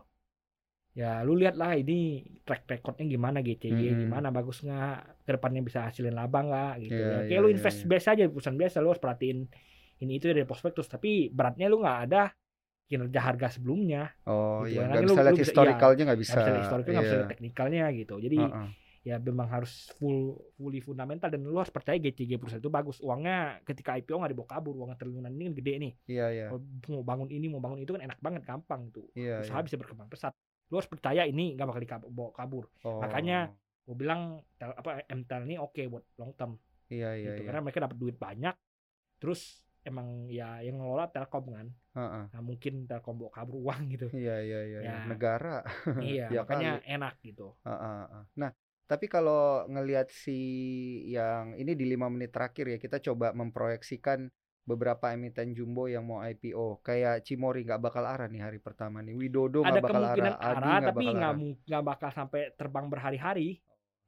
Ya 0.92 1.24
lu 1.24 1.40
lihat 1.40 1.56
lah 1.56 1.72
ini 1.80 2.20
track 2.44 2.68
recordnya 2.68 3.08
gimana 3.08 3.40
GCG 3.40 3.80
Mm-mm. 3.96 4.02
gimana 4.08 4.28
bagus 4.28 4.60
nggak 4.60 5.24
ke 5.24 5.32
depannya 5.40 5.64
bisa 5.64 5.88
hasilin 5.88 6.12
laba 6.12 6.44
nggak 6.44 6.74
gitu 6.84 7.00
Iya, 7.00 7.08
ya 7.08 7.18
kayak 7.24 7.32
iya, 7.32 7.44
lu 7.44 7.48
iya, 7.48 7.56
invest 7.56 7.80
iya. 7.80 7.88
biasa 7.88 8.08
aja 8.12 8.24
perusahaan 8.28 8.60
biasa 8.60 8.76
lu 8.84 8.88
harus 8.92 9.00
perhatiin 9.00 9.40
ini 10.04 10.12
itu 10.20 10.26
dari 10.28 10.44
prospektus 10.44 10.92
tapi 10.92 11.32
beratnya 11.32 11.72
lu 11.72 11.80
nggak 11.80 12.00
ada 12.12 12.36
kinerja 12.92 13.20
harga 13.22 13.48
sebelumnya 13.50 14.12
Oh 14.24 14.62
Gitu 14.62 14.76
iya, 14.76 14.86
nggak 14.86 15.02
bisa 15.02 15.08
lu- 15.08 15.18
lihat 15.18 15.26
lu 15.26 15.32
bisa- 15.34 15.46
historicalnya 15.46 16.04
nggak 16.04 16.06
nggak 16.06 16.20
bisa. 16.20 16.34
bisa 16.34 16.46
lihat 16.46 16.60
historical 16.62 16.92
nggak 16.92 17.02
bisa 17.02 17.10
Iya. 17.10 17.22
lihat 17.22 17.32
teknikalnya 17.32 17.84
gitu 17.96 18.16
jadi 18.20 18.38
Heeh. 18.38 18.70
ya 19.02 19.16
memang 19.18 19.48
harus 19.50 19.74
full 19.96 20.20
fully 20.54 20.78
fundamental 20.78 21.26
dan 21.26 21.42
lu 21.42 21.56
harus 21.56 21.70
percaya 21.70 21.98
GCG 21.98 22.38
perusahaan 22.38 22.60
itu 22.60 22.70
bagus 22.70 23.00
uangnya 23.00 23.38
ketika 23.64 23.96
IPO 23.96 24.14
nggak 24.16 24.32
dibawa 24.32 24.50
kabur 24.52 24.74
uang 24.76 24.94
triliunan 24.94 25.32
ini 25.32 25.44
kan 25.44 25.56
gede 25.56 25.74
nih 25.80 25.94
Iya 26.08 26.26
iya. 26.30 26.46
Kalau 26.48 26.62
mau 26.92 27.04
bangun 27.04 27.30
ini 27.30 27.48
mau 27.48 27.58
bangun 27.60 27.80
itu 27.80 27.92
kan 27.92 28.04
enak 28.04 28.20
banget 28.20 28.44
gampang 28.44 28.92
tuh 28.92 29.10
Iya, 29.14 29.42
usaha 29.42 29.58
iya. 29.58 29.66
bisa 29.66 29.76
berkembang 29.76 30.06
pesat 30.06 30.36
lu 30.68 30.78
harus 30.78 30.88
percaya 30.88 31.24
ini 31.24 31.56
nggak 31.56 31.66
bakal 31.66 31.82
dibawa 31.82 32.32
kabur 32.32 32.70
Oh. 32.82 33.00
makanya 33.00 33.50
gue 33.82 33.96
bilang 33.98 34.22
tel- 34.56 34.72
apa 34.74 35.02
MTEL 35.06 35.44
ini 35.44 35.56
oke 35.58 35.82
buat 35.88 36.06
long 36.16 36.32
term 36.32 36.56
Iya 36.88 37.10
iya 37.14 37.26
gitu 37.34 37.42
iya. 37.42 37.48
karena 37.48 37.62
mereka 37.62 37.80
dapat 37.82 37.98
duit 37.98 38.16
banyak 38.16 38.54
terus 39.18 39.66
emang 39.82 40.30
ya 40.30 40.62
yang 40.62 40.78
ngelola 40.78 41.10
Telkom 41.10 41.46
kan 41.52 41.68
Heeh. 41.98 42.24
nah 42.30 42.42
mungkin 42.42 42.86
Telkom 42.86 43.18
bawa 43.18 43.32
kabur 43.34 43.56
uang 43.58 43.82
gitu 43.94 44.08
Iya 44.14 44.38
iya 44.42 44.60
iya. 44.68 44.80
iya. 44.82 44.94
Ya. 44.94 44.98
Negara. 45.10 45.66
iya 46.02 46.26
Ya 46.30 46.42
makanya 46.46 46.82
enak 46.86 47.14
gitu 47.26 47.58
heeh. 47.66 48.24
Nah, 48.38 48.52
tapi 48.86 49.08
kalau 49.08 49.66
ngelihat 49.72 50.12
si 50.12 50.40
yang 51.10 51.56
ini 51.56 51.74
di 51.74 51.86
lima 51.88 52.12
menit 52.12 52.36
terakhir 52.36 52.76
ya 52.76 52.78
kita 52.78 53.00
coba 53.00 53.32
memproyeksikan 53.32 54.28
beberapa 54.62 55.10
emiten 55.10 55.58
jumbo 55.58 55.90
yang 55.90 56.06
mau 56.06 56.22
IPO 56.22 56.86
kayak 56.86 57.26
Cimori 57.26 57.66
nggak 57.66 57.82
bakal 57.82 58.06
arah 58.06 58.30
nih 58.30 58.46
hari 58.46 58.60
pertama 58.62 59.02
nih 59.02 59.18
Widodo 59.18 59.66
nggak 59.66 59.82
bakal 59.82 60.02
kemungkinan 60.06 60.34
arah 60.38 60.52
Adi 60.54 60.62
arah 60.62 60.78
nggak 60.78 60.92
tapi 60.94 61.02
bakal 61.02 61.14
nggak 61.18 61.34
arah 61.34 61.40
nggak 61.66 61.84
bakal 61.88 62.10
sampai 62.14 62.42
terbang 62.54 62.86
berhari-hari 62.92 63.48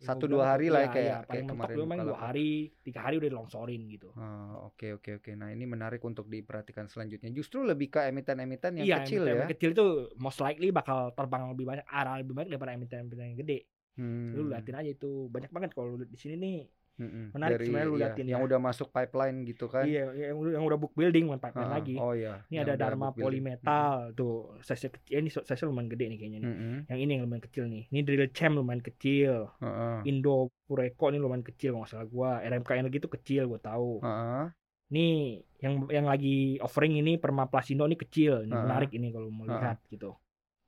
Satu, 0.04 0.28
dua 0.28 0.44
hari 0.52 0.68
tuh, 0.68 0.74
lah 0.76 0.82
ya, 0.84 0.89
kayak- 0.92 1.08
iya, 1.08 1.18
kayak 1.26 1.46
kemarin 1.48 1.76
main 1.88 2.02
dua 2.04 2.20
hari 2.20 2.50
tiga 2.84 3.00
hari 3.02 3.16
udah 3.18 3.30
longsorin 3.34 3.82
gitu 3.88 4.12
Oh, 4.13 4.70
oke 4.70 5.00
oke 5.00 5.24
oke. 5.24 5.32
Nah, 5.34 5.50
ini 5.50 5.63
menarik 5.63 6.04
untuk 6.04 6.28
diperhatikan 6.28 6.86
selanjutnya. 6.86 7.32
Justru 7.32 7.63
lebih 7.63 7.88
ke 7.89 8.04
emiten-emiten 8.04 8.78
yang 8.78 8.86
iya 8.86 8.98
kecil 9.02 9.24
emiten 9.24 9.39
ya. 9.39 9.48
kecil 9.50 9.70
itu 9.72 9.86
most 10.16 10.39
likely 10.39 10.70
bakal 10.70 11.10
terbang 11.12 11.50
lebih 11.50 11.66
banyak 11.66 11.88
arah 11.88 12.20
lebih 12.20 12.36
banyak 12.36 12.52
daripada 12.52 12.76
emiten-emiten 12.76 13.20
yang 13.24 13.39
gede 13.39 13.60
Hmm. 13.94 14.34
lu 14.34 14.50
liatin 14.50 14.74
aja 14.74 14.89
itu 14.89 15.30
banyak 15.30 15.54
banget 15.54 15.78
kalau 15.78 15.94
di 15.96 16.18
sini 16.18 16.34
nih 16.36 16.58
Mm-mm. 16.93 17.34
menarik 17.34 17.58
Dari- 17.58 17.65
sebenarnya 17.65 17.89
lu 17.89 17.97
iya, 17.97 18.03
liatin 18.06 18.27
yang 18.27 18.41
ya. 18.41 18.45
udah 18.45 18.60
masuk 18.60 18.88
pipeline 18.89 19.38
gitu 19.43 19.65
kan. 19.65 19.84
Iya, 19.84 20.03
yang, 20.13 20.38
udah- 20.38 20.53
yang 20.53 20.63
udah 20.63 20.77
book 20.77 20.93
building 20.93 21.25
bukan 21.25 21.41
pipeline 21.41 21.69
Ah, 21.69 21.75
lagi. 21.77 21.95
Oh 21.97 22.13
iya. 22.13 22.45
Ini 22.47 22.53
yang 22.53 22.65
ada 22.65 22.75
Dharma. 22.75 23.08
Polymetal 23.12 23.93
tuh, 24.13 24.34
size 24.60 24.88
kecil 24.89 25.15
ini 25.17 25.29
size 25.29 25.63
lumayan 25.63 25.89
gede 25.89 26.06
nih 26.08 26.17
kayaknya 26.17 26.39
nih. 26.39 26.49
Mm-mm. 26.49 26.75
Yang 26.88 26.99
ini 26.99 27.12
yang 27.12 27.23
lumayan 27.23 27.43
kecil 27.43 27.63
nih. 27.65 27.84
Ini 27.88 27.99
Drill 28.01 28.29
Champ 28.29 28.53
lumayan 28.53 28.79
kecil. 28.79 29.34
Heeh. 29.58 29.97
Indo 30.06 30.36
Pureko 30.63 31.10
ini 31.10 31.17
lumayan 31.17 31.41
kecil 31.41 31.73
kalau 31.73 31.86
salah 31.86 32.06
gua. 32.06 32.32
RMK 32.39 32.69
Energi 32.75 32.97
itu 32.97 33.10
kecil 33.10 33.47
gua 33.47 33.58
tahu. 33.58 33.99
Heeh. 33.99 34.45
Nih 34.89 35.17
yang 35.58 35.89
yang 35.89 36.06
lagi 36.06 36.60
offering 36.60 36.93
ini 36.95 37.17
Perma 37.17 37.47
Plasindo 37.47 37.84
ini 37.84 37.95
kecil, 37.95 38.45
ini 38.45 38.53
Ah. 38.53 38.62
menarik 38.62 38.91
ini 38.91 39.10
kalau 39.10 39.27
mau 39.27 39.45
Ah. 39.45 39.58
lihat 39.58 39.82
gitu. 39.88 40.13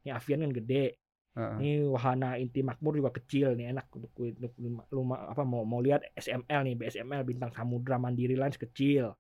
Ini 0.02 0.10
Avian 0.12 0.42
kan 0.42 0.52
gede. 0.52 0.98
Heeh. 1.36 1.60
Ini 1.60 1.72
Wahana 1.92 2.40
Inti 2.40 2.64
Makmur 2.64 2.96
juga 3.00 3.12
kecil 3.12 3.60
nih 3.60 3.76
enak 3.76 3.92
untuk 3.92 4.12
untuk, 4.16 4.52
lu 4.60 5.02
apa 5.12 5.44
mau 5.44 5.68
mau 5.68 5.84
lihat 5.84 6.04
SML 6.16 6.62
nih 6.68 6.76
BSML 6.80 7.24
Bintang 7.28 7.52
Samudra 7.52 8.00
Mandiri 8.00 8.40
Lines 8.40 8.60
kecil. 8.60 9.12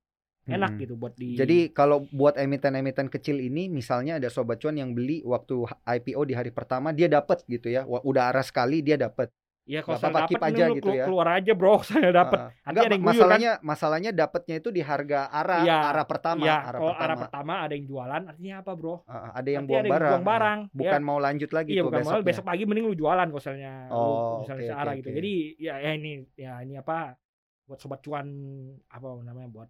Enak 0.45 0.77
Mm-mm. 0.77 0.81
gitu 0.85 0.93
buat 0.93 1.13
di 1.17 1.41
Jadi 1.41 1.73
kalau 1.73 2.05
buat 2.13 2.37
emiten-emiten 2.37 3.09
kecil 3.09 3.41
ini 3.41 3.65
misalnya 3.65 4.21
ada 4.21 4.29
sobat 4.29 4.61
cuan 4.61 4.77
yang 4.77 4.93
beli 4.93 5.25
waktu 5.25 5.65
IPO 5.83 6.21
di 6.21 6.37
hari 6.37 6.53
pertama 6.53 6.93
dia 6.93 7.09
dapat 7.09 7.41
gitu 7.49 7.67
ya. 7.67 7.81
Udah 7.89 8.29
arah 8.29 8.45
sekali 8.45 8.85
dia 8.85 8.93
dapat. 8.93 9.33
Ya 9.65 9.81
kalau 9.81 9.97
saya 9.97 10.13
dapat 10.29 10.41
aja 10.45 10.63
lu 10.69 10.77
gitu 10.77 10.89
ya. 10.93 11.05
keluar 11.09 11.27
aja 11.41 11.51
bro 11.57 11.81
saya 11.89 12.09
dapat. 12.13 12.37
Nanti 12.37 12.69
Enggak, 12.69 12.85
ada 12.85 12.93
yang 12.93 13.01
guyur, 13.01 13.09
masalahnya 13.09 13.51
masalahnya 13.65 14.11
dapatnya 14.13 14.55
itu 14.61 14.69
di 14.69 14.81
harga 14.85 15.19
arah 15.33 15.61
Iya. 15.65 15.77
arah 15.89 16.05
pertama, 16.05 16.45
ya 16.45 16.55
arah 16.61 16.79
kalau 16.79 16.93
pertama. 16.93 17.01
arah 17.01 17.17
pertama 17.17 17.53
ada 17.65 17.73
yang 17.73 17.85
jualan 17.89 18.21
artinya 18.29 18.55
apa 18.61 18.71
bro? 18.77 18.95
Heeh, 19.09 19.29
ada 19.33 19.49
yang 19.49 19.65
buang 19.65 19.81
ada 19.81 19.87
yang 19.89 19.93
barang. 19.97 20.11
buang 20.13 20.25
barang. 20.25 20.59
Bukan 20.69 21.01
Ya, 21.01 21.07
mau 21.09 21.17
lanjut 21.17 21.49
lagi 21.49 21.71
iya 21.73 21.81
tuh 21.81 21.87
bukan 21.89 21.97
besoknya. 21.97 22.13
malah 22.13 22.27
besok 22.29 22.43
pagi 22.45 22.63
mending 22.69 22.85
lu 22.85 22.95
jualan 22.95 23.25
kalau 23.25 23.41
misalnya 23.41 23.73
lu 23.89 23.95
Oh, 23.97 24.37
misalnya 24.45 24.61
oke, 24.61 24.69
searah 24.69 24.93
oke, 24.93 24.99
gitu. 25.01 25.09
oke. 25.09 25.17
Jadi 25.17 25.33
ya, 25.57 25.73
ya 25.81 25.91
ini 25.97 26.11
ya 26.37 26.53
ini 26.61 26.73
apa 26.77 26.97
buat 27.65 27.79
sobat 27.81 27.99
cuan 28.05 28.27
apa 28.85 29.07
namanya 29.25 29.49
buat 29.49 29.69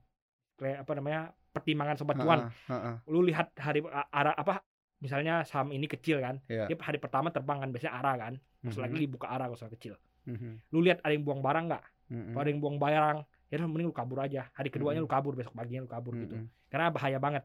apa 0.60 0.92
namanya 0.92 1.20
pertimbangan 1.56 1.96
sobat 1.96 2.20
cuan. 2.20 2.40
Heeh, 2.44 2.84
heeh. 2.84 2.96
Lu 3.08 3.24
lihat 3.24 3.48
hari 3.56 3.80
arah 4.12 4.36
apa 4.36 4.60
misalnya 4.98 5.44
saham 5.44 5.70
ini 5.70 5.86
kecil 5.86 6.20
kan. 6.20 6.40
Iya. 6.46 6.66
Dia 6.66 6.78
hari 6.80 6.98
pertama 6.98 7.30
terbang 7.30 7.60
kan 7.60 7.70
biasanya 7.70 7.94
arah 7.96 8.16
kan. 8.18 8.34
Terus 8.62 8.76
Mhm. 8.76 8.84
lagi 8.84 8.96
dibuka 9.00 9.28
arah 9.28 9.46
kalau 9.48 9.72
kecil. 9.72 9.94
Mhm, 10.26 10.74
Lu 10.74 10.82
lihat 10.82 11.00
ada 11.02 11.14
yang 11.14 11.22
buang 11.22 11.40
barang 11.40 11.66
nggak? 11.68 11.84
mhm, 12.10 12.34
Kalau 12.34 12.42
ada 12.42 12.50
yang 12.50 12.62
buang 12.62 12.78
barang, 12.78 13.18
ya 13.46 13.56
udah 13.56 13.68
mending 13.68 13.88
lu 13.88 13.94
kabur 13.94 14.20
aja. 14.20 14.50
Hari 14.52 14.70
keduanya 14.70 15.00
Mhm. 15.00 15.06
lu 15.06 15.12
kabur, 15.12 15.34
besok 15.34 15.54
paginya 15.54 15.86
lu 15.86 15.90
kabur 15.90 16.14
gitu. 16.18 16.36
mhm. 16.36 16.50
Karena 16.68 16.90
bahaya 16.90 17.18
banget. 17.18 17.44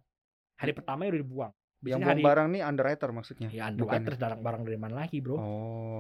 Hari 0.57 0.73
pertama 0.73 1.05
udah 1.07 1.21
dibuang. 1.21 1.53
Yang 1.53 1.81
Biasanya 1.81 2.01
buang 2.01 2.13
hari- 2.13 2.25
barang 2.25 2.49
nih 2.51 2.63
underwriter 2.63 3.09
maksudnya. 3.11 3.49
Ya 3.51 3.63
underwriter 3.67 4.13
barang 4.15 4.41
barang 4.41 4.63
dari 4.65 4.77
mana 4.77 4.95
lagi, 4.97 5.17
Bro? 5.21 5.37
Oh, 5.37 5.41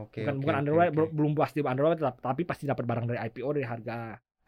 oke. 0.04 0.20
bukan 0.20 0.28
oke, 0.30 0.40
bukan 0.40 0.52
oke, 0.52 0.60
underwriter, 0.60 0.92
bro- 0.94 1.12
belum 1.12 1.32
pasti 1.34 1.58
underwriter 1.60 2.04
tapi 2.14 2.42
pasti 2.44 2.64
dapat 2.64 2.84
barang 2.84 3.06
dari 3.08 3.18
IPO 3.18 3.48
dari 3.50 3.64
harga 3.64 3.96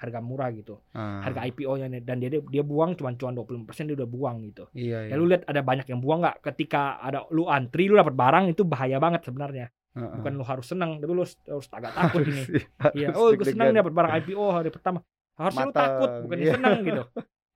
harga 0.03 0.19
murah 0.19 0.51
gitu. 0.51 0.83
Ah, 0.91 1.23
Harga 1.23 1.47
IPO-nya 1.47 1.87
dan 2.03 2.19
dia 2.19 2.29
dia 2.29 2.63
buang 2.63 2.99
cuma 2.99 3.15
cuan 3.15 3.33
20% 3.33 3.87
dia 3.87 3.95
udah 3.95 4.11
buang 4.11 4.43
gitu. 4.43 4.67
Iya, 4.75 5.07
iya. 5.07 5.15
Ya 5.15 5.17
lu 5.17 5.31
lihat 5.31 5.47
ada 5.47 5.63
banyak 5.63 5.87
yang 5.87 6.03
buang 6.03 6.21
nggak 6.21 6.43
ketika 6.43 6.99
ada 6.99 7.23
lu 7.31 7.47
antri 7.47 7.87
lu 7.87 7.95
dapat 7.95 8.13
barang 8.13 8.45
itu 8.51 8.67
bahaya 8.67 8.99
banget 8.99 9.23
sebenarnya. 9.23 9.71
Heeh. 9.93 10.19
Bukan 10.19 10.33
lu 10.35 10.43
harus 10.43 10.67
senang, 10.67 10.99
tapi 10.99 11.13
lu 11.13 11.23
harus, 11.23 11.37
harus 11.45 11.69
agak 11.71 11.93
takut 11.93 12.25
Harus- 12.25 12.33
ini. 12.33 12.43
harus 12.83 12.95
Iya, 12.99 13.09
oh 13.13 13.29
gue 13.31 13.47
senang 13.47 13.71
dapat 13.71 13.93
barang 13.93 14.13
IPO 14.19 14.45
hari 14.51 14.69
pertama. 14.69 14.99
Harusnya 15.39 15.65
lu 15.65 15.75
takut, 15.77 16.11
bukan 16.27 16.37
iya. 16.41 16.53
senang 16.59 16.77
gitu. 16.83 17.05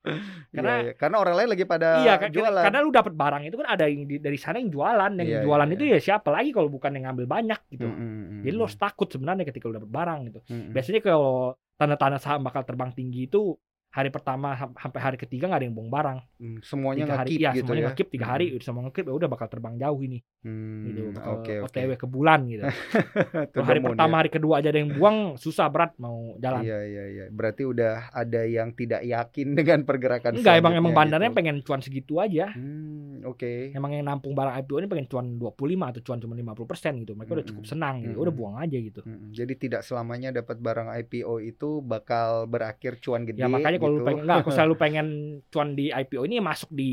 Iya, 0.06 0.22
Karena- 0.54 0.78
iya. 0.86 0.92
karena 0.94 1.16
orang 1.18 1.34
lain 1.34 1.48
lagi 1.50 1.64
pada 1.66 1.88
iya, 1.98 2.14
kan- 2.14 2.30
jualan. 2.30 2.62
karena 2.62 2.78
lu 2.78 2.94
dapat 2.94 3.10
barang 3.10 3.42
itu 3.42 3.58
kan 3.58 3.66
ada 3.66 3.90
yang 3.90 4.06
di- 4.06 4.22
dari 4.22 4.38
sana 4.38 4.62
yang 4.62 4.70
jualan, 4.70 5.10
yang 5.18 5.26
Iya, 5.26 5.40
jualan 5.42 5.66
iya, 5.66 5.74
itu 5.74 5.84
ya 5.90 5.98
siapa 5.98 6.30
lagi 6.30 6.54
kalau 6.54 6.70
bukan 6.70 6.94
yang 6.94 7.10
ngambil 7.10 7.26
banyak 7.26 7.58
gitu. 7.74 7.90
Mm, 7.90 7.98
mm, 7.98 8.06
mm, 8.06 8.40
Jadi 8.46 8.54
lu 8.54 8.62
harus 8.62 8.78
takut 8.78 9.10
sebenarnya 9.10 9.42
ketika 9.42 9.66
lu 9.66 9.74
dapat 9.74 9.90
barang 9.90 10.20
gitu. 10.30 10.40
Mm, 10.46 10.54
mm. 10.54 10.70
Biasanya 10.70 11.00
kalau 11.02 11.58
tanda-tanda 11.78 12.18
saham 12.20 12.40
bakal 12.46 12.62
terbang 12.64 12.90
tinggi 12.96 13.28
itu 13.28 13.56
hari 13.88 14.10
pertama 14.10 14.52
sam- 14.52 14.76
sampai 14.76 15.00
hari 15.00 15.16
ketiga 15.16 15.46
nggak 15.46 15.56
ada 15.56 15.66
yang 15.66 15.72
buang 15.72 15.88
barang. 15.88 16.18
Mm, 16.36 16.58
semuanya 16.60 17.02
Tiga 17.02 17.16
hari, 17.16 17.28
iya, 17.32 17.50
gitu 17.50 17.64
semuanya 17.64 17.82
ya. 17.86 17.96
tiga 17.96 18.22
Hmm. 18.22 18.32
hari, 18.34 18.44
udah 18.52 18.60
semua 18.62 18.82
nge-keep 18.84 19.06
ya 19.06 19.14
udah 19.14 19.28
bakal 19.30 19.46
terbang 19.46 19.74
jauh 19.74 20.00
ini, 20.00 20.18
Hmm, 20.42 20.84
gitu. 20.84 21.00
Bakal 21.10 21.32
oke 21.32 21.52
oke. 21.58 21.66
OTW 21.72 21.90
ke 21.94 22.06
bulan 22.06 22.40
gitu. 22.44 22.60
Kalau 23.52 23.64
hari 23.64 23.80
pertama, 23.80 24.12
ya. 24.12 24.18
hari 24.20 24.30
kedua 24.30 24.54
aja 24.56 24.68
ada 24.68 24.76
yang 24.76 24.92
buang, 24.92 25.16
susah 25.34 25.66
berat 25.66 25.96
mau 25.96 26.36
jalan. 26.36 26.60
Iya 26.60 26.78
iya 26.82 27.04
iya. 27.08 27.24
Berarti 27.26 27.62
udah 27.64 28.12
ada 28.12 28.40
yang 28.44 28.68
tidak 28.70 29.00
yakin 29.00 29.48
dengan 29.54 29.80
pergerakan 29.82 30.36
Enggak, 30.36 30.54
emang 30.54 30.74
emang 30.74 30.92
selanjutnya 30.92 30.98
bandarnya 30.98 31.30
gitu. 31.30 31.38
pengen 31.38 31.56
cuan 31.62 31.80
segitu 31.80 32.14
aja. 32.18 32.46
Hmm, 32.52 33.24
oke. 33.24 33.52
Emang 33.72 33.90
yang 33.90 34.04
nampung 34.04 34.32
barang 34.32 34.60
IPO 34.60 34.76
ini 34.76 34.88
pengen 34.88 35.06
cuan 35.06 35.26
25 35.34 35.56
atau 35.88 36.00
cuan 36.02 36.18
cuma 36.20 36.34
50% 36.36 37.00
gitu. 37.00 37.12
Mereka 37.12 37.32
udah 37.32 37.46
cukup 37.46 37.64
senang 37.64 38.04
gitu. 38.04 38.20
Udah 38.20 38.34
buang 38.34 38.56
aja 38.58 38.76
gitu. 38.76 39.00
Mm, 39.02 39.32
Jadi 39.32 39.52
tidak 39.58 39.80
selamanya 39.80 40.30
dapat 40.34 40.58
barang 40.58 40.92
IPO 41.00 41.40
itu 41.40 41.80
bakal 41.80 42.44
berakhir 42.44 43.00
cuan 43.00 43.24
gede 43.24 43.40
Ya 43.40 43.48
makanya 43.48 43.75
kalau 43.78 43.92
lu 43.92 43.98
gitu. 43.98 44.08
pengen 44.08 44.22
enggak, 44.24 44.38
kalau 44.42 44.54
selalu 44.54 44.74
pengen 44.84 45.06
cuan 45.48 45.68
di 45.72 45.84
IPO 45.88 46.22
ini 46.24 46.36
masuk 46.38 46.70
di 46.70 46.90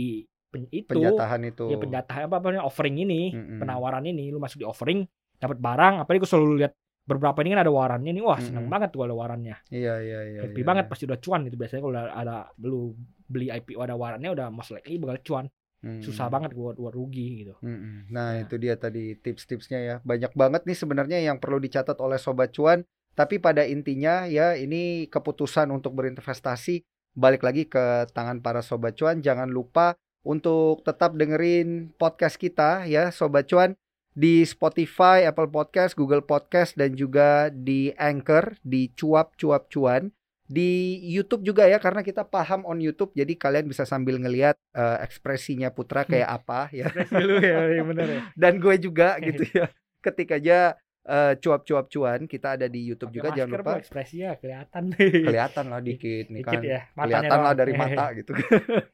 pen- 0.49 0.69
itu 0.69 0.87
penjatahan 0.87 1.41
itu. 1.43 1.65
ya 1.67 1.77
penjatahan 1.77 2.21
apa 2.27 2.35
namanya 2.39 2.63
offering 2.63 2.95
ini 2.97 3.31
Mm-mm. 3.31 3.59
penawaran 3.59 4.03
ini 4.03 4.29
lu 4.29 4.37
masuk 4.37 4.61
di 4.61 4.67
offering 4.67 5.01
dapat 5.37 5.57
barang 5.57 5.93
apalagi 6.01 6.21
gue 6.21 6.29
selalu 6.29 6.61
lihat 6.61 6.73
beberapa 7.03 7.35
ini 7.41 7.51
kan 7.51 7.61
ada 7.65 7.73
warannya 7.73 8.11
nih 8.11 8.23
wah 8.23 8.39
seneng 8.39 8.63
Mm-mm. 8.63 8.71
banget 8.71 8.89
tuh 8.93 9.03
ada 9.03 9.11
warannya 9.11 9.55
Iya 9.67 9.93
iya 9.99 10.19
iya. 10.23 10.39
happy 10.45 10.61
iya, 10.61 10.67
banget 10.67 10.85
iya. 10.85 10.91
pasti 10.93 11.03
udah 11.03 11.19
cuan 11.19 11.41
itu 11.43 11.55
biasanya 11.55 11.81
kalau 11.83 11.93
ada, 11.93 12.11
ada 12.13 12.35
lu 12.63 12.95
beli 13.25 13.47
IPO 13.49 13.79
ada 13.81 13.95
warannya 13.95 14.29
udah 14.29 14.47
most 14.47 14.71
likely 14.71 14.95
bakal 14.97 15.19
cuan 15.21 15.47
Hmm. 15.83 15.99
susah 15.99 16.31
banget 16.31 16.55
buat 16.55 16.79
buat 16.79 16.95
rugi 16.95 17.43
gitu. 17.43 17.59
Nah, 18.07 18.39
Ya. 18.39 18.47
itu 18.47 18.55
dia 18.55 18.79
tadi 18.79 19.19
tips-tipsnya 19.19 19.79
ya. 19.83 19.95
Banyak 19.99 20.31
banget 20.31 20.63
nih 20.63 20.79
sebenarnya 20.79 21.19
yang 21.19 21.43
perlu 21.43 21.59
dicatat 21.59 21.99
oleh 21.99 22.15
sobat 22.15 22.55
cuan, 22.55 22.87
tapi 23.13 23.37
pada 23.37 23.61
intinya 23.65 24.25
ya 24.25 24.57
ini 24.57 25.05
keputusan 25.09 25.69
untuk 25.69 25.93
berinvestasi 25.93 26.81
balik 27.13 27.45
lagi 27.45 27.69
ke 27.69 28.09
tangan 28.11 28.41
para 28.41 28.65
sobat 28.65 28.97
cuan. 28.97 29.21
Jangan 29.21 29.49
lupa 29.49 29.93
untuk 30.25 30.81
tetap 30.81 31.13
dengerin 31.13 31.93
podcast 31.95 32.41
kita 32.41 32.89
ya 32.89 33.13
sobat 33.13 33.45
cuan 33.45 33.77
di 34.13 34.45
Spotify, 34.45 35.25
Apple 35.25 35.49
Podcast, 35.49 35.97
Google 35.97 36.25
Podcast 36.25 36.77
dan 36.77 36.93
juga 36.93 37.49
di 37.49 37.93
Anchor 37.97 38.57
di 38.65 38.89
Cuap 38.93 39.37
Cuap 39.37 39.69
Cuan. 39.69 40.09
Di 40.43 40.99
YouTube 41.07 41.47
juga 41.47 41.65
ya 41.65 41.79
karena 41.79 42.03
kita 42.03 42.27
paham 42.27 42.67
on 42.67 42.77
YouTube 42.77 43.15
jadi 43.15 43.31
kalian 43.31 43.63
bisa 43.63 43.87
sambil 43.87 44.19
ngelihat 44.19 44.59
eh, 44.75 44.97
ekspresinya 45.01 45.71
Putra 45.71 46.03
kayak 46.03 46.29
apa 46.29 46.67
ya 46.75 46.91
lu 47.15 47.39
ya 47.39 47.81
bener 47.81 48.07
ya 48.11 48.21
dan 48.41 48.59
gue 48.59 48.75
juga 48.75 49.17
gitu 49.23 49.47
ya. 49.57 49.71
Ketik 50.03 50.35
aja 50.35 50.75
eh, 51.03 51.33
cuap-cuap 51.35 51.85
cuan 51.87 52.25
kita 52.25 52.55
ada 52.55 52.65
di 52.65 52.83
YouTube 52.83 53.11
juga 53.11 53.29
Pakai 53.29 53.39
jangan 53.39 53.59
lupa. 53.59 53.73
ekspresinya 53.75 54.29
kelihatan 54.35 54.83
Kelihatan 54.93 55.65
lah 55.67 55.81
dikit 55.85 56.25
nih 56.27 56.41
Dikit 56.41 56.53
kan. 56.53 56.61
ya 56.63 56.81
Kelihatan 56.93 57.39
lah 57.39 57.53
dari 57.53 57.73
mata 57.73 58.05
gitu. 58.17 58.31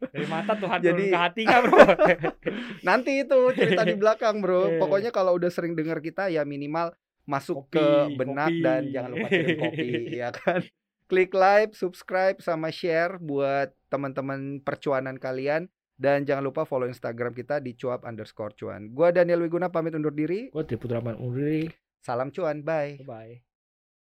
dari 0.09 0.25
mata 0.25 0.53
Tuhan 0.53 0.79
Jadi- 0.79 1.05
turun 1.05 1.11
ke 1.11 1.19
hati 1.19 1.41
nggak 1.43 1.61
bro 1.63 1.79
Nanti 2.87 3.11
itu 3.19 3.39
cerita 3.53 3.83
di 3.83 3.95
belakang, 3.95 4.39
Bro. 4.39 4.61
Iya. 4.65 4.79
Pokoknya 4.79 5.11
kalau 5.11 5.35
udah 5.35 5.49
sering 5.49 5.73
dengar 5.73 5.99
kita 5.99 6.27
ya 6.27 6.41
minimal 6.43 6.95
masuk 7.23 7.67
Kopi, 7.67 7.77
ke 7.77 7.87
benak 8.15 8.49
kopi. 8.49 8.63
dan 8.63 8.81
jangan 8.89 9.09
lupa 9.13 9.27
kirim 9.29 9.57
kopi 9.59 9.87
ya 10.11 10.29
kan. 10.31 10.61
Klik 11.05 11.31
like, 11.31 11.73
subscribe 11.73 12.37
sama 12.37 12.69
share 12.69 13.17
buat 13.17 13.69
teman-teman 13.87 14.61
percuanan 14.61 15.17
kalian 15.17 15.65
dan 15.95 16.23
jangan 16.23 16.41
lupa 16.43 16.63
follow 16.63 16.85
Instagram 16.85 17.33
kita 17.33 17.57
di 17.57 17.73
cuap 17.73 18.01
underscore 18.01 18.53
cuan. 18.55 18.89
Gua 18.89 19.09
Daniel 19.09 19.41
Wiguna 19.41 19.67
pamit 19.67 19.91
undur 19.91 20.09
diri. 20.11 20.47
gue 20.47 20.63
Triputra 20.63 21.01
Unri 21.01 21.69
Salam 22.01 22.31
cuan, 22.31 22.61
bye. 22.65 22.99
bye 23.05 23.43